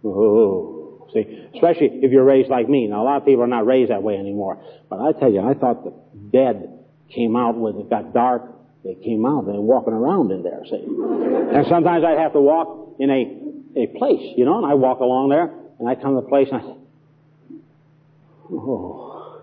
oh, 0.05 1.07
see, 1.13 1.49
especially 1.53 1.99
if 2.03 2.11
you're 2.11 2.23
raised 2.23 2.49
like 2.49 2.69
me. 2.69 2.87
Now, 2.87 3.03
a 3.03 3.05
lot 3.05 3.17
of 3.17 3.25
people 3.25 3.43
are 3.43 3.47
not 3.47 3.65
raised 3.65 3.91
that 3.91 4.03
way 4.03 4.15
anymore. 4.15 4.63
But 4.89 4.99
I 4.99 5.11
tell 5.13 5.31
you, 5.31 5.41
I 5.41 5.53
thought 5.53 5.83
the 5.83 5.93
dead 6.31 6.79
came 7.13 7.35
out 7.35 7.55
when 7.55 7.77
it 7.77 7.89
got 7.89 8.13
dark. 8.13 8.43
They 8.83 8.95
came 8.95 9.25
out. 9.25 9.45
They're 9.45 9.55
walking 9.55 9.93
around 9.93 10.31
in 10.31 10.43
there, 10.43 10.61
see. 10.65 10.85
And 10.85 11.65
sometimes 11.67 12.03
I'd 12.05 12.17
have 12.17 12.33
to 12.33 12.41
walk 12.41 12.95
in 12.99 13.09
a, 13.09 13.83
a 13.83 13.87
place, 13.97 14.33
you 14.37 14.45
know, 14.45 14.57
and 14.57 14.65
I 14.65 14.75
walk 14.75 14.99
along 14.99 15.29
there, 15.29 15.53
and 15.79 15.87
I 15.89 15.95
come 15.95 16.15
to 16.15 16.21
the 16.21 16.27
place, 16.27 16.47
and 16.51 16.61
I 16.61 16.75
oh. 18.53 19.41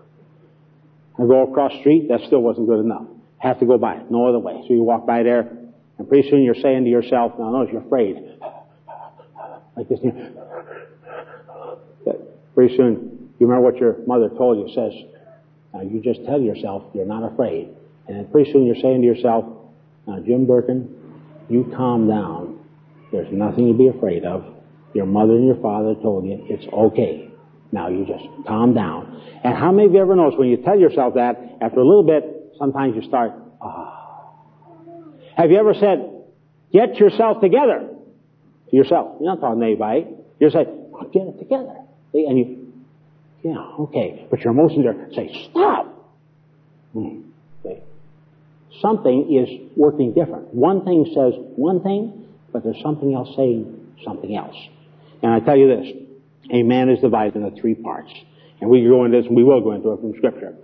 I 1.19 1.25
go 1.25 1.43
across 1.49 1.71
the 1.71 1.79
street, 1.79 2.09
that 2.09 2.21
still 2.27 2.41
wasn't 2.41 2.67
good 2.67 2.79
enough. 2.79 3.07
Have 3.39 3.59
to 3.59 3.65
go 3.65 3.77
by 3.77 3.95
it, 3.95 4.11
no 4.11 4.27
other 4.27 4.39
way. 4.39 4.63
So 4.67 4.73
you 4.73 4.83
walk 4.83 5.05
by 5.07 5.23
there, 5.23 5.49
and 5.97 6.07
pretty 6.07 6.29
soon 6.29 6.43
you're 6.43 6.55
saying 6.55 6.83
to 6.83 6.89
yourself, 6.89 7.33
now 7.39 7.51
notice 7.51 7.73
you're 7.73 7.85
afraid. 7.85 8.17
Like 9.77 9.89
this, 9.89 9.99
you 10.03 10.11
pretty 12.55 12.75
soon, 12.75 13.29
you 13.37 13.45
remember 13.45 13.69
what 13.69 13.77
your 13.79 13.97
mother 14.07 14.29
told 14.29 14.57
you, 14.57 14.73
says, 14.73 14.91
now 15.71 15.81
you 15.81 16.01
just 16.01 16.25
tell 16.25 16.41
yourself 16.41 16.83
you're 16.95 17.05
not 17.05 17.31
afraid. 17.31 17.69
And 18.07 18.31
pretty 18.31 18.51
soon 18.51 18.65
you're 18.65 18.81
saying 18.81 19.01
to 19.01 19.07
yourself, 19.07 19.45
now 20.07 20.17
Jim 20.25 20.47
Durkin, 20.47 20.89
you 21.47 21.71
calm 21.77 22.07
down. 22.07 22.59
There's 23.11 23.31
nothing 23.31 23.71
to 23.71 23.77
be 23.77 23.87
afraid 23.87 24.25
of. 24.25 24.43
Your 24.95 25.05
mother 25.05 25.33
and 25.33 25.45
your 25.45 25.61
father 25.61 25.93
told 26.01 26.25
you 26.25 26.43
it's 26.49 26.65
okay. 26.73 27.29
Now 27.71 27.89
you 27.89 28.05
just 28.07 28.25
calm 28.47 28.73
down. 28.73 29.21
And 29.43 29.53
how 29.55 29.71
many 29.71 29.89
of 29.89 29.93
you 29.93 29.99
ever 29.99 30.15
noticed 30.15 30.39
when 30.39 30.49
you 30.49 30.57
tell 30.57 30.79
yourself 30.79 31.13
that, 31.13 31.37
after 31.61 31.79
a 31.79 31.85
little 31.85 32.01
bit, 32.01 32.55
sometimes 32.57 32.95
you 32.95 33.07
start, 33.07 33.33
ah. 33.61 34.33
Have 35.35 35.51
you 35.51 35.59
ever 35.59 35.75
said, 35.75 36.23
get 36.73 36.95
yourself 36.95 37.39
together? 37.39 37.96
To 38.69 38.75
yourself. 38.75 39.17
You're 39.19 39.35
not 39.35 39.41
talking 39.41 39.59
to 39.61 39.65
anybody. 39.65 40.07
You're 40.39 40.51
saying, 40.51 40.91
oh, 40.93 41.03
get 41.13 41.27
it 41.27 41.39
together. 41.39 41.75
See? 42.11 42.25
And 42.27 42.37
you, 42.37 42.73
yeah, 43.43 43.57
okay. 43.79 44.27
But 44.29 44.41
your 44.41 44.53
emotions 44.53 44.85
are 44.85 45.13
say, 45.13 45.47
stop. 45.49 45.93
Hmm. 46.93 47.21
Something 48.81 49.33
is 49.33 49.71
working 49.75 50.13
different. 50.13 50.53
One 50.53 50.85
thing 50.85 51.05
says 51.07 51.33
one 51.55 51.81
thing, 51.81 52.27
but 52.53 52.63
there's 52.63 52.81
something 52.83 53.13
else 53.13 53.35
saying 53.35 53.95
something 54.05 54.35
else. 54.35 54.55
And 55.23 55.33
I 55.33 55.39
tell 55.39 55.57
you 55.57 55.67
this, 55.67 55.87
a 56.51 56.63
man 56.63 56.89
is 56.89 56.99
divided 56.99 57.35
into 57.35 57.59
three 57.59 57.73
parts. 57.73 58.11
And 58.61 58.69
we 58.69 58.83
go 58.83 59.05
into 59.05 59.17
this, 59.17 59.27
and 59.27 59.35
we 59.35 59.43
will 59.43 59.61
go 59.61 59.71
into 59.71 59.91
it 59.91 59.99
from 59.99 60.13
Scripture. 60.17 60.55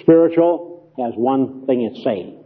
Spiritual 0.00 0.90
has 0.98 1.14
one 1.14 1.66
thing 1.66 1.82
it's 1.82 2.04
saying. 2.04 2.44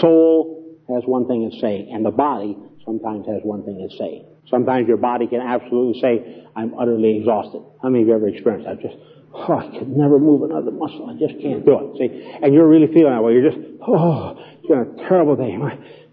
Soul 0.00 0.64
has 0.88 1.02
one 1.04 1.26
thing 1.26 1.44
it's 1.50 1.60
saying. 1.60 1.90
And 1.92 2.04
the 2.04 2.10
body 2.10 2.56
sometimes 2.84 3.26
has 3.26 3.40
one 3.42 3.64
thing 3.64 3.80
it's 3.80 3.98
saying. 3.98 4.24
Sometimes 4.50 4.86
your 4.88 4.96
body 4.96 5.26
can 5.26 5.40
absolutely 5.40 6.00
say, 6.00 6.46
I'm 6.54 6.74
utterly 6.78 7.18
exhausted. 7.18 7.62
How 7.82 7.88
many 7.88 8.02
of 8.02 8.08
you 8.08 8.14
ever 8.14 8.28
experienced 8.28 8.66
that? 8.66 8.80
Just, 8.80 8.96
oh, 9.34 9.58
I 9.58 9.78
could 9.78 9.88
never 9.88 10.18
move 10.18 10.42
another 10.42 10.70
muscle. 10.70 11.10
I 11.10 11.18
just 11.18 11.40
can't 11.40 11.64
do 11.64 11.78
it. 11.78 11.98
See? 11.98 12.38
And 12.42 12.54
you're 12.54 12.68
really 12.68 12.86
feeling 12.86 13.12
that 13.12 13.22
way. 13.22 13.32
You're 13.32 13.50
just, 13.50 13.58
oh, 13.86 14.36
it's 14.58 14.66
been 14.68 14.78
a 14.78 15.08
terrible 15.08 15.36
day. 15.36 15.58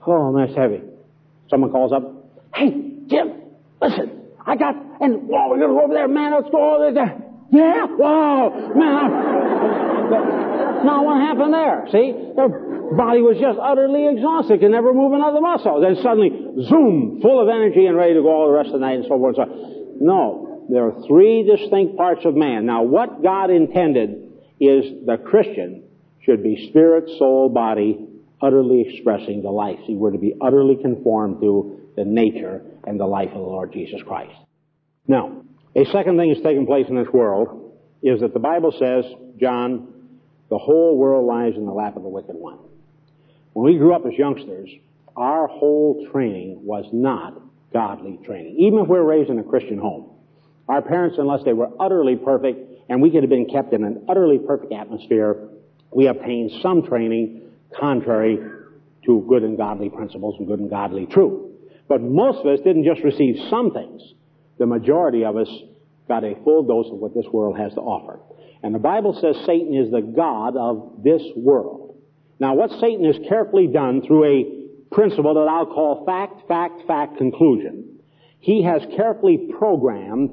Oh, 0.05 0.35
that's 0.35 0.55
heavy. 0.57 0.81
Someone 1.49 1.71
calls 1.71 1.91
up, 1.93 2.03
hey, 2.55 2.71
Jim, 3.07 3.33
listen, 3.81 4.21
I 4.45 4.55
got, 4.55 4.75
and, 4.99 5.27
whoa, 5.27 5.49
we're 5.49 5.59
gonna 5.59 5.73
go 5.73 5.83
over 5.83 5.93
there, 5.93 6.07
man, 6.07 6.33
let's 6.33 6.49
go 6.49 6.75
over 6.75 6.91
there. 6.93 7.21
Yeah, 7.51 7.85
wow, 7.85 8.49
man. 8.75 10.52
I, 10.83 10.85
now 10.85 11.03
what 11.03 11.21
happened 11.21 11.53
there? 11.53 11.87
See? 11.91 12.11
Their 12.35 12.49
body 12.93 13.23
was 13.23 13.39
just 13.39 13.57
utterly 13.57 14.07
exhausted, 14.11 14.59
could 14.59 14.71
never 14.71 14.93
move 14.93 15.13
another 15.13 15.39
muscle. 15.39 15.79
Then 15.79 15.95
suddenly, 16.03 16.29
zoom, 16.67 17.19
full 17.21 17.41
of 17.41 17.47
energy 17.47 17.85
and 17.87 17.95
ready 17.95 18.13
to 18.13 18.21
go 18.21 18.29
all 18.29 18.47
the 18.47 18.53
rest 18.53 18.67
of 18.67 18.79
the 18.79 18.85
night 18.85 18.99
and 18.99 19.05
so 19.07 19.17
forth 19.17 19.37
and 19.37 19.47
so 19.47 19.53
on. 19.53 19.97
No. 19.99 20.67
There 20.69 20.85
are 20.85 21.07
three 21.07 21.43
distinct 21.43 21.97
parts 21.97 22.21
of 22.25 22.35
man. 22.35 22.65
Now 22.65 22.83
what 22.83 23.21
God 23.21 23.49
intended 23.49 24.31
is 24.59 25.05
the 25.05 25.17
Christian 25.17 25.83
should 26.21 26.41
be 26.41 26.69
spirit, 26.69 27.09
soul, 27.17 27.49
body, 27.49 28.07
utterly 28.41 28.85
expressing 28.87 29.41
the 29.41 29.49
life. 29.49 29.77
See, 29.87 29.95
we're 29.95 30.11
to 30.11 30.17
be 30.17 30.35
utterly 30.41 30.77
conformed 30.81 31.41
to 31.41 31.79
the 31.95 32.05
nature 32.05 32.61
and 32.85 32.99
the 32.99 33.05
life 33.05 33.29
of 33.29 33.35
the 33.35 33.39
Lord 33.39 33.73
Jesus 33.73 34.01
Christ. 34.05 34.35
Now, 35.07 35.43
a 35.75 35.85
second 35.85 36.17
thing 36.17 36.31
that's 36.31 36.43
taking 36.43 36.65
place 36.65 36.85
in 36.89 36.95
this 36.95 37.11
world 37.13 37.73
is 38.01 38.21
that 38.21 38.33
the 38.33 38.39
Bible 38.39 38.71
says, 38.71 39.05
John, 39.39 39.92
The 40.53 40.59
whole 40.59 40.95
world 40.99 41.25
lies 41.25 41.55
in 41.57 41.65
the 41.65 41.71
lap 41.71 41.97
of 41.97 42.03
the 42.03 42.09
wicked 42.09 42.35
one. 42.35 42.59
When 43.53 43.65
we 43.65 43.79
grew 43.79 43.95
up 43.95 44.05
as 44.05 44.13
youngsters, 44.13 44.69
our 45.17 45.47
whole 45.47 46.07
training 46.11 46.59
was 46.61 46.85
not 46.93 47.41
godly 47.73 48.19
training. 48.23 48.57
Even 48.59 48.77
if 48.77 48.87
we 48.87 48.99
were 48.99 49.03
raised 49.03 49.31
in 49.31 49.39
a 49.39 49.43
Christian 49.43 49.79
home. 49.79 50.11
Our 50.69 50.83
parents, 50.83 51.15
unless 51.17 51.43
they 51.43 51.53
were 51.53 51.69
utterly 51.79 52.17
perfect, 52.17 52.85
and 52.87 53.01
we 53.01 53.09
could 53.09 53.23
have 53.23 53.31
been 53.31 53.49
kept 53.49 53.73
in 53.73 53.83
an 53.83 54.05
utterly 54.07 54.37
perfect 54.37 54.71
atmosphere, 54.71 55.49
we 55.89 56.05
obtained 56.05 56.51
some 56.61 56.83
training 56.83 57.49
contrary 57.79 58.37
to 59.07 59.25
good 59.27 59.41
and 59.41 59.57
godly 59.57 59.89
principles 59.89 60.35
and 60.37 60.47
good 60.47 60.59
and 60.59 60.69
godly 60.69 61.07
truth. 61.07 61.49
But 61.89 62.03
most 62.03 62.41
of 62.41 62.45
us 62.45 62.59
didn't 62.63 62.85
just 62.85 63.03
receive 63.03 63.37
some 63.49 63.71
things. 63.71 64.03
The 64.59 64.67
majority 64.67 65.25
of 65.25 65.35
us 65.35 65.49
got 66.07 66.23
a 66.23 66.35
full 66.43 66.61
dose 66.61 66.93
of 66.93 66.99
what 66.99 67.15
this 67.15 67.25
world 67.33 67.57
has 67.57 67.73
to 67.73 67.81
offer. 67.81 68.19
And 68.63 68.73
the 68.73 68.79
Bible 68.79 69.13
says 69.19 69.35
Satan 69.45 69.75
is 69.75 69.91
the 69.91 70.01
God 70.01 70.55
of 70.55 71.03
this 71.03 71.21
world. 71.35 72.01
Now 72.39 72.55
what 72.55 72.71
Satan 72.79 73.05
has 73.05 73.17
carefully 73.27 73.67
done 73.67 74.01
through 74.01 74.23
a 74.25 74.95
principle 74.95 75.33
that 75.33 75.49
I'll 75.49 75.65
call 75.65 76.05
fact, 76.05 76.47
fact, 76.47 76.87
fact 76.87 77.17
conclusion, 77.17 77.99
he 78.39 78.63
has 78.63 78.81
carefully 78.95 79.49
programmed 79.57 80.31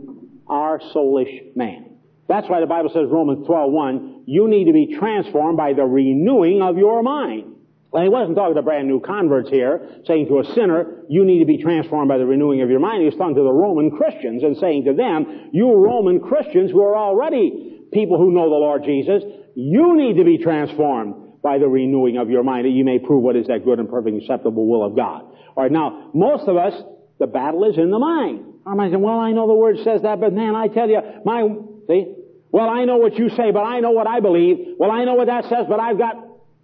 our 0.49 0.79
soulish 0.79 1.57
man. 1.57 1.97
That's 2.29 2.49
why 2.49 2.61
the 2.61 2.67
Bible 2.67 2.91
says, 2.91 3.09
Romans 3.11 3.47
12.1, 3.47 4.23
you 4.27 4.49
need 4.49 4.67
to 4.67 4.73
be 4.73 4.97
transformed 4.97 5.57
by 5.57 5.73
the 5.73 5.85
renewing 5.85 6.63
of 6.63 6.79
your 6.79 7.03
mind. 7.03 7.57
Well, 7.91 8.05
he 8.05 8.09
wasn't 8.09 8.37
talking 8.37 8.55
to 8.55 8.63
brand 8.63 8.87
new 8.87 9.01
converts 9.01 9.51
here, 9.51 9.89
saying 10.07 10.29
to 10.29 10.39
a 10.39 10.45
sinner, 10.55 11.03
you 11.09 11.25
need 11.25 11.41
to 11.41 11.45
be 11.45 11.59
transformed 11.59 12.09
by 12.09 12.19
the 12.19 12.27
renewing 12.27 12.63
of 12.63 12.71
your 12.71 12.79
mind. 12.79 13.01
He 13.01 13.07
was 13.07 13.17
talking 13.17 13.35
to 13.35 13.43
the 13.43 13.53
Roman 13.53 13.91
Christians 13.91 14.45
and 14.45 14.57
saying 14.57 14.85
to 14.85 14.95
them, 14.95 15.51
you 15.53 15.75
Roman 15.75 16.21
Christians 16.21 16.71
who 16.71 16.83
are 16.83 16.97
already 16.97 17.80
people 17.93 18.19
who 18.19 18.33
know 18.33 18.49
the 18.49 18.57
Lord 18.57 18.85
Jesus, 18.85 19.23
you 19.55 19.97
need 19.97 20.17
to 20.17 20.25
be 20.25 20.39
transformed 20.39 21.43
by 21.43 21.59
the 21.59 21.69
renewing 21.69 22.19
of 22.19 22.31
your 22.31 22.43
mind 22.43 22.67
that 22.67 22.71
you 22.71 22.85
may 22.85 22.99
prove 22.99 23.23
what 23.23 23.37
is 23.37 23.47
that 23.47 23.65
good 23.65 23.79
and 23.79 23.89
perfect 23.89 24.17
acceptable 24.23 24.67
will 24.67 24.85
of 24.85 24.95
God. 24.95 25.25
Alright, 25.57 25.73
now, 25.73 26.11
most 26.15 26.47
of 26.49 26.57
us, 26.57 26.75
the 27.19 27.27
battle 27.27 27.65
is 27.71 27.79
in 27.79 27.91
the 27.91 27.99
mind. 27.99 28.45
Our 28.67 28.75
mind 28.75 28.93
saying, 28.93 29.03
well, 29.03 29.19
I 29.19 29.33
know 29.33 29.47
the 29.47 29.55
word 29.55 29.79
says 29.85 30.03
that, 30.03 30.21
but 30.21 30.33
man, 30.33 30.55
I 30.55 30.69
tell 30.69 30.89
you, 30.89 31.01
my, 31.25 31.49
see, 31.89 32.15
well, 32.53 32.69
I 32.69 32.85
know 32.85 32.97
what 32.97 33.19
you 33.19 33.29
say, 33.31 33.53
but 33.53 33.63
I 33.63 33.81
know 33.81 33.93
what 33.93 34.07
I 34.07 34.21
believe. 34.21 34.77
Well, 34.79 34.91
I 34.91 35.05
know 35.05 35.15
what 35.15 35.27
that 35.27 35.45
says, 35.45 35.67
but 35.69 35.81
I've 35.81 35.99
got, 35.99 36.17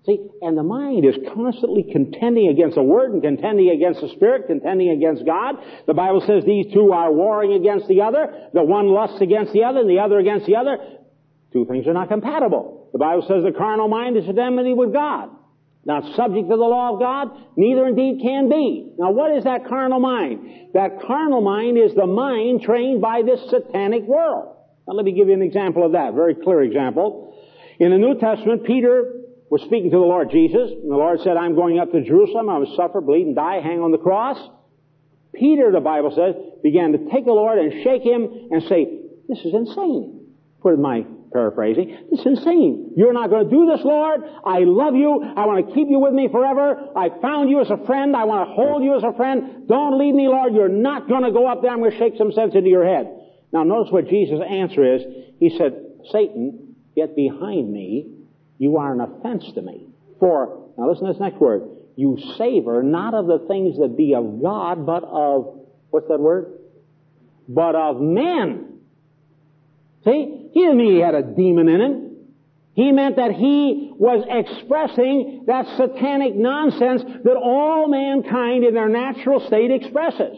see, 0.04 0.18
and 0.42 0.58
the 0.58 0.62
mind 0.62 1.04
is 1.04 1.14
constantly 1.32 1.84
contending 1.92 2.48
against 2.48 2.74
the 2.74 2.82
Word 2.82 3.12
and 3.12 3.22
contending 3.22 3.70
against 3.70 4.00
the 4.00 4.08
Spirit, 4.10 4.46
contending 4.46 4.90
against 4.90 5.24
God. 5.24 5.56
The 5.86 5.94
Bible 5.94 6.22
says 6.26 6.44
these 6.44 6.72
two 6.72 6.92
are 6.92 7.12
warring 7.12 7.52
against 7.52 7.86
the 7.86 8.02
other. 8.02 8.50
The 8.52 8.62
one 8.62 8.88
lusts 8.88 9.20
against 9.20 9.52
the 9.52 9.64
other 9.64 9.80
and 9.80 9.90
the 9.90 10.00
other 10.00 10.18
against 10.18 10.46
the 10.46 10.56
other. 10.56 10.76
Two 11.56 11.64
things 11.64 11.86
are 11.86 11.94
not 11.94 12.08
compatible. 12.08 12.90
The 12.92 12.98
Bible 12.98 13.24
says 13.26 13.42
the 13.42 13.56
carnal 13.56 13.88
mind 13.88 14.18
is 14.18 14.28
at 14.28 14.36
enmity 14.36 14.74
with 14.74 14.92
God. 14.92 15.30
Not 15.86 16.04
subject 16.14 16.50
to 16.50 16.56
the 16.56 16.68
law 16.68 16.92
of 16.92 17.00
God, 17.00 17.30
neither 17.56 17.86
indeed 17.86 18.20
can 18.20 18.50
be. 18.50 18.92
Now 18.98 19.12
what 19.12 19.34
is 19.34 19.44
that 19.44 19.66
carnal 19.66 19.98
mind? 19.98 20.74
That 20.74 21.00
carnal 21.06 21.40
mind 21.40 21.78
is 21.78 21.94
the 21.94 22.06
mind 22.06 22.60
trained 22.60 23.00
by 23.00 23.22
this 23.22 23.40
satanic 23.48 24.02
world. 24.02 24.54
Now 24.86 24.92
let 24.92 25.06
me 25.06 25.12
give 25.12 25.28
you 25.28 25.32
an 25.32 25.40
example 25.40 25.86
of 25.86 25.92
that, 25.92 26.12
very 26.12 26.34
clear 26.34 26.60
example. 26.60 27.34
In 27.80 27.90
the 27.90 27.96
New 27.96 28.20
Testament, 28.20 28.66
Peter 28.66 29.22
was 29.48 29.62
speaking 29.62 29.90
to 29.92 29.96
the 29.96 30.04
Lord 30.04 30.30
Jesus, 30.30 30.72
and 30.72 30.90
the 30.90 30.96
Lord 30.96 31.20
said, 31.24 31.38
I'm 31.38 31.54
going 31.54 31.78
up 31.78 31.90
to 31.92 32.04
Jerusalem, 32.04 32.50
I 32.50 32.58
will 32.58 32.76
suffer, 32.76 33.00
bleed, 33.00 33.28
and 33.28 33.34
die, 33.34 33.62
hang 33.62 33.80
on 33.80 33.92
the 33.92 33.98
cross. 33.98 34.36
Peter, 35.34 35.72
the 35.72 35.80
Bible 35.80 36.12
says, 36.14 36.34
began 36.62 36.92
to 36.92 36.98
take 37.10 37.24
the 37.24 37.32
Lord 37.32 37.58
and 37.58 37.82
shake 37.82 38.02
him 38.02 38.48
and 38.50 38.62
say, 38.64 39.00
this 39.26 39.38
is 39.38 39.54
insane. 39.54 40.26
Put 40.60 40.78
my 40.78 41.06
paraphrasing. 41.36 42.08
Is 42.12 42.24
insane. 42.24 42.94
You're 42.96 43.12
not 43.12 43.28
going 43.28 43.44
to 43.44 43.50
do 43.50 43.66
this, 43.66 43.84
Lord. 43.84 44.22
I 44.44 44.60
love 44.64 44.94
you. 44.94 45.20
I 45.36 45.44
want 45.44 45.68
to 45.68 45.74
keep 45.74 45.88
you 45.90 46.00
with 46.00 46.14
me 46.14 46.28
forever. 46.32 46.88
I 46.96 47.10
found 47.20 47.50
you 47.50 47.60
as 47.60 47.68
a 47.68 47.76
friend. 47.84 48.16
I 48.16 48.24
want 48.24 48.48
to 48.48 48.54
hold 48.54 48.82
you 48.82 48.96
as 48.96 49.04
a 49.04 49.12
friend. 49.12 49.68
Don't 49.68 49.98
leave 49.98 50.14
me, 50.14 50.28
Lord. 50.28 50.54
You're 50.54 50.72
not 50.72 51.08
going 51.08 51.24
to 51.24 51.32
go 51.32 51.46
up 51.46 51.60
there. 51.60 51.70
I'm 51.70 51.80
going 51.80 51.92
to 51.92 51.98
shake 51.98 52.14
some 52.16 52.32
sense 52.32 52.54
into 52.54 52.70
your 52.70 52.86
head. 52.86 53.12
Now 53.52 53.62
notice 53.62 53.92
what 53.92 54.08
Jesus' 54.08 54.40
answer 54.40 54.96
is. 54.96 55.02
He 55.38 55.52
said, 55.58 55.76
Satan, 56.10 56.74
get 56.94 57.14
behind 57.14 57.70
me. 57.70 58.16
You 58.58 58.78
are 58.78 58.94
an 58.94 59.00
offense 59.00 59.44
to 59.54 59.60
me. 59.60 59.88
For, 60.18 60.72
now 60.78 60.88
listen 60.88 61.06
to 61.06 61.12
this 61.12 61.20
next 61.20 61.36
word. 61.36 61.68
You 61.96 62.16
savor 62.38 62.82
not 62.82 63.12
of 63.12 63.26
the 63.26 63.44
things 63.46 63.78
that 63.78 63.96
be 63.96 64.14
of 64.14 64.40
God, 64.42 64.86
but 64.86 65.04
of, 65.04 65.60
what's 65.90 66.08
that 66.08 66.20
word? 66.20 66.58
But 67.48 67.74
of 67.74 68.00
men. 68.00 68.75
See? 70.06 70.50
He 70.52 70.60
didn't 70.60 70.78
mean 70.78 70.94
he 70.94 71.00
had 71.00 71.14
a 71.14 71.22
demon 71.22 71.68
in 71.68 71.80
him. 71.80 72.16
He 72.74 72.92
meant 72.92 73.16
that 73.16 73.32
he 73.32 73.92
was 73.96 74.24
expressing 74.28 75.44
that 75.46 75.66
satanic 75.76 76.34
nonsense 76.34 77.02
that 77.24 77.36
all 77.36 77.88
mankind 77.88 78.64
in 78.64 78.74
their 78.74 78.88
natural 78.88 79.40
state 79.46 79.70
expresses. 79.70 80.36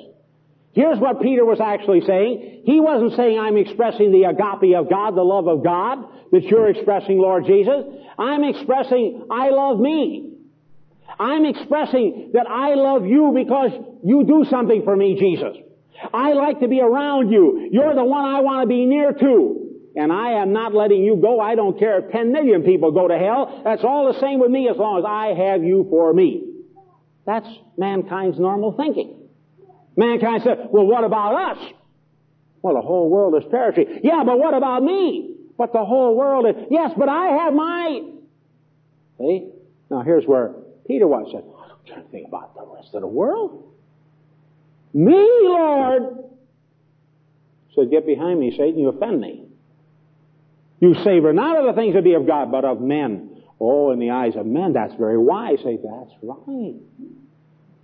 Here's 0.73 0.99
what 0.99 1.21
Peter 1.21 1.45
was 1.45 1.61
actually 1.61 2.03
saying. 2.03 2.63
He 2.65 2.79
wasn't 2.79 3.17
saying, 3.17 3.39
I'm 3.39 3.57
expressing 3.57 4.13
the 4.13 4.25
agape 4.25 4.77
of 4.77 4.89
God, 4.89 5.17
the 5.17 5.23
love 5.23 5.49
of 5.49 5.65
God, 5.65 5.99
that 6.31 6.45
you're 6.45 6.71
expressing, 6.71 7.19
Lord 7.19 7.45
Jesus. 7.45 7.85
I'm 8.17 8.45
expressing, 8.45 9.27
I 9.31 9.51
love 9.51 9.81
me. 9.81 10.37
I'm 11.19 11.45
expressing 11.45 12.31
that 12.35 12.47
I 12.49 12.75
love 12.75 13.05
you 13.05 13.33
because 13.35 13.73
you 14.05 14.25
do 14.25 14.45
something 14.49 14.83
for 14.85 14.95
me, 14.95 15.19
Jesus. 15.19 15.57
I 16.15 16.35
like 16.35 16.61
to 16.61 16.69
be 16.69 16.81
around 16.81 17.31
you. 17.31 17.69
You're 17.73 17.97
the 17.97 18.05
one 18.05 18.25
I 18.25 18.41
want 18.41 18.63
to 18.63 18.69
be 18.69 18.87
near 18.87 19.13
to. 19.13 19.58
And 19.99 20.13
I 20.13 20.41
am 20.41 20.53
not 20.53 20.75
letting 20.75 21.03
you 21.03 21.17
go. 21.17 21.41
I 21.41 21.57
don't 21.57 21.77
care 21.77 21.99
if 21.99 22.13
10 22.13 22.31
million 22.31 22.63
people 22.63 22.93
go 22.93 23.09
to 23.09 23.19
hell. 23.19 23.63
That's 23.65 23.83
all 23.83 24.13
the 24.13 24.21
same 24.21 24.39
with 24.39 24.49
me 24.49 24.69
as 24.69 24.77
long 24.77 25.01
as 25.01 25.05
I 25.05 25.35
have 25.35 25.65
you 25.65 25.89
for 25.91 26.15
me. 26.15 26.45
That's 27.27 27.49
mankind's 27.77 28.39
normal 28.39 28.77
thinking. 28.77 29.29
Mankind 29.97 30.43
said, 30.45 30.69
well, 30.71 30.87
what 30.87 31.03
about 31.03 31.57
us? 31.57 31.73
Well, 32.63 32.75
the 32.75 32.81
whole 32.81 33.11
world 33.11 33.43
is 33.43 33.51
perishing. 33.51 34.03
Yeah, 34.05 34.23
but 34.25 34.39
what 34.39 34.55
about 34.55 34.85
me? 34.85 35.35
But 35.59 35.73
the 35.73 35.85
whole 35.85 36.17
world 36.17 36.47
is, 36.47 36.55
yes, 36.71 36.93
but 36.97 37.09
I 37.09 37.31
have 37.43 37.53
my, 37.53 38.01
see? 39.19 39.51
Now 39.91 40.03
here's 40.03 40.25
where 40.25 40.55
Peter 40.87 41.09
was 41.09 41.27
said, 41.33 41.43
I 41.43 41.69
don't 41.69 41.87
care 41.87 41.99
anything 41.99 42.27
about 42.29 42.55
the 42.55 42.65
rest 42.73 42.95
of 42.95 43.01
the 43.01 43.09
world. 43.09 43.65
Me, 44.95 45.17
Lord! 45.43 46.25
Said, 47.75 47.91
get 47.91 48.07
behind 48.07 48.39
me, 48.39 48.53
Satan, 48.57 48.79
you 48.79 48.91
offend 48.91 49.21
me. 49.21 49.48
You 50.81 50.95
savor 51.05 51.33
not 51.33 51.59
of 51.59 51.67
the 51.67 51.81
things 51.81 51.95
that 51.95 52.05
be 52.05 52.15
of 52.15 52.27
God, 52.27 52.53
but 52.53 52.65
of 52.65 52.81
men. 52.81 53.43
Oh, 53.61 53.91
in 53.91 53.99
the 53.99 54.11
eyes 54.11 54.35
of 54.37 54.47
men, 54.47 54.73
that's 54.73 54.95
very 54.95 55.19
wise. 55.19 55.59
Say, 55.65 55.77
that's 55.77 56.13
right. 56.23 56.75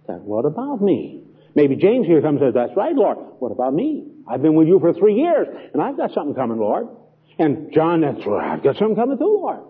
That, 0.07 0.21
what 0.21 0.45
about 0.45 0.81
me? 0.81 1.23
Maybe 1.57 1.77
James 1.77 2.07
here 2.07 2.23
comes 2.23 2.41
and 2.41 2.49
says, 2.49 2.55
that's 2.55 2.77
right, 2.77 2.95
Lord. 2.95 3.19
What 3.39 3.53
about 3.53 3.75
me? 3.75 4.07
I've 4.29 4.43
been 4.43 4.55
with 4.55 4.69
you 4.69 4.79
for 4.81 4.93
three 4.93 5.15
years, 5.15 5.49
and 5.73 5.83
I've 5.83 5.97
got 5.97 6.13
something 6.13 6.35
coming, 6.35 6.59
Lord. 6.59 6.89
And 7.39 7.73
John, 7.73 8.03
that's 8.03 8.25
right, 8.27 8.53
I've 8.53 8.63
got 8.63 8.77
something 8.77 8.97
coming 8.97 9.19
too, 9.19 9.25
Lord. 9.25 9.61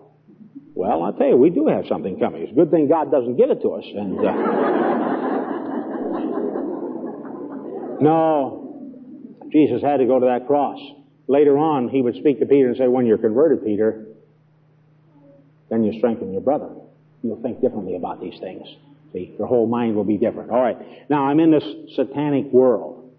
Well, 0.75 1.03
I'll 1.03 1.13
tell 1.13 1.27
you, 1.27 1.37
we 1.37 1.49
do 1.49 1.67
have 1.67 1.85
something 1.87 2.19
coming. 2.19 2.43
It's 2.43 2.51
a 2.51 2.55
good 2.55 2.69
thing 2.69 2.87
God 2.87 3.09
doesn't 3.09 3.37
give 3.37 3.49
it 3.49 3.61
to 3.61 3.71
us. 3.71 3.85
And 3.85 4.19
uh, 4.19 4.33
No. 8.01 8.61
Jesus 9.51 9.81
had 9.81 9.97
to 9.97 10.05
go 10.05 10.19
to 10.19 10.25
that 10.25 10.47
cross. 10.47 10.79
Later 11.27 11.57
on, 11.57 11.89
he 11.89 12.01
would 12.01 12.15
speak 12.15 12.39
to 12.39 12.45
Peter 12.45 12.67
and 12.67 12.77
say, 12.77 12.87
when 12.87 13.05
you're 13.05 13.17
converted, 13.17 13.63
Peter, 13.63 14.05
then 15.69 15.83
you 15.83 15.97
strengthen 15.97 16.31
your 16.31 16.41
brother. 16.41 16.69
You'll 17.23 17.41
think 17.41 17.61
differently 17.61 17.95
about 17.95 18.21
these 18.21 18.39
things. 18.39 18.67
See, 19.13 19.33
your 19.37 19.47
whole 19.47 19.67
mind 19.67 19.95
will 19.95 20.03
be 20.03 20.17
different. 20.17 20.51
All 20.51 20.61
right. 20.61 21.09
Now 21.09 21.25
I'm 21.25 21.39
in 21.39 21.51
this 21.51 21.63
satanic 21.95 22.45
world. 22.51 23.13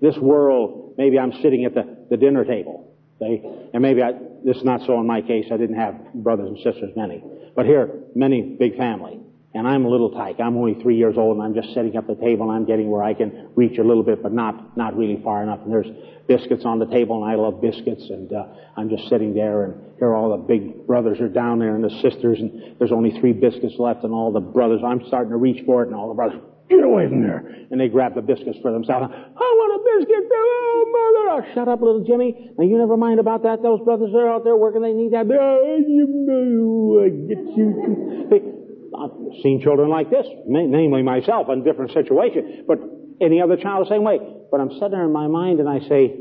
This 0.00 0.16
world, 0.16 0.94
maybe 0.96 1.18
I'm 1.18 1.32
sitting 1.42 1.64
at 1.66 1.74
the, 1.74 2.06
the 2.08 2.16
dinner 2.16 2.44
table. 2.44 2.94
See? 3.18 3.42
And 3.74 3.82
maybe 3.82 4.02
I, 4.02 4.12
this 4.44 4.56
is 4.56 4.64
not 4.64 4.80
so 4.86 4.98
in 4.98 5.06
my 5.06 5.20
case. 5.20 5.46
I 5.52 5.58
didn't 5.58 5.76
have 5.76 6.14
brothers 6.14 6.48
and 6.48 6.56
sisters 6.58 6.92
many. 6.96 7.22
But 7.54 7.66
here, 7.66 7.90
many 8.14 8.56
big 8.58 8.78
family. 8.78 9.20
And 9.52 9.66
I'm 9.66 9.84
a 9.84 9.88
little 9.88 10.10
tyke. 10.10 10.36
I'm 10.38 10.56
only 10.56 10.80
three 10.80 10.96
years 10.96 11.16
old 11.18 11.36
and 11.36 11.44
I'm 11.44 11.54
just 11.54 11.74
setting 11.74 11.96
up 11.96 12.06
the 12.06 12.14
table 12.14 12.48
and 12.48 12.52
I'm 12.52 12.66
getting 12.66 12.88
where 12.88 13.02
I 13.02 13.14
can 13.14 13.50
reach 13.56 13.78
a 13.78 13.82
little 13.82 14.04
bit, 14.04 14.22
but 14.22 14.32
not, 14.32 14.76
not 14.76 14.96
really 14.96 15.20
far 15.24 15.42
enough. 15.42 15.58
And 15.64 15.72
there's 15.72 15.90
biscuits 16.28 16.64
on 16.64 16.78
the 16.78 16.86
table 16.86 17.22
and 17.24 17.32
I 17.32 17.34
love 17.34 17.60
biscuits 17.60 18.04
and, 18.10 18.32
uh, 18.32 18.46
I'm 18.76 18.88
just 18.88 19.08
sitting 19.08 19.34
there 19.34 19.64
and 19.64 19.74
here 19.98 20.14
all 20.14 20.30
the 20.30 20.36
big 20.36 20.86
brothers 20.86 21.20
are 21.20 21.28
down 21.28 21.58
there 21.58 21.74
and 21.74 21.82
the 21.82 21.90
sisters 22.00 22.38
and 22.38 22.78
there's 22.78 22.92
only 22.92 23.18
three 23.18 23.32
biscuits 23.32 23.74
left 23.78 24.04
and 24.04 24.12
all 24.12 24.30
the 24.30 24.38
brothers, 24.40 24.82
I'm 24.86 25.04
starting 25.08 25.30
to 25.30 25.36
reach 25.36 25.64
for 25.66 25.82
it 25.82 25.88
and 25.88 25.96
all 25.96 26.06
the 26.06 26.14
brothers, 26.14 26.40
get 26.70 26.84
away 26.84 27.08
from 27.08 27.20
there. 27.22 27.38
And 27.72 27.80
they 27.80 27.88
grab 27.88 28.14
the 28.14 28.22
biscuits 28.22 28.58
for 28.62 28.70
themselves. 28.70 29.12
I 29.12 29.46
want 29.58 29.70
a 29.74 29.80
biscuit. 29.98 30.30
Oh, 30.32 30.84
mother. 30.94 31.50
Oh, 31.50 31.54
shut 31.54 31.66
up, 31.66 31.82
little 31.82 32.04
Jimmy. 32.04 32.52
Now 32.56 32.64
you 32.64 32.78
never 32.78 32.96
mind 32.96 33.18
about 33.18 33.42
that. 33.42 33.62
Those 33.62 33.80
brothers 33.80 34.14
are 34.14 34.30
out 34.30 34.44
there 34.44 34.56
working. 34.56 34.82
They 34.82 34.92
need 34.92 35.12
that. 35.12 35.26
Oh, 35.28 35.76
you, 35.76 37.26
get 37.28 37.38
you. 37.56 38.56
I've 39.00 39.42
seen 39.42 39.60
children 39.62 39.88
like 39.88 40.10
this, 40.10 40.26
namely 40.46 41.02
myself, 41.02 41.48
in 41.48 41.64
different 41.64 41.92
situations. 41.92 42.64
But 42.66 42.80
any 43.20 43.40
other 43.40 43.56
child 43.56 43.86
the 43.86 43.90
same 43.90 44.02
way. 44.02 44.18
But 44.50 44.60
I'm 44.60 44.70
sitting 44.72 44.90
there 44.90 45.04
in 45.04 45.12
my 45.12 45.26
mind 45.26 45.60
and 45.60 45.68
I 45.68 45.80
say, 45.88 46.16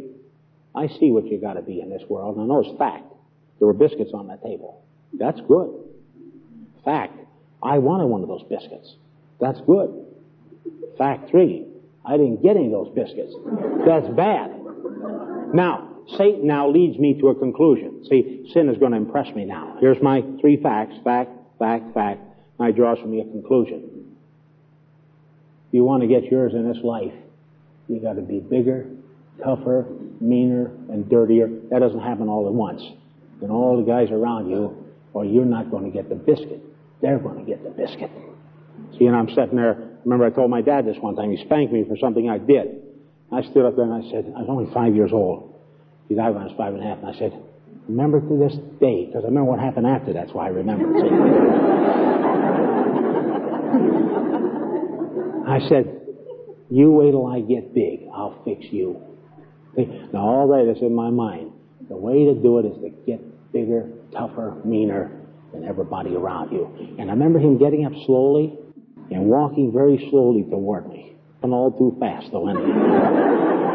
I 0.75 0.87
see 0.87 1.11
what 1.11 1.25
you 1.25 1.39
got 1.39 1.53
to 1.53 1.61
be 1.61 1.81
in 1.81 1.89
this 1.89 2.03
world. 2.07 2.35
And 2.35 2.45
I 2.45 2.47
know 2.47 2.61
it's 2.61 2.77
fact. 2.77 3.05
There 3.59 3.67
were 3.67 3.73
biscuits 3.73 4.11
on 4.13 4.27
that 4.27 4.43
table. 4.43 4.83
That's 5.13 5.39
good. 5.47 5.73
Fact, 6.85 7.17
I 7.61 7.79
wanted 7.79 8.05
one 8.05 8.21
of 8.21 8.29
those 8.29 8.43
biscuits. 8.43 8.95
That's 9.39 9.59
good. 9.61 10.05
Fact 10.97 11.29
three, 11.29 11.65
I 12.05 12.17
didn't 12.17 12.41
get 12.41 12.55
any 12.55 12.67
of 12.67 12.71
those 12.71 12.95
biscuits. 12.95 13.33
That's 13.85 14.07
bad. 14.15 14.51
Now, 15.53 15.89
Satan 16.17 16.47
now 16.47 16.69
leads 16.69 16.97
me 16.97 17.19
to 17.19 17.29
a 17.29 17.35
conclusion. 17.35 18.05
See, 18.09 18.49
sin 18.53 18.69
is 18.69 18.77
going 18.77 18.91
to 18.91 18.97
impress 18.97 19.33
me 19.35 19.45
now. 19.45 19.77
Here's 19.79 20.01
my 20.01 20.23
three 20.41 20.61
facts. 20.61 20.95
Fact, 21.03 21.31
fact, 21.57 21.93
fact. 21.93 22.21
He 22.65 22.73
draws 22.73 22.99
from 22.99 23.11
me 23.11 23.21
a 23.21 23.25
conclusion. 23.25 24.15
If 25.67 25.73
you 25.73 25.83
want 25.83 26.01
to 26.01 26.07
get 26.07 26.23
yours 26.31 26.53
in 26.53 26.69
this 26.71 26.83
life, 26.83 27.13
you 27.87 27.99
got 27.99 28.13
to 28.13 28.21
be 28.21 28.39
bigger, 28.39 28.87
tougher, 29.43 29.85
meaner, 30.19 30.71
and 30.89 31.09
dirtier. 31.09 31.47
That 31.69 31.79
doesn't 31.79 32.01
happen 32.01 32.27
all 32.27 32.47
at 32.47 32.53
once. 32.53 32.81
And 33.41 33.51
all 33.51 33.77
the 33.77 33.89
guys 33.89 34.11
around 34.11 34.49
you, 34.49 34.85
or 35.13 35.25
you're 35.25 35.45
not 35.45 35.71
going 35.71 35.85
to 35.85 35.91
get 35.91 36.09
the 36.09 36.15
biscuit. 36.15 36.61
They're 37.01 37.19
going 37.19 37.39
to 37.39 37.45
get 37.45 37.63
the 37.63 37.69
biscuit. 37.69 38.11
See, 38.97 39.05
and 39.05 39.15
I'm 39.15 39.29
sitting 39.29 39.55
there. 39.55 39.97
Remember, 40.03 40.25
I 40.25 40.29
told 40.29 40.49
my 40.49 40.61
dad 40.61 40.85
this 40.85 40.97
one 40.99 41.15
time. 41.15 41.31
He 41.31 41.43
spanked 41.45 41.71
me 41.71 41.85
for 41.87 41.97
something 41.97 42.29
I 42.29 42.37
did. 42.37 42.83
I 43.31 43.41
stood 43.43 43.65
up 43.65 43.75
there 43.75 43.85
and 43.85 43.93
I 43.93 44.09
said, 44.11 44.33
I 44.35 44.41
was 44.41 44.49
only 44.49 44.73
five 44.73 44.95
years 44.95 45.11
old. 45.13 45.55
He 46.07 46.15
died 46.15 46.33
when 46.33 46.41
I 46.41 46.45
was 46.45 46.55
five 46.57 46.73
and 46.73 46.83
a 46.83 46.87
half. 46.87 46.97
And 46.99 47.07
I 47.07 47.19
said, 47.19 47.33
remember 47.89 48.21
to 48.21 48.37
this 48.37 48.53
day, 48.79 49.07
because 49.07 49.23
I 49.23 49.27
remember 49.27 49.49
what 49.49 49.59
happened 49.59 49.87
after. 49.87 50.13
That's 50.13 50.31
why 50.31 50.45
I 50.45 50.49
remember. 50.49 50.85
I 55.49 55.59
said, 55.67 55.99
you 56.69 56.91
wait 56.91 57.11
till 57.11 57.25
I 57.25 57.41
get 57.41 57.73
big. 57.73 58.07
I'll 58.13 58.39
fix 58.45 58.65
you. 58.71 59.01
Now, 60.13 60.19
all 60.19 60.47
that 60.49 60.71
is 60.71 60.81
in 60.81 60.93
my 60.93 61.09
mind. 61.09 61.51
The 61.89 61.97
way 61.97 62.25
to 62.25 62.35
do 62.35 62.59
it 62.59 62.65
is 62.65 62.77
to 62.83 62.89
get 63.07 63.51
bigger, 63.51 63.89
tougher, 64.11 64.61
meaner 64.63 65.11
than 65.51 65.65
everybody 65.65 66.15
around 66.15 66.51
you. 66.51 66.69
And 66.99 67.09
I 67.09 67.13
remember 67.13 67.39
him 67.39 67.57
getting 67.57 67.85
up 67.85 67.93
slowly 68.05 68.55
and 69.09 69.25
walking 69.25 69.71
very 69.73 70.07
slowly 70.11 70.43
toward 70.43 70.87
me. 70.87 71.15
And 71.41 71.53
all 71.53 71.71
too 71.71 71.97
fast, 71.99 72.27
though, 72.31 72.47
anyway. 72.47 73.68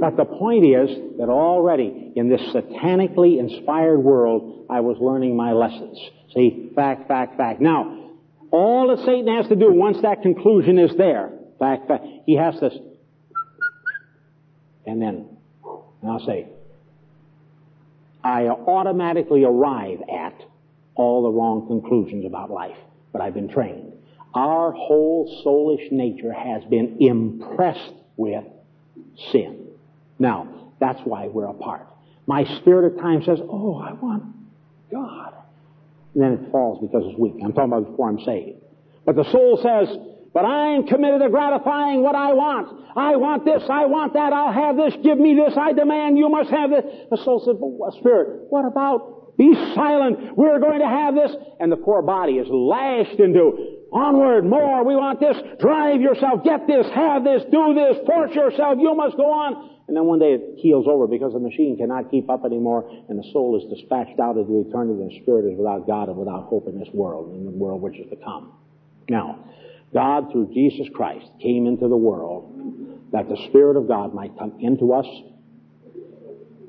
But 0.00 0.16
the 0.16 0.24
point 0.24 0.64
is 0.64 0.88
that 1.18 1.28
already 1.28 2.12
in 2.14 2.28
this 2.28 2.40
satanically 2.52 3.38
inspired 3.38 3.98
world, 3.98 4.66
I 4.70 4.80
was 4.80 4.96
learning 5.00 5.36
my 5.36 5.52
lessons. 5.52 5.98
See, 6.34 6.70
fact, 6.74 7.08
fact, 7.08 7.36
fact. 7.36 7.60
Now, 7.60 8.10
all 8.50 8.88
that 8.88 9.04
Satan 9.04 9.34
has 9.36 9.48
to 9.48 9.56
do 9.56 9.72
once 9.72 9.98
that 10.02 10.22
conclusion 10.22 10.78
is 10.78 10.96
there, 10.96 11.30
fact, 11.58 11.88
fact, 11.88 12.04
he 12.26 12.36
has 12.36 12.58
to, 12.60 12.70
and 14.86 15.02
then, 15.02 15.36
and 16.02 16.10
I'll 16.10 16.24
say, 16.24 16.48
I 18.22 18.48
automatically 18.48 19.44
arrive 19.44 20.00
at 20.10 20.34
all 20.94 21.22
the 21.22 21.30
wrong 21.30 21.66
conclusions 21.66 22.24
about 22.26 22.50
life, 22.50 22.76
but 23.12 23.22
I've 23.22 23.34
been 23.34 23.48
trained. 23.48 23.92
Our 24.34 24.72
whole 24.72 25.42
soulish 25.44 25.90
nature 25.92 26.32
has 26.32 26.64
been 26.64 26.96
impressed 27.00 27.94
with 28.16 28.44
sin. 29.32 29.67
Now, 30.18 30.72
that's 30.80 31.00
why 31.04 31.28
we're 31.28 31.46
apart. 31.46 31.86
My 32.26 32.44
spirit 32.60 32.92
at 32.92 33.00
times 33.00 33.26
says, 33.26 33.38
Oh, 33.42 33.78
I 33.78 33.92
want 33.92 34.24
God. 34.90 35.34
And 36.14 36.22
then 36.22 36.32
it 36.32 36.50
falls 36.50 36.80
because 36.80 37.02
it's 37.06 37.18
weak. 37.18 37.34
I'm 37.42 37.52
talking 37.52 37.72
about 37.72 37.90
before 37.90 38.08
I'm 38.08 38.20
saved. 38.24 38.60
But 39.04 39.16
the 39.16 39.24
soul 39.30 39.58
says, 39.62 39.96
but 40.34 40.44
I 40.44 40.74
am 40.76 40.86
committed 40.86 41.20
to 41.22 41.30
gratifying 41.30 42.02
what 42.02 42.14
I 42.14 42.32
want. 42.32 42.68
I 42.96 43.16
want 43.16 43.44
this, 43.44 43.62
I 43.70 43.86
want 43.86 44.12
that, 44.14 44.32
I'll 44.32 44.52
have 44.52 44.76
this, 44.76 44.94
give 45.02 45.18
me 45.18 45.34
this, 45.34 45.56
I 45.56 45.72
demand, 45.72 46.18
you 46.18 46.28
must 46.28 46.50
have 46.50 46.70
this. 46.70 46.84
The 47.10 47.16
soul 47.24 47.40
says, 47.40 47.56
but 47.56 47.98
Spirit, 47.98 48.46
what 48.50 48.66
about? 48.66 49.36
Be 49.38 49.54
silent, 49.74 50.36
we're 50.36 50.58
going 50.58 50.80
to 50.80 50.88
have 50.88 51.14
this. 51.14 51.32
And 51.60 51.72
the 51.72 51.76
poor 51.76 52.02
body 52.02 52.34
is 52.34 52.48
lashed 52.50 53.18
into, 53.18 53.86
onward, 53.92 54.44
more, 54.44 54.84
we 54.84 54.94
want 54.96 55.20
this, 55.20 55.36
drive 55.60 56.00
yourself, 56.00 56.44
get 56.44 56.66
this, 56.66 56.86
have 56.94 57.24
this, 57.24 57.42
do 57.50 57.72
this, 57.74 58.04
force 58.04 58.34
yourself, 58.34 58.78
you 58.78 58.94
must 58.94 59.16
go 59.16 59.32
on. 59.32 59.77
And 59.88 59.96
then 59.96 60.04
one 60.04 60.18
day 60.18 60.34
it 60.34 60.58
keels 60.60 60.86
over 60.86 61.06
because 61.06 61.32
the 61.32 61.40
machine 61.40 61.76
cannot 61.78 62.10
keep 62.10 62.28
up 62.28 62.44
anymore 62.44 62.88
and 63.08 63.18
the 63.18 63.26
soul 63.32 63.56
is 63.56 63.64
dispatched 63.74 64.20
out 64.20 64.36
into 64.36 64.60
eternity 64.68 65.00
and 65.00 65.10
the 65.10 65.20
spirit 65.22 65.50
is 65.50 65.56
without 65.56 65.86
God 65.86 66.10
and 66.10 66.16
without 66.18 66.44
hope 66.44 66.68
in 66.68 66.78
this 66.78 66.88
world, 66.92 67.34
in 67.34 67.46
the 67.46 67.50
world 67.50 67.80
which 67.80 67.98
is 67.98 68.08
to 68.10 68.16
come. 68.16 68.52
Now, 69.08 69.46
God, 69.94 70.30
through 70.30 70.52
Jesus 70.52 70.86
Christ, 70.94 71.26
came 71.40 71.66
into 71.66 71.88
the 71.88 71.96
world 71.96 72.54
that 73.12 73.30
the 73.30 73.38
Spirit 73.48 73.78
of 73.78 73.88
God 73.88 74.12
might 74.12 74.38
come 74.38 74.58
into 74.60 74.92
us, 74.92 75.06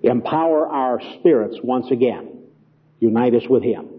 empower 0.01 0.69
our 0.69 1.01
spirits 1.19 1.57
once 1.61 1.91
again, 1.91 2.43
unite 3.01 3.35
us 3.35 3.43
with 3.49 3.63
Him, 3.63 3.89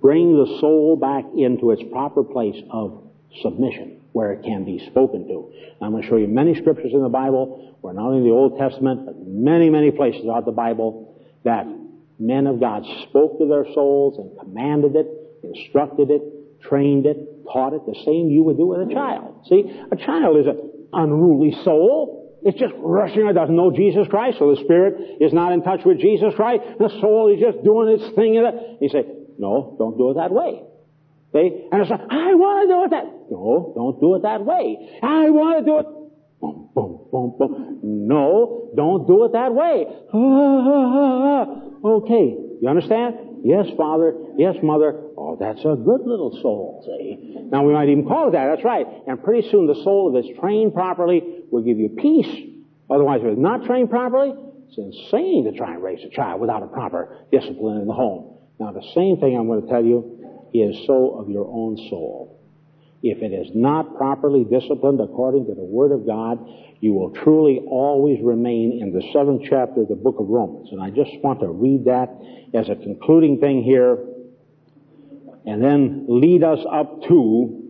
bring 0.00 0.42
the 0.42 0.58
soul 0.60 0.96
back 0.96 1.26
into 1.36 1.72
its 1.72 1.82
proper 1.92 2.24
place 2.24 2.56
of 2.70 3.02
submission 3.42 3.99
where 4.12 4.32
it 4.32 4.42
can 4.42 4.64
be 4.64 4.84
spoken 4.90 5.26
to. 5.28 5.52
I'm 5.80 5.92
going 5.92 6.02
to 6.02 6.08
show 6.08 6.16
you 6.16 6.28
many 6.28 6.54
scriptures 6.54 6.92
in 6.92 7.02
the 7.02 7.08
Bible, 7.08 7.76
where 7.80 7.94
not 7.94 8.06
only 8.06 8.28
the 8.28 8.34
Old 8.34 8.58
Testament, 8.58 9.06
but 9.06 9.14
many, 9.26 9.70
many 9.70 9.90
places 9.90 10.22
throughout 10.22 10.44
the 10.44 10.52
Bible, 10.52 11.16
that 11.44 11.66
men 12.18 12.46
of 12.46 12.60
God 12.60 12.84
spoke 13.08 13.38
to 13.38 13.46
their 13.46 13.64
souls 13.72 14.18
and 14.18 14.38
commanded 14.38 14.96
it, 14.96 15.06
instructed 15.42 16.10
it, 16.10 16.22
trained 16.62 17.06
it, 17.06 17.16
taught 17.50 17.72
it 17.72 17.86
the 17.86 17.94
same 18.04 18.28
you 18.28 18.42
would 18.44 18.56
do 18.56 18.66
with 18.66 18.88
a 18.88 18.92
child. 18.92 19.46
See, 19.48 19.64
a 19.90 19.96
child 19.96 20.36
is 20.38 20.46
an 20.46 20.70
unruly 20.92 21.56
soul. 21.64 22.38
It's 22.42 22.58
just 22.58 22.74
rushing. 22.76 23.26
It 23.26 23.34
doesn't 23.34 23.54
know 23.54 23.70
Jesus 23.70 24.06
Christ, 24.08 24.38
so 24.38 24.54
the 24.54 24.60
spirit 24.62 25.18
is 25.20 25.32
not 25.32 25.52
in 25.52 25.62
touch 25.62 25.80
with 25.84 25.98
Jesus 25.98 26.34
Christ. 26.34 26.62
The 26.78 26.88
soul 27.00 27.32
is 27.32 27.40
just 27.40 27.64
doing 27.64 27.88
its 28.00 28.14
thing. 28.14 28.34
In 28.34 28.44
it. 28.44 28.78
You 28.80 28.88
say, 28.88 29.04
no, 29.38 29.76
don't 29.78 29.96
do 29.96 30.10
it 30.10 30.14
that 30.14 30.30
way. 30.30 30.62
See? 31.32 31.68
And 31.70 31.80
it's 31.80 31.90
like, 31.90 32.00
I 32.10 32.34
want 32.34 32.66
to 32.66 32.74
do 32.74 32.84
it 32.84 32.90
that. 32.90 33.06
No, 33.30 33.72
don't 33.76 34.00
do 34.00 34.16
it 34.16 34.22
that 34.22 34.44
way. 34.44 34.98
I 35.02 35.30
want 35.30 35.58
to 35.58 35.64
do 35.64 35.78
it. 35.78 35.86
Boom, 36.40 36.70
boom, 36.74 37.06
boom, 37.12 37.34
boom. 37.38 37.80
No, 37.82 38.70
don't 38.74 39.06
do 39.06 39.24
it 39.24 39.32
that 39.32 39.54
way. 39.54 39.86
okay, 41.84 42.36
you 42.60 42.68
understand? 42.68 43.14
Yes, 43.44 43.66
Father. 43.76 44.14
Yes, 44.36 44.56
Mother. 44.62 45.10
Oh, 45.16 45.36
that's 45.38 45.60
a 45.60 45.76
good 45.76 46.02
little 46.04 46.36
soul, 46.42 46.82
see? 46.84 47.36
Now 47.50 47.64
we 47.64 47.72
might 47.72 47.88
even 47.88 48.06
call 48.06 48.28
it 48.28 48.32
that, 48.32 48.46
that's 48.50 48.64
right. 48.64 48.86
And 49.06 49.22
pretty 49.22 49.48
soon 49.50 49.66
the 49.66 49.74
soul, 49.84 50.14
if 50.16 50.24
it's 50.24 50.40
trained 50.40 50.74
properly, 50.74 51.22
will 51.50 51.62
give 51.62 51.78
you 51.78 51.90
peace. 51.90 52.50
Otherwise, 52.90 53.20
if 53.22 53.28
it's 53.28 53.40
not 53.40 53.64
trained 53.64 53.90
properly, 53.90 54.34
it's 54.68 54.78
insane 54.78 55.44
to 55.50 55.56
try 55.56 55.74
and 55.74 55.82
raise 55.82 56.04
a 56.04 56.10
child 56.10 56.40
without 56.40 56.62
a 56.62 56.66
proper 56.66 57.18
discipline 57.30 57.80
in 57.80 57.86
the 57.86 57.94
home. 57.94 58.38
Now 58.58 58.72
the 58.72 58.84
same 58.94 59.18
thing 59.18 59.36
I'm 59.36 59.46
going 59.46 59.62
to 59.62 59.68
tell 59.68 59.84
you 59.84 60.19
is 60.52 60.86
so 60.86 61.18
of 61.18 61.28
your 61.28 61.46
own 61.46 61.76
soul. 61.88 62.40
If 63.02 63.22
it 63.22 63.32
is 63.32 63.48
not 63.54 63.96
properly 63.96 64.44
disciplined 64.44 65.00
according 65.00 65.46
to 65.46 65.54
the 65.54 65.64
Word 65.64 65.92
of 65.92 66.06
God, 66.06 66.38
you 66.80 66.92
will 66.92 67.10
truly 67.10 67.60
always 67.66 68.18
remain 68.22 68.78
in 68.80 68.92
the 68.92 69.02
seventh 69.12 69.42
chapter 69.48 69.82
of 69.82 69.88
the 69.88 69.94
book 69.94 70.16
of 70.18 70.28
Romans. 70.28 70.68
And 70.70 70.82
I 70.82 70.90
just 70.90 71.10
want 71.22 71.40
to 71.40 71.48
read 71.48 71.86
that 71.86 72.10
as 72.52 72.68
a 72.68 72.76
concluding 72.76 73.38
thing 73.38 73.62
here 73.62 73.98
and 75.46 75.62
then 75.62 76.06
lead 76.08 76.44
us 76.44 76.58
up 76.70 77.02
to 77.08 77.60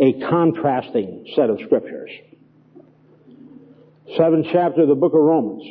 a 0.00 0.12
contrasting 0.14 1.26
set 1.34 1.50
of 1.50 1.58
scriptures. 1.66 2.10
Seventh 4.16 4.46
chapter 4.50 4.82
of 4.82 4.88
the 4.88 4.94
book 4.94 5.12
of 5.12 5.20
Romans. 5.20 5.62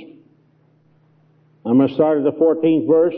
I'm 1.66 1.78
going 1.78 1.90
to 1.90 1.96
start 1.96 2.20
at 2.20 2.24
the 2.24 2.40
14th 2.40 2.88
verse. 2.88 3.16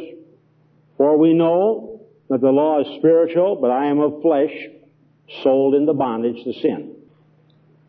For 0.97 1.17
we 1.17 1.33
know 1.33 1.98
that 2.29 2.41
the 2.41 2.49
law 2.49 2.81
is 2.81 2.87
spiritual, 2.99 3.57
but 3.59 3.71
I 3.71 3.87
am 3.87 3.99
of 3.99 4.21
flesh, 4.21 4.51
sold 5.43 5.75
into 5.75 5.93
bondage 5.93 6.43
to 6.43 6.53
sin. 6.61 6.95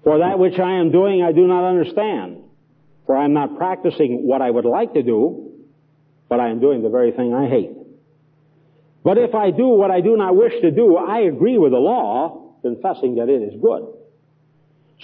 For 0.02 0.18
that 0.18 0.38
which 0.38 0.58
I 0.58 0.80
am 0.80 0.90
doing 0.90 1.22
I 1.22 1.32
do 1.32 1.46
not 1.46 1.68
understand. 1.68 2.42
For 3.06 3.16
I 3.16 3.24
am 3.24 3.32
not 3.32 3.56
practicing 3.56 4.26
what 4.26 4.40
I 4.40 4.50
would 4.50 4.64
like 4.64 4.94
to 4.94 5.02
do, 5.02 5.52
but 6.28 6.40
I 6.40 6.48
am 6.48 6.60
doing 6.60 6.82
the 6.82 6.88
very 6.88 7.12
thing 7.12 7.34
I 7.34 7.48
hate. 7.48 7.70
But 9.02 9.18
if 9.18 9.34
I 9.34 9.50
do 9.50 9.68
what 9.68 9.90
I 9.90 10.00
do 10.00 10.16
not 10.16 10.36
wish 10.36 10.52
to 10.60 10.70
do, 10.70 10.96
I 10.96 11.20
agree 11.20 11.58
with 11.58 11.72
the 11.72 11.78
law, 11.78 12.54
confessing 12.62 13.16
that 13.16 13.28
it 13.28 13.42
is 13.42 13.60
good. 13.60 13.94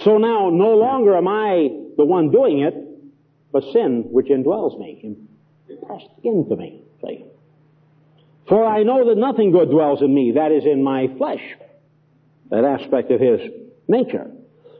So 0.03 0.17
now, 0.17 0.49
no 0.49 0.75
longer 0.75 1.17
am 1.17 1.27
I 1.27 1.69
the 1.97 2.05
one 2.05 2.31
doing 2.31 2.59
it, 2.59 2.75
but 3.51 3.63
sin 3.73 4.05
which 4.11 4.27
indwells 4.27 4.79
me, 4.79 5.17
impressed 5.67 6.09
into 6.23 6.55
me. 6.55 6.83
See? 7.03 7.25
For 8.47 8.65
I 8.65 8.83
know 8.83 9.09
that 9.09 9.17
nothing 9.17 9.51
good 9.51 9.69
dwells 9.69 10.01
in 10.01 10.13
me, 10.13 10.33
that 10.35 10.51
is 10.51 10.63
in 10.65 10.83
my 10.83 11.07
flesh, 11.17 11.41
that 12.49 12.63
aspect 12.63 13.11
of 13.11 13.19
his 13.19 13.41
nature. 13.87 14.31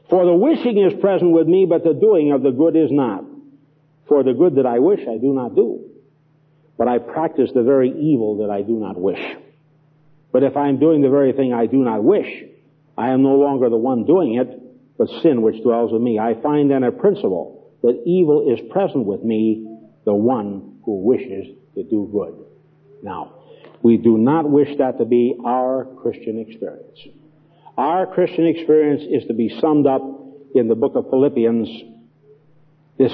For 0.08 0.24
the 0.24 0.34
wishing 0.34 0.78
is 0.78 0.98
present 1.00 1.32
with 1.32 1.46
me, 1.46 1.66
but 1.68 1.84
the 1.84 1.92
doing 1.92 2.32
of 2.32 2.42
the 2.42 2.50
good 2.50 2.76
is 2.76 2.90
not. 2.90 3.24
For 4.06 4.22
the 4.22 4.32
good 4.32 4.56
that 4.56 4.64
I 4.64 4.78
wish 4.78 5.00
I 5.00 5.18
do 5.18 5.34
not 5.34 5.54
do, 5.54 5.84
but 6.78 6.88
I 6.88 6.98
practice 6.98 7.50
the 7.52 7.62
very 7.62 7.90
evil 7.90 8.38
that 8.38 8.50
I 8.50 8.62
do 8.62 8.78
not 8.78 8.98
wish. 8.98 9.20
But 10.32 10.44
if 10.44 10.56
I 10.56 10.68
am 10.68 10.78
doing 10.78 11.02
the 11.02 11.10
very 11.10 11.32
thing 11.32 11.52
I 11.52 11.66
do 11.66 11.78
not 11.78 12.02
wish, 12.02 12.44
I 12.96 13.10
am 13.10 13.22
no 13.22 13.34
longer 13.34 13.68
the 13.68 13.76
one 13.76 14.06
doing 14.06 14.36
it, 14.36 14.62
but 14.96 15.08
sin 15.22 15.42
which 15.42 15.62
dwells 15.62 15.92
in 15.92 16.02
me. 16.02 16.18
I 16.18 16.40
find 16.40 16.70
then 16.70 16.84
a 16.84 16.92
principle 16.92 17.70
that 17.82 18.02
evil 18.06 18.50
is 18.50 18.60
present 18.70 19.04
with 19.04 19.22
me, 19.22 19.78
the 20.06 20.14
one 20.14 20.78
who 20.84 21.02
wishes 21.02 21.46
to 21.74 21.82
do 21.82 22.08
good. 22.10 22.34
Now, 23.02 23.34
we 23.82 23.96
do 23.96 24.18
not 24.18 24.48
wish 24.48 24.76
that 24.78 24.98
to 24.98 25.04
be 25.04 25.36
our 25.44 25.86
Christian 26.02 26.38
experience. 26.40 26.98
Our 27.76 28.06
Christian 28.06 28.46
experience 28.46 29.02
is 29.08 29.26
to 29.28 29.34
be 29.34 29.56
summed 29.60 29.86
up 29.86 30.02
in 30.54 30.68
the 30.68 30.74
book 30.74 30.96
of 30.96 31.10
Philippians. 31.10 31.68
This 32.98 33.12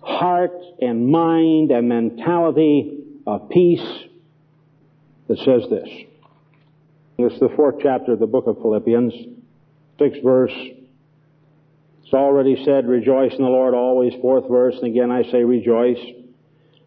heart 0.00 0.52
and 0.80 1.08
mind 1.08 1.70
and 1.70 1.88
mentality 1.88 3.04
of 3.26 3.48
peace 3.48 3.86
that 5.28 5.38
says 5.38 5.62
this. 5.70 5.88
Is 7.18 7.38
the 7.38 7.50
fourth 7.54 7.76
chapter 7.82 8.14
of 8.14 8.18
the 8.18 8.26
book 8.26 8.46
of 8.46 8.56
Philippians, 8.56 9.12
sixth 9.98 10.22
verse. 10.24 10.54
It's 12.02 12.14
already 12.14 12.64
said, 12.64 12.88
rejoice 12.88 13.32
in 13.34 13.42
the 13.42 13.50
Lord 13.50 13.74
always, 13.74 14.14
fourth 14.20 14.48
verse, 14.48 14.74
and 14.76 14.86
again 14.86 15.10
I 15.12 15.22
say 15.30 15.44
rejoice. 15.44 16.00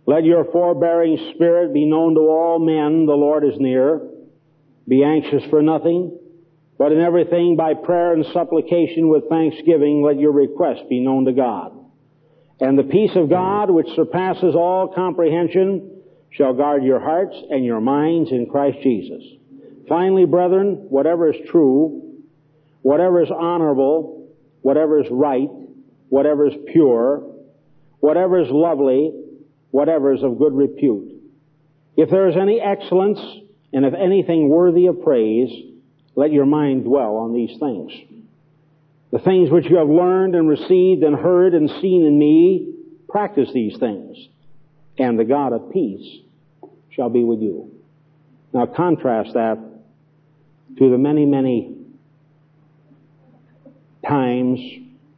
Let 0.05 0.25
your 0.25 0.45
forbearing 0.45 1.33
spirit 1.33 1.73
be 1.73 1.85
known 1.85 2.15
to 2.15 2.21
all 2.21 2.59
men, 2.59 3.05
the 3.05 3.13
Lord 3.13 3.45
is 3.45 3.57
near. 3.57 4.01
Be 4.87 5.03
anxious 5.03 5.43
for 5.49 5.61
nothing, 5.61 6.17
but 6.77 6.91
in 6.91 6.99
everything 6.99 7.55
by 7.55 7.73
prayer 7.73 8.13
and 8.13 8.25
supplication 8.33 9.07
with 9.07 9.29
thanksgiving 9.29 10.03
let 10.03 10.19
your 10.19 10.33
requests 10.33 10.83
be 10.89 10.99
known 10.99 11.25
to 11.25 11.31
God. 11.31 11.71
And 12.59 12.77
the 12.77 12.83
peace 12.83 13.11
of 13.15 13.29
God, 13.29 13.69
which 13.69 13.87
surpasses 13.95 14.55
all 14.55 14.89
comprehension, 14.93 16.01
shall 16.31 16.53
guard 16.53 16.83
your 16.83 16.99
hearts 16.99 17.35
and 17.49 17.63
your 17.63 17.79
minds 17.79 18.31
in 18.31 18.47
Christ 18.47 18.79
Jesus. 18.83 19.23
Finally, 19.87 20.25
brethren, 20.25 20.87
whatever 20.89 21.31
is 21.31 21.49
true, 21.49 22.21
whatever 22.81 23.21
is 23.21 23.29
honorable, 23.31 24.29
whatever 24.61 24.99
is 24.99 25.07
right, 25.11 25.49
whatever 26.09 26.47
is 26.47 26.53
pure, 26.71 27.23
whatever 27.99 28.39
is 28.39 28.49
lovely, 28.49 29.13
whatever 29.73 30.13
is 30.13 30.21
of 30.21 30.37
good 30.37 30.53
repute. 30.53 31.19
If 31.97 32.11
there 32.11 32.27
is 32.27 32.35
any 32.39 32.61
excellence, 32.61 33.19
and 33.73 33.83
if 33.85 33.95
anything 33.95 34.47
worthy 34.47 34.85
of 34.85 35.01
praise, 35.01 35.49
let 36.15 36.31
your 36.31 36.45
mind 36.45 36.83
dwell 36.83 37.15
on 37.15 37.33
these 37.33 37.57
things. 37.59 37.91
The 39.11 39.17
things 39.17 39.49
which 39.49 39.65
you 39.65 39.77
have 39.77 39.89
learned 39.89 40.35
and 40.35 40.47
received 40.47 41.01
and 41.01 41.15
heard 41.15 41.55
and 41.55 41.71
seen 41.81 42.05
in 42.05 42.19
me, 42.19 42.71
practice 43.09 43.49
these 43.51 43.75
things, 43.79 44.15
and 44.99 45.17
the 45.17 45.25
God 45.25 45.53
of 45.53 45.71
peace 45.71 46.19
shall 46.91 47.09
be 47.09 47.23
with 47.23 47.41
you. 47.41 47.71
Now 48.53 48.67
contrast 48.67 49.33
that 49.33 49.57
to 50.77 50.89
the 50.91 50.99
many, 50.99 51.25
many 51.25 51.75
times 54.07 54.59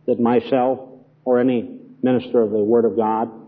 that 0.05 0.17
myself 0.17 0.79
or 1.25 1.41
any 1.41 1.77
minister 2.01 2.41
of 2.41 2.51
the 2.51 2.63
Word 2.63 2.85
of 2.85 2.95
God 2.95 3.44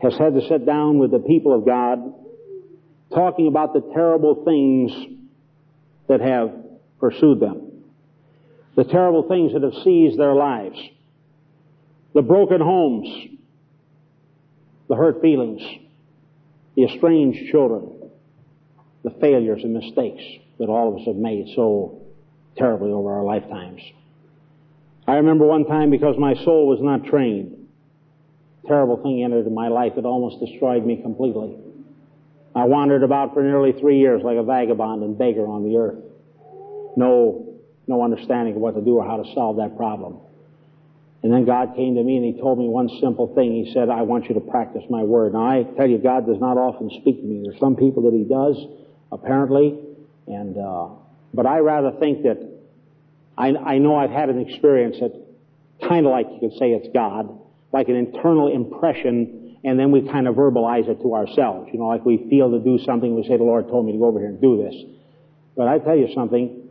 has 0.00 0.16
had 0.16 0.34
to 0.34 0.48
sit 0.48 0.64
down 0.64 0.98
with 0.98 1.10
the 1.10 1.18
people 1.18 1.54
of 1.54 1.66
God 1.66 2.14
talking 3.12 3.48
about 3.48 3.72
the 3.72 3.80
terrible 3.94 4.44
things 4.44 4.92
that 6.08 6.20
have 6.20 6.52
pursued 7.00 7.40
them, 7.40 7.84
the 8.76 8.84
terrible 8.84 9.28
things 9.28 9.52
that 9.52 9.62
have 9.62 9.82
seized 9.82 10.18
their 10.18 10.34
lives, 10.34 10.78
the 12.14 12.22
broken 12.22 12.60
homes, 12.60 13.08
the 14.88 14.94
hurt 14.94 15.20
feelings, 15.20 15.62
the 16.76 16.84
estranged 16.84 17.50
children, 17.50 18.10
the 19.04 19.10
failures 19.20 19.62
and 19.64 19.74
mistakes 19.74 20.22
that 20.58 20.68
all 20.68 20.94
of 20.94 21.00
us 21.00 21.06
have 21.06 21.16
made 21.16 21.46
so 21.54 22.02
terribly 22.56 22.90
over 22.90 23.12
our 23.12 23.24
lifetimes. 23.24 23.80
I 25.06 25.16
remember 25.16 25.46
one 25.46 25.64
time 25.64 25.90
because 25.90 26.16
my 26.18 26.34
soul 26.44 26.68
was 26.68 26.80
not 26.82 27.04
trained, 27.04 27.57
terrible 28.68 29.02
thing 29.02 29.24
entered 29.24 29.50
my 29.52 29.68
life 29.68 29.94
that 29.96 30.04
almost 30.04 30.38
destroyed 30.40 30.84
me 30.84 31.00
completely. 31.02 31.56
I 32.54 32.64
wandered 32.64 33.02
about 33.02 33.34
for 33.34 33.42
nearly 33.42 33.72
three 33.72 33.98
years 33.98 34.22
like 34.22 34.36
a 34.36 34.42
vagabond 34.42 35.02
and 35.02 35.16
beggar 35.18 35.46
on 35.46 35.64
the 35.64 35.76
earth. 35.76 35.98
No, 36.96 37.60
no 37.86 38.02
understanding 38.02 38.54
of 38.54 38.60
what 38.60 38.74
to 38.74 38.80
do 38.80 38.96
or 38.96 39.06
how 39.06 39.16
to 39.16 39.34
solve 39.34 39.56
that 39.56 39.76
problem. 39.76 40.18
And 41.22 41.32
then 41.32 41.44
God 41.44 41.74
came 41.74 41.96
to 41.96 42.02
me 42.02 42.16
and 42.16 42.34
He 42.34 42.40
told 42.40 42.58
me 42.58 42.68
one 42.68 42.88
simple 43.00 43.34
thing. 43.34 43.64
He 43.64 43.72
said, 43.72 43.88
I 43.88 44.02
want 44.02 44.28
you 44.28 44.34
to 44.34 44.40
practice 44.40 44.82
my 44.88 45.02
word. 45.02 45.32
Now 45.32 45.46
I 45.46 45.64
tell 45.76 45.88
you, 45.88 45.98
God 45.98 46.26
does 46.26 46.38
not 46.40 46.56
often 46.56 46.90
speak 47.00 47.20
to 47.20 47.26
me. 47.26 47.42
There's 47.42 47.58
some 47.58 47.76
people 47.76 48.10
that 48.10 48.16
He 48.16 48.24
does, 48.24 48.56
apparently, 49.10 49.78
and, 50.26 50.56
uh, 50.56 50.88
but 51.34 51.46
I 51.46 51.58
rather 51.58 51.92
think 51.98 52.22
that 52.22 52.38
I, 53.36 53.48
I 53.48 53.78
know 53.78 53.96
I've 53.96 54.10
had 54.10 54.30
an 54.30 54.40
experience 54.40 54.96
that 55.00 55.12
kind 55.88 56.06
of 56.06 56.12
like 56.12 56.26
you 56.30 56.40
could 56.40 56.58
say 56.58 56.70
it's 56.70 56.88
God, 56.92 57.37
like 57.72 57.88
an 57.88 57.96
internal 57.96 58.52
impression, 58.52 59.56
and 59.64 59.78
then 59.78 59.90
we 59.90 60.08
kind 60.08 60.26
of 60.26 60.34
verbalize 60.34 60.88
it 60.88 61.00
to 61.02 61.14
ourselves. 61.14 61.68
You 61.72 61.78
know, 61.78 61.86
like 61.86 62.04
we 62.04 62.26
feel 62.30 62.50
to 62.50 62.58
do 62.58 62.78
something, 62.84 63.14
we 63.14 63.22
say, 63.24 63.36
the 63.36 63.44
Lord 63.44 63.68
told 63.68 63.86
me 63.86 63.92
to 63.92 63.98
go 63.98 64.06
over 64.06 64.18
here 64.18 64.28
and 64.28 64.40
do 64.40 64.62
this. 64.62 64.74
But 65.56 65.68
I 65.68 65.78
tell 65.78 65.96
you 65.96 66.08
something, 66.14 66.68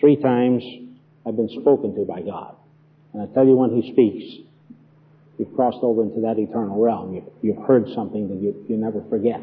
three 0.00 0.16
times 0.16 0.64
I've 1.26 1.36
been 1.36 1.50
spoken 1.60 1.94
to 1.96 2.04
by 2.04 2.22
God. 2.22 2.56
And 3.12 3.22
I 3.22 3.32
tell 3.32 3.46
you 3.46 3.54
when 3.54 3.80
He 3.80 3.92
speaks, 3.92 4.24
you've 5.38 5.54
crossed 5.54 5.78
over 5.82 6.02
into 6.02 6.22
that 6.22 6.38
eternal 6.38 6.80
realm. 6.80 7.14
You've, 7.14 7.24
you've 7.42 7.66
heard 7.66 7.86
something 7.94 8.28
that 8.28 8.40
you, 8.42 8.64
you 8.68 8.76
never 8.76 9.02
forget. 9.08 9.40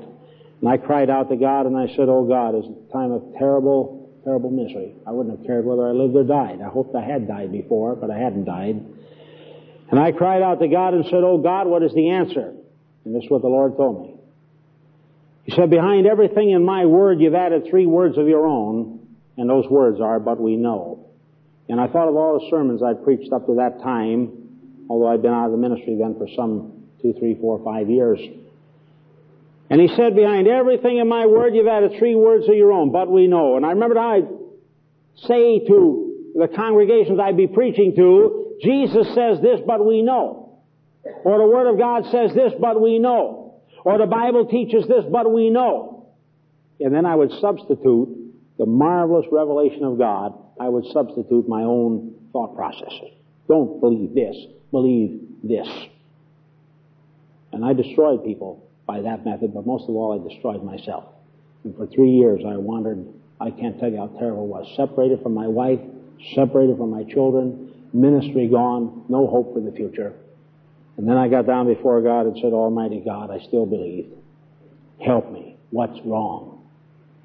And 0.61 0.69
I 0.69 0.77
cried 0.77 1.09
out 1.09 1.29
to 1.29 1.35
God 1.35 1.65
and 1.65 1.77
I 1.77 1.87
said, 1.95 2.07
Oh 2.07 2.25
God, 2.27 2.55
it's 2.55 2.67
a 2.67 2.93
time 2.93 3.11
of 3.11 3.23
terrible, 3.37 4.09
terrible 4.23 4.51
misery. 4.51 4.93
I 5.07 5.11
wouldn't 5.11 5.37
have 5.37 5.45
cared 5.47 5.65
whether 5.65 5.87
I 5.87 5.91
lived 5.91 6.15
or 6.15 6.23
died. 6.23 6.61
I 6.61 6.69
hoped 6.69 6.95
I 6.95 7.01
had 7.01 7.27
died 7.27 7.51
before, 7.51 7.95
but 7.95 8.11
I 8.11 8.17
hadn't 8.17 8.45
died. 8.45 8.83
And 9.91 9.99
I 9.99 10.13
cried 10.13 10.41
out 10.41 10.59
to 10.59 10.67
God 10.67 10.93
and 10.93 11.03
said, 11.05 11.21
Oh 11.23 11.37
God, 11.37 11.67
what 11.67 11.83
is 11.83 11.93
the 11.93 12.09
answer? 12.09 12.53
And 13.03 13.15
this 13.15 13.23
is 13.23 13.29
what 13.29 13.41
the 13.41 13.49
Lord 13.49 13.75
told 13.75 14.01
me. 14.01 14.15
He 15.43 15.53
said, 15.55 15.69
behind 15.69 16.05
everything 16.05 16.51
in 16.51 16.63
my 16.63 16.85
word, 16.85 17.19
you've 17.19 17.33
added 17.33 17.67
three 17.69 17.85
words 17.85 18.17
of 18.17 18.27
your 18.27 18.45
own, 18.45 18.99
and 19.37 19.49
those 19.49 19.67
words 19.67 19.99
are, 19.99 20.19
but 20.19 20.39
we 20.39 20.55
know. 20.55 21.07
And 21.67 21.79
I 21.79 21.87
thought 21.87 22.07
of 22.07 22.15
all 22.15 22.39
the 22.39 22.47
sermons 22.49 22.83
I'd 22.83 23.03
preached 23.03 23.33
up 23.33 23.47
to 23.47 23.55
that 23.55 23.81
time, 23.81 24.85
although 24.89 25.07
I'd 25.07 25.21
been 25.21 25.33
out 25.33 25.45
of 25.45 25.51
the 25.51 25.57
ministry 25.57 25.97
then 25.99 26.15
for 26.17 26.27
some 26.35 26.83
two, 27.01 27.13
three, 27.17 27.35
four, 27.41 27.61
five 27.63 27.89
years. 27.89 28.19
And 29.69 29.81
he 29.81 29.87
said, 29.95 30.15
behind 30.15 30.47
everything 30.47 30.97
in 30.97 31.07
my 31.07 31.25
word, 31.25 31.55
you've 31.55 31.67
added 31.67 31.93
three 31.97 32.13
words 32.13 32.47
of 32.47 32.55
your 32.55 32.71
own, 32.71 32.91
but 32.91 33.09
we 33.09 33.27
know. 33.27 33.57
And 33.57 33.65
I 33.65 33.69
remember 33.69 33.97
I'd 33.97 34.27
say 35.15 35.59
to 35.65 36.31
the 36.35 36.47
congregations 36.47 37.19
I'd 37.19 37.37
be 37.37 37.47
preaching 37.47 37.95
to, 37.95 38.40
Jesus 38.61 39.07
says 39.15 39.41
this, 39.41 39.59
but 39.65 39.85
we 39.85 40.01
know. 40.01 40.59
Or 41.23 41.37
the 41.39 41.47
Word 41.47 41.71
of 41.71 41.77
God 41.77 42.05
says 42.11 42.33
this, 42.35 42.53
but 42.59 42.79
we 42.79 42.99
know. 42.99 43.61
Or 43.83 43.97
the 43.97 44.05
Bible 44.05 44.45
teaches 44.45 44.87
this, 44.87 45.03
but 45.11 45.31
we 45.31 45.49
know. 45.49 46.07
And 46.79 46.93
then 46.93 47.05
I 47.05 47.15
would 47.15 47.31
substitute 47.39 48.21
the 48.57 48.65
marvelous 48.65 49.25
revelation 49.31 49.83
of 49.83 49.97
God, 49.97 50.37
I 50.59 50.69
would 50.69 50.85
substitute 50.93 51.49
my 51.49 51.63
own 51.63 52.13
thought 52.31 52.55
processes. 52.55 53.11
Don't 53.47 53.79
believe 53.79 54.13
this, 54.13 54.35
believe 54.69 55.19
this. 55.43 55.67
And 57.51 57.65
I 57.65 57.73
destroyed 57.73 58.23
people 58.23 58.69
by 58.85 59.01
that 59.01 59.25
method, 59.25 59.53
but 59.53 59.65
most 59.65 59.89
of 59.89 59.95
all, 59.95 60.13
I 60.13 60.31
destroyed 60.31 60.63
myself. 60.63 61.05
And 61.63 61.75
for 61.75 61.87
three 61.87 62.11
years, 62.11 62.41
I 62.47 62.57
wandered, 62.57 63.05
I 63.39 63.49
can't 63.49 63.79
tell 63.79 63.89
you 63.89 63.97
how 63.97 64.07
terrible 64.19 64.43
it 64.43 64.47
was. 64.47 64.73
Separated 64.75 65.23
from 65.23 65.33
my 65.33 65.47
wife, 65.47 65.79
separated 66.35 66.77
from 66.77 66.91
my 66.91 67.03
children, 67.03 67.70
ministry 67.93 68.47
gone, 68.47 69.05
no 69.09 69.27
hope 69.27 69.53
for 69.53 69.59
the 69.59 69.71
future. 69.71 70.13
And 70.97 71.07
then 71.07 71.17
I 71.17 71.27
got 71.27 71.47
down 71.47 71.67
before 71.67 72.01
God 72.01 72.27
and 72.27 72.35
said, 72.41 72.53
Almighty 72.53 73.01
God, 73.03 73.31
I 73.31 73.39
still 73.47 73.65
believe. 73.65 74.11
Help 75.03 75.31
me. 75.31 75.57
What's 75.69 75.99
wrong? 76.05 76.67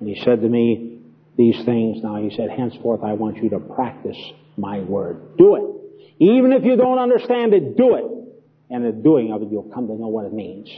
And 0.00 0.08
He 0.08 0.22
said 0.24 0.40
to 0.40 0.48
me 0.48 1.00
these 1.36 1.62
things. 1.64 2.02
Now 2.02 2.16
He 2.16 2.34
said, 2.34 2.50
henceforth 2.50 3.02
I 3.02 3.12
want 3.12 3.42
you 3.42 3.50
to 3.50 3.58
practice 3.58 4.16
my 4.56 4.80
word. 4.80 5.36
Do 5.36 5.56
it. 5.56 5.62
Even 6.18 6.52
if 6.52 6.64
you 6.64 6.76
don't 6.76 6.98
understand 6.98 7.52
it, 7.52 7.76
do 7.76 7.96
it. 7.96 8.04
And 8.70 8.84
the 8.84 8.92
doing 8.92 9.32
of 9.32 9.42
it, 9.42 9.48
you'll 9.50 9.70
come 9.74 9.86
to 9.88 9.94
know 9.94 10.08
what 10.08 10.24
it 10.24 10.32
means. 10.32 10.68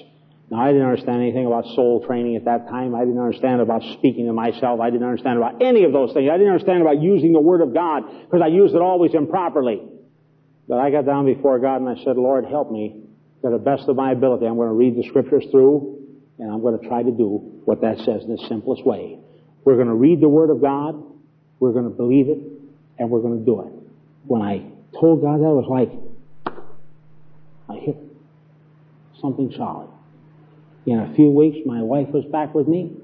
Now, 0.51 0.63
I 0.63 0.73
didn't 0.73 0.87
understand 0.87 1.21
anything 1.21 1.47
about 1.47 1.65
soul 1.75 2.05
training 2.07 2.37
at 2.37 2.47
that 2.47 2.69
time. 2.69 2.95
I 2.95 3.01
didn't 3.01 3.21
understand 3.21 3.61
about 3.61 3.83
speaking 3.99 4.27
to 4.27 4.33
myself. 4.33 4.81
I 4.81 4.89
didn't 4.89 5.07
understand 5.07 5.37
about 5.37 5.61
any 5.61 5.85
of 5.85 5.93
those 5.93 6.15
things. 6.15 6.31
I 6.33 6.39
didn't 6.39 6.53
understand 6.53 6.81
about 6.81 7.03
using 7.03 7.33
the 7.33 7.41
Word 7.41 7.61
of 7.61 7.75
God 7.75 8.05
because 8.25 8.41
I 8.43 8.47
used 8.47 8.75
it 8.75 8.81
always 8.81 9.13
improperly. 9.13 9.83
But 10.67 10.79
I 10.79 10.91
got 10.91 11.05
down 11.05 11.27
before 11.27 11.59
God 11.59 11.83
and 11.83 11.89
I 11.89 12.03
said, 12.03 12.17
Lord, 12.17 12.47
help 12.47 12.73
me 12.73 13.03
to 13.43 13.51
the 13.51 13.59
best 13.59 13.89
of 13.89 13.97
my 13.97 14.13
ability. 14.13 14.47
I'm 14.47 14.57
going 14.57 14.69
to 14.69 14.75
read 14.75 14.97
the 14.97 15.07
Scriptures 15.09 15.45
through 15.51 15.99
and 16.39 16.51
I'm 16.51 16.63
going 16.63 16.79
to 16.79 16.89
try 16.89 17.03
to 17.03 17.11
do 17.11 17.61
what 17.65 17.83
that 17.83 17.99
says 17.99 18.25
in 18.25 18.31
the 18.31 18.43
simplest 18.49 18.87
way. 18.87 19.19
We're 19.65 19.75
going 19.75 19.89
to 19.89 19.95
read 19.95 20.21
the 20.21 20.29
Word 20.29 20.51
of 20.51 20.63
God, 20.63 21.03
we're 21.61 21.73
going 21.73 21.85
to 21.85 21.91
believe 21.91 22.29
it, 22.29 22.39
and 22.99 23.11
we're 23.11 23.21
going 23.21 23.39
to 23.39 23.45
do 23.45 23.61
it. 23.63 23.73
When 24.25 24.41
I 24.41 24.65
told 24.99 25.21
God 25.21 25.41
that, 25.41 25.45
it 25.45 25.57
was 25.61 25.69
like 25.69 26.55
I 27.69 27.77
hit 27.85 27.97
something 29.21 29.53
solid. 29.57 29.91
In 30.89 31.01
a 31.01 31.15
few 31.15 31.31
weeks, 31.31 31.59
my 31.67 31.83
wife 31.83 32.09
was 32.15 32.25
back 32.33 32.55
with 32.55 32.67
me. 32.67 32.97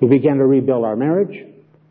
We 0.00 0.08
began 0.08 0.38
to 0.38 0.46
rebuild 0.46 0.86
our 0.86 0.96
marriage. 0.96 1.36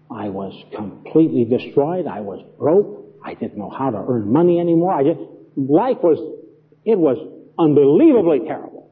I 0.10 0.30
was 0.30 0.54
completely 0.76 1.46
destroyed. 1.46 2.08
I 2.08 2.22
was 2.22 2.44
broke. 2.58 3.06
I 3.24 3.36
didn't 3.36 3.60
know 3.60 3.70
how 3.70 3.92
to 3.92 3.98
earn 3.98 4.34
money 4.34 4.60
anymore. 4.60 4.92
I 4.92 5.04
just, 5.04 5.20
life 5.56 5.98
was, 6.02 6.18
it 6.84 6.98
was 6.98 7.18
unbelievably 7.60 8.48
terrible. 8.48 8.90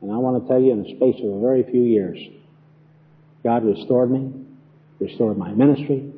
And 0.00 0.12
I 0.12 0.18
want 0.18 0.40
to 0.44 0.48
tell 0.48 0.60
you, 0.60 0.70
in 0.70 0.84
the 0.84 0.90
space 0.98 1.20
of 1.20 1.32
a 1.32 1.40
very 1.40 1.64
few 1.64 1.82
years, 1.82 2.16
God 3.42 3.64
restored 3.64 4.12
me, 4.12 4.30
restored 5.00 5.36
my 5.36 5.50
ministry. 5.50 6.12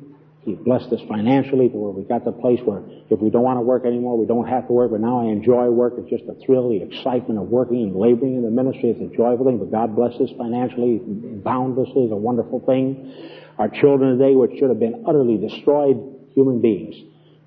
He 0.47 0.55
blessed 0.55 0.93
us 0.93 1.01
financially 1.09 1.67
to 1.67 1.75
where 1.75 1.91
we 1.91 2.03
got 2.03 2.25
a 2.25 2.31
place 2.31 2.61
where 2.63 2.81
if 3.09 3.19
we 3.19 3.29
don't 3.29 3.43
want 3.43 3.57
to 3.57 3.67
work 3.67 3.83
anymore, 3.83 4.17
we 4.17 4.25
don't 4.25 4.47
have 4.47 4.65
to 4.67 4.71
work. 4.71 4.91
But 4.91 5.01
now 5.01 5.19
I 5.19 5.25
enjoy 5.25 5.67
work. 5.67 5.95
It's 5.97 6.09
just 6.09 6.23
a 6.23 6.39
thrill, 6.45 6.69
the 6.69 6.81
excitement 6.83 7.37
of 7.37 7.49
working 7.49 7.83
and 7.83 7.93
laboring 7.93 8.37
in 8.37 8.43
the 8.43 8.49
ministry. 8.49 8.95
It's 8.95 9.01
a 9.01 9.13
joyful 9.13 9.43
thing. 9.43 9.57
But 9.57 9.71
God 9.71 9.93
bless 9.93 10.15
us 10.21 10.29
financially, 10.37 11.01
boundlessly. 11.43 12.03
It's 12.07 12.13
a 12.13 12.15
wonderful 12.15 12.61
thing. 12.61 13.11
Our 13.59 13.67
children 13.67 14.17
today, 14.17 14.35
which 14.35 14.57
should 14.57 14.69
have 14.69 14.79
been 14.79 15.03
utterly 15.05 15.35
destroyed 15.35 15.99
human 16.33 16.61
beings, 16.61 16.95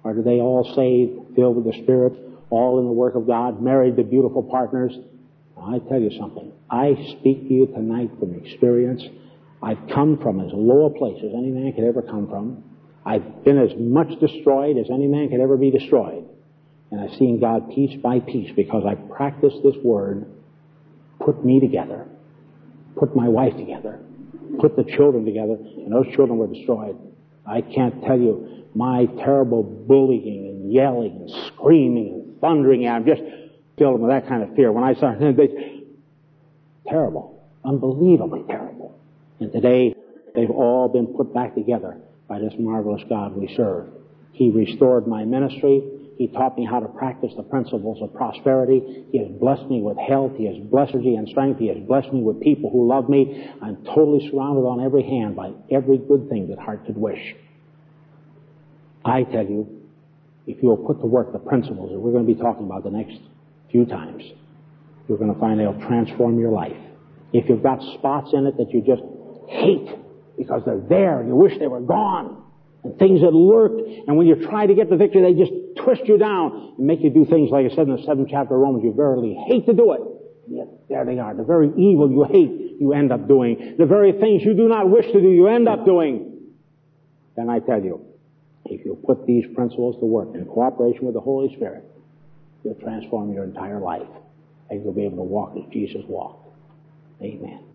are 0.04 0.12
today 0.12 0.36
all 0.44 0.68
saved, 0.76 1.34
filled 1.34 1.56
with 1.56 1.72
the 1.72 1.82
Spirit, 1.82 2.12
all 2.50 2.80
in 2.80 2.84
the 2.84 2.92
work 2.92 3.14
of 3.14 3.26
God, 3.26 3.62
married 3.62 3.96
to 3.96 4.04
beautiful 4.04 4.42
partners. 4.42 4.92
I 5.56 5.78
tell 5.88 6.00
you 6.00 6.10
something. 6.20 6.52
I 6.68 7.16
speak 7.16 7.48
to 7.48 7.54
you 7.54 7.66
tonight 7.66 8.10
from 8.20 8.34
experience. 8.34 9.02
I've 9.62 9.88
come 9.88 10.18
from 10.18 10.40
as 10.40 10.52
low 10.52 10.84
a 10.84 10.90
place 10.90 11.16
as 11.24 11.32
any 11.32 11.48
man 11.48 11.72
could 11.72 11.84
ever 11.84 12.02
come 12.02 12.28
from. 12.28 12.64
I've 13.04 13.44
been 13.44 13.58
as 13.58 13.70
much 13.78 14.18
destroyed 14.20 14.76
as 14.76 14.90
any 14.90 15.06
man 15.06 15.30
could 15.30 15.40
ever 15.40 15.56
be 15.56 15.70
destroyed. 15.70 16.28
And 16.90 17.00
I've 17.00 17.16
seen 17.18 17.40
God 17.40 17.70
piece 17.70 18.00
by 18.00 18.20
piece 18.20 18.52
because 18.54 18.84
I 18.86 18.94
practiced 18.94 19.58
this 19.64 19.76
word, 19.82 20.26
put 21.24 21.44
me 21.44 21.60
together, 21.60 22.06
put 22.98 23.14
my 23.14 23.28
wife 23.28 23.56
together, 23.56 24.00
put 24.60 24.76
the 24.76 24.84
children 24.84 25.24
together, 25.24 25.54
and 25.54 25.92
those 25.92 26.06
children 26.14 26.38
were 26.38 26.48
destroyed. 26.48 26.96
I 27.46 27.62
can't 27.62 28.02
tell 28.04 28.18
you 28.18 28.66
my 28.74 29.06
terrible 29.06 29.62
bullying 29.62 30.48
and 30.48 30.72
yelling 30.72 31.12
and 31.12 31.30
screaming 31.46 32.12
and 32.14 32.40
thundering. 32.40 32.86
I'm 32.86 33.06
just 33.06 33.22
filled 33.78 34.00
with 34.00 34.10
that 34.10 34.28
kind 34.28 34.42
of 34.42 34.54
fear. 34.54 34.72
When 34.72 34.84
I 34.84 34.94
saw 34.94 35.14
them, 35.14 35.36
they, 35.36 35.84
terrible, 36.88 37.42
unbelievably 37.64 38.44
terrible. 38.48 38.98
And 39.38 39.50
today, 39.52 39.94
they've 40.34 40.50
all 40.50 40.88
been 40.88 41.06
put 41.06 41.32
back 41.32 41.54
together 41.54 41.96
by 42.30 42.38
this 42.38 42.54
marvelous 42.60 43.02
God 43.08 43.36
we 43.36 43.52
serve. 43.56 43.88
He 44.32 44.52
restored 44.52 45.08
my 45.08 45.24
ministry. 45.24 45.82
He 46.16 46.28
taught 46.28 46.56
me 46.56 46.64
how 46.64 46.78
to 46.78 46.86
practice 46.86 47.32
the 47.36 47.42
principles 47.42 47.98
of 48.00 48.14
prosperity. 48.14 49.04
He 49.10 49.18
has 49.18 49.28
blessed 49.40 49.64
me 49.64 49.82
with 49.82 49.98
health. 49.98 50.32
He 50.36 50.46
has 50.46 50.56
blessed 50.70 50.94
me 50.94 51.16
and 51.16 51.28
strength. 51.28 51.58
He 51.58 51.66
has 51.68 51.78
blessed 51.78 52.12
me 52.12 52.22
with 52.22 52.40
people 52.40 52.70
who 52.70 52.86
love 52.86 53.08
me. 53.08 53.50
I'm 53.60 53.84
totally 53.84 54.30
surrounded 54.30 54.62
on 54.62 54.80
every 54.80 55.02
hand 55.02 55.34
by 55.34 55.50
every 55.72 55.98
good 55.98 56.28
thing 56.30 56.48
that 56.50 56.58
heart 56.58 56.86
could 56.86 56.96
wish. 56.96 57.34
I 59.04 59.24
tell 59.24 59.44
you, 59.44 59.82
if 60.46 60.62
you'll 60.62 60.76
put 60.76 61.00
to 61.00 61.06
work 61.06 61.32
the 61.32 61.38
principles 61.38 61.90
that 61.90 61.98
we're 61.98 62.12
going 62.12 62.26
to 62.26 62.32
be 62.32 62.40
talking 62.40 62.66
about 62.66 62.84
the 62.84 62.90
next 62.90 63.18
few 63.72 63.86
times, 63.86 64.22
you're 65.08 65.18
going 65.18 65.34
to 65.34 65.40
find 65.40 65.58
they'll 65.58 65.80
transform 65.88 66.38
your 66.38 66.52
life. 66.52 66.76
If 67.32 67.48
you've 67.48 67.62
got 67.62 67.80
spots 67.98 68.30
in 68.34 68.46
it 68.46 68.56
that 68.56 68.70
you 68.70 68.82
just 68.82 69.02
hate 69.48 69.98
because 70.40 70.62
they're 70.64 70.80
there 70.88 71.20
and 71.20 71.28
you 71.28 71.36
wish 71.36 71.58
they 71.58 71.66
were 71.66 71.82
gone, 71.82 72.42
and 72.82 72.98
things 72.98 73.20
that 73.20 73.34
lurk, 73.34 73.72
and 74.06 74.16
when 74.16 74.26
you 74.26 74.36
try 74.48 74.66
to 74.66 74.74
get 74.74 74.88
the 74.88 74.96
victory, 74.96 75.20
they 75.20 75.38
just 75.38 75.52
twist 75.84 76.02
you 76.06 76.16
down 76.16 76.74
and 76.78 76.86
make 76.86 77.00
you 77.02 77.10
do 77.10 77.26
things 77.26 77.50
like 77.50 77.66
I 77.66 77.74
said 77.76 77.86
in 77.86 77.94
the 77.94 78.02
seventh 78.06 78.28
chapter 78.30 78.54
of 78.54 78.60
Romans, 78.60 78.82
you 78.82 78.94
verily 78.94 79.36
hate 79.48 79.66
to 79.66 79.74
do 79.74 79.92
it. 79.92 80.00
Yet 80.48 80.66
there 80.88 81.04
they 81.04 81.18
are. 81.18 81.34
The 81.34 81.44
very 81.44 81.68
evil 81.76 82.10
you 82.10 82.24
hate, 82.24 82.80
you 82.80 82.94
end 82.94 83.12
up 83.12 83.28
doing. 83.28 83.76
The 83.78 83.84
very 83.84 84.12
things 84.12 84.42
you 84.42 84.54
do 84.54 84.66
not 84.66 84.88
wish 84.88 85.04
to 85.12 85.20
do, 85.20 85.28
you 85.28 85.46
end 85.46 85.68
up 85.68 85.84
doing. 85.84 86.54
Then 87.36 87.50
I 87.50 87.58
tell 87.60 87.82
you, 87.84 88.04
if 88.64 88.84
you 88.84 88.98
put 89.06 89.26
these 89.26 89.44
principles 89.54 89.96
to 90.00 90.06
work 90.06 90.34
in 90.34 90.46
cooperation 90.46 91.04
with 91.04 91.14
the 91.14 91.20
Holy 91.20 91.54
Spirit, 91.54 91.84
you'll 92.64 92.74
transform 92.76 93.32
your 93.32 93.44
entire 93.44 93.78
life 93.78 94.08
and 94.70 94.82
you'll 94.82 94.94
be 94.94 95.04
able 95.04 95.18
to 95.18 95.22
walk 95.22 95.52
as 95.56 95.70
Jesus 95.70 96.02
walked. 96.08 96.48
Amen. 97.20 97.69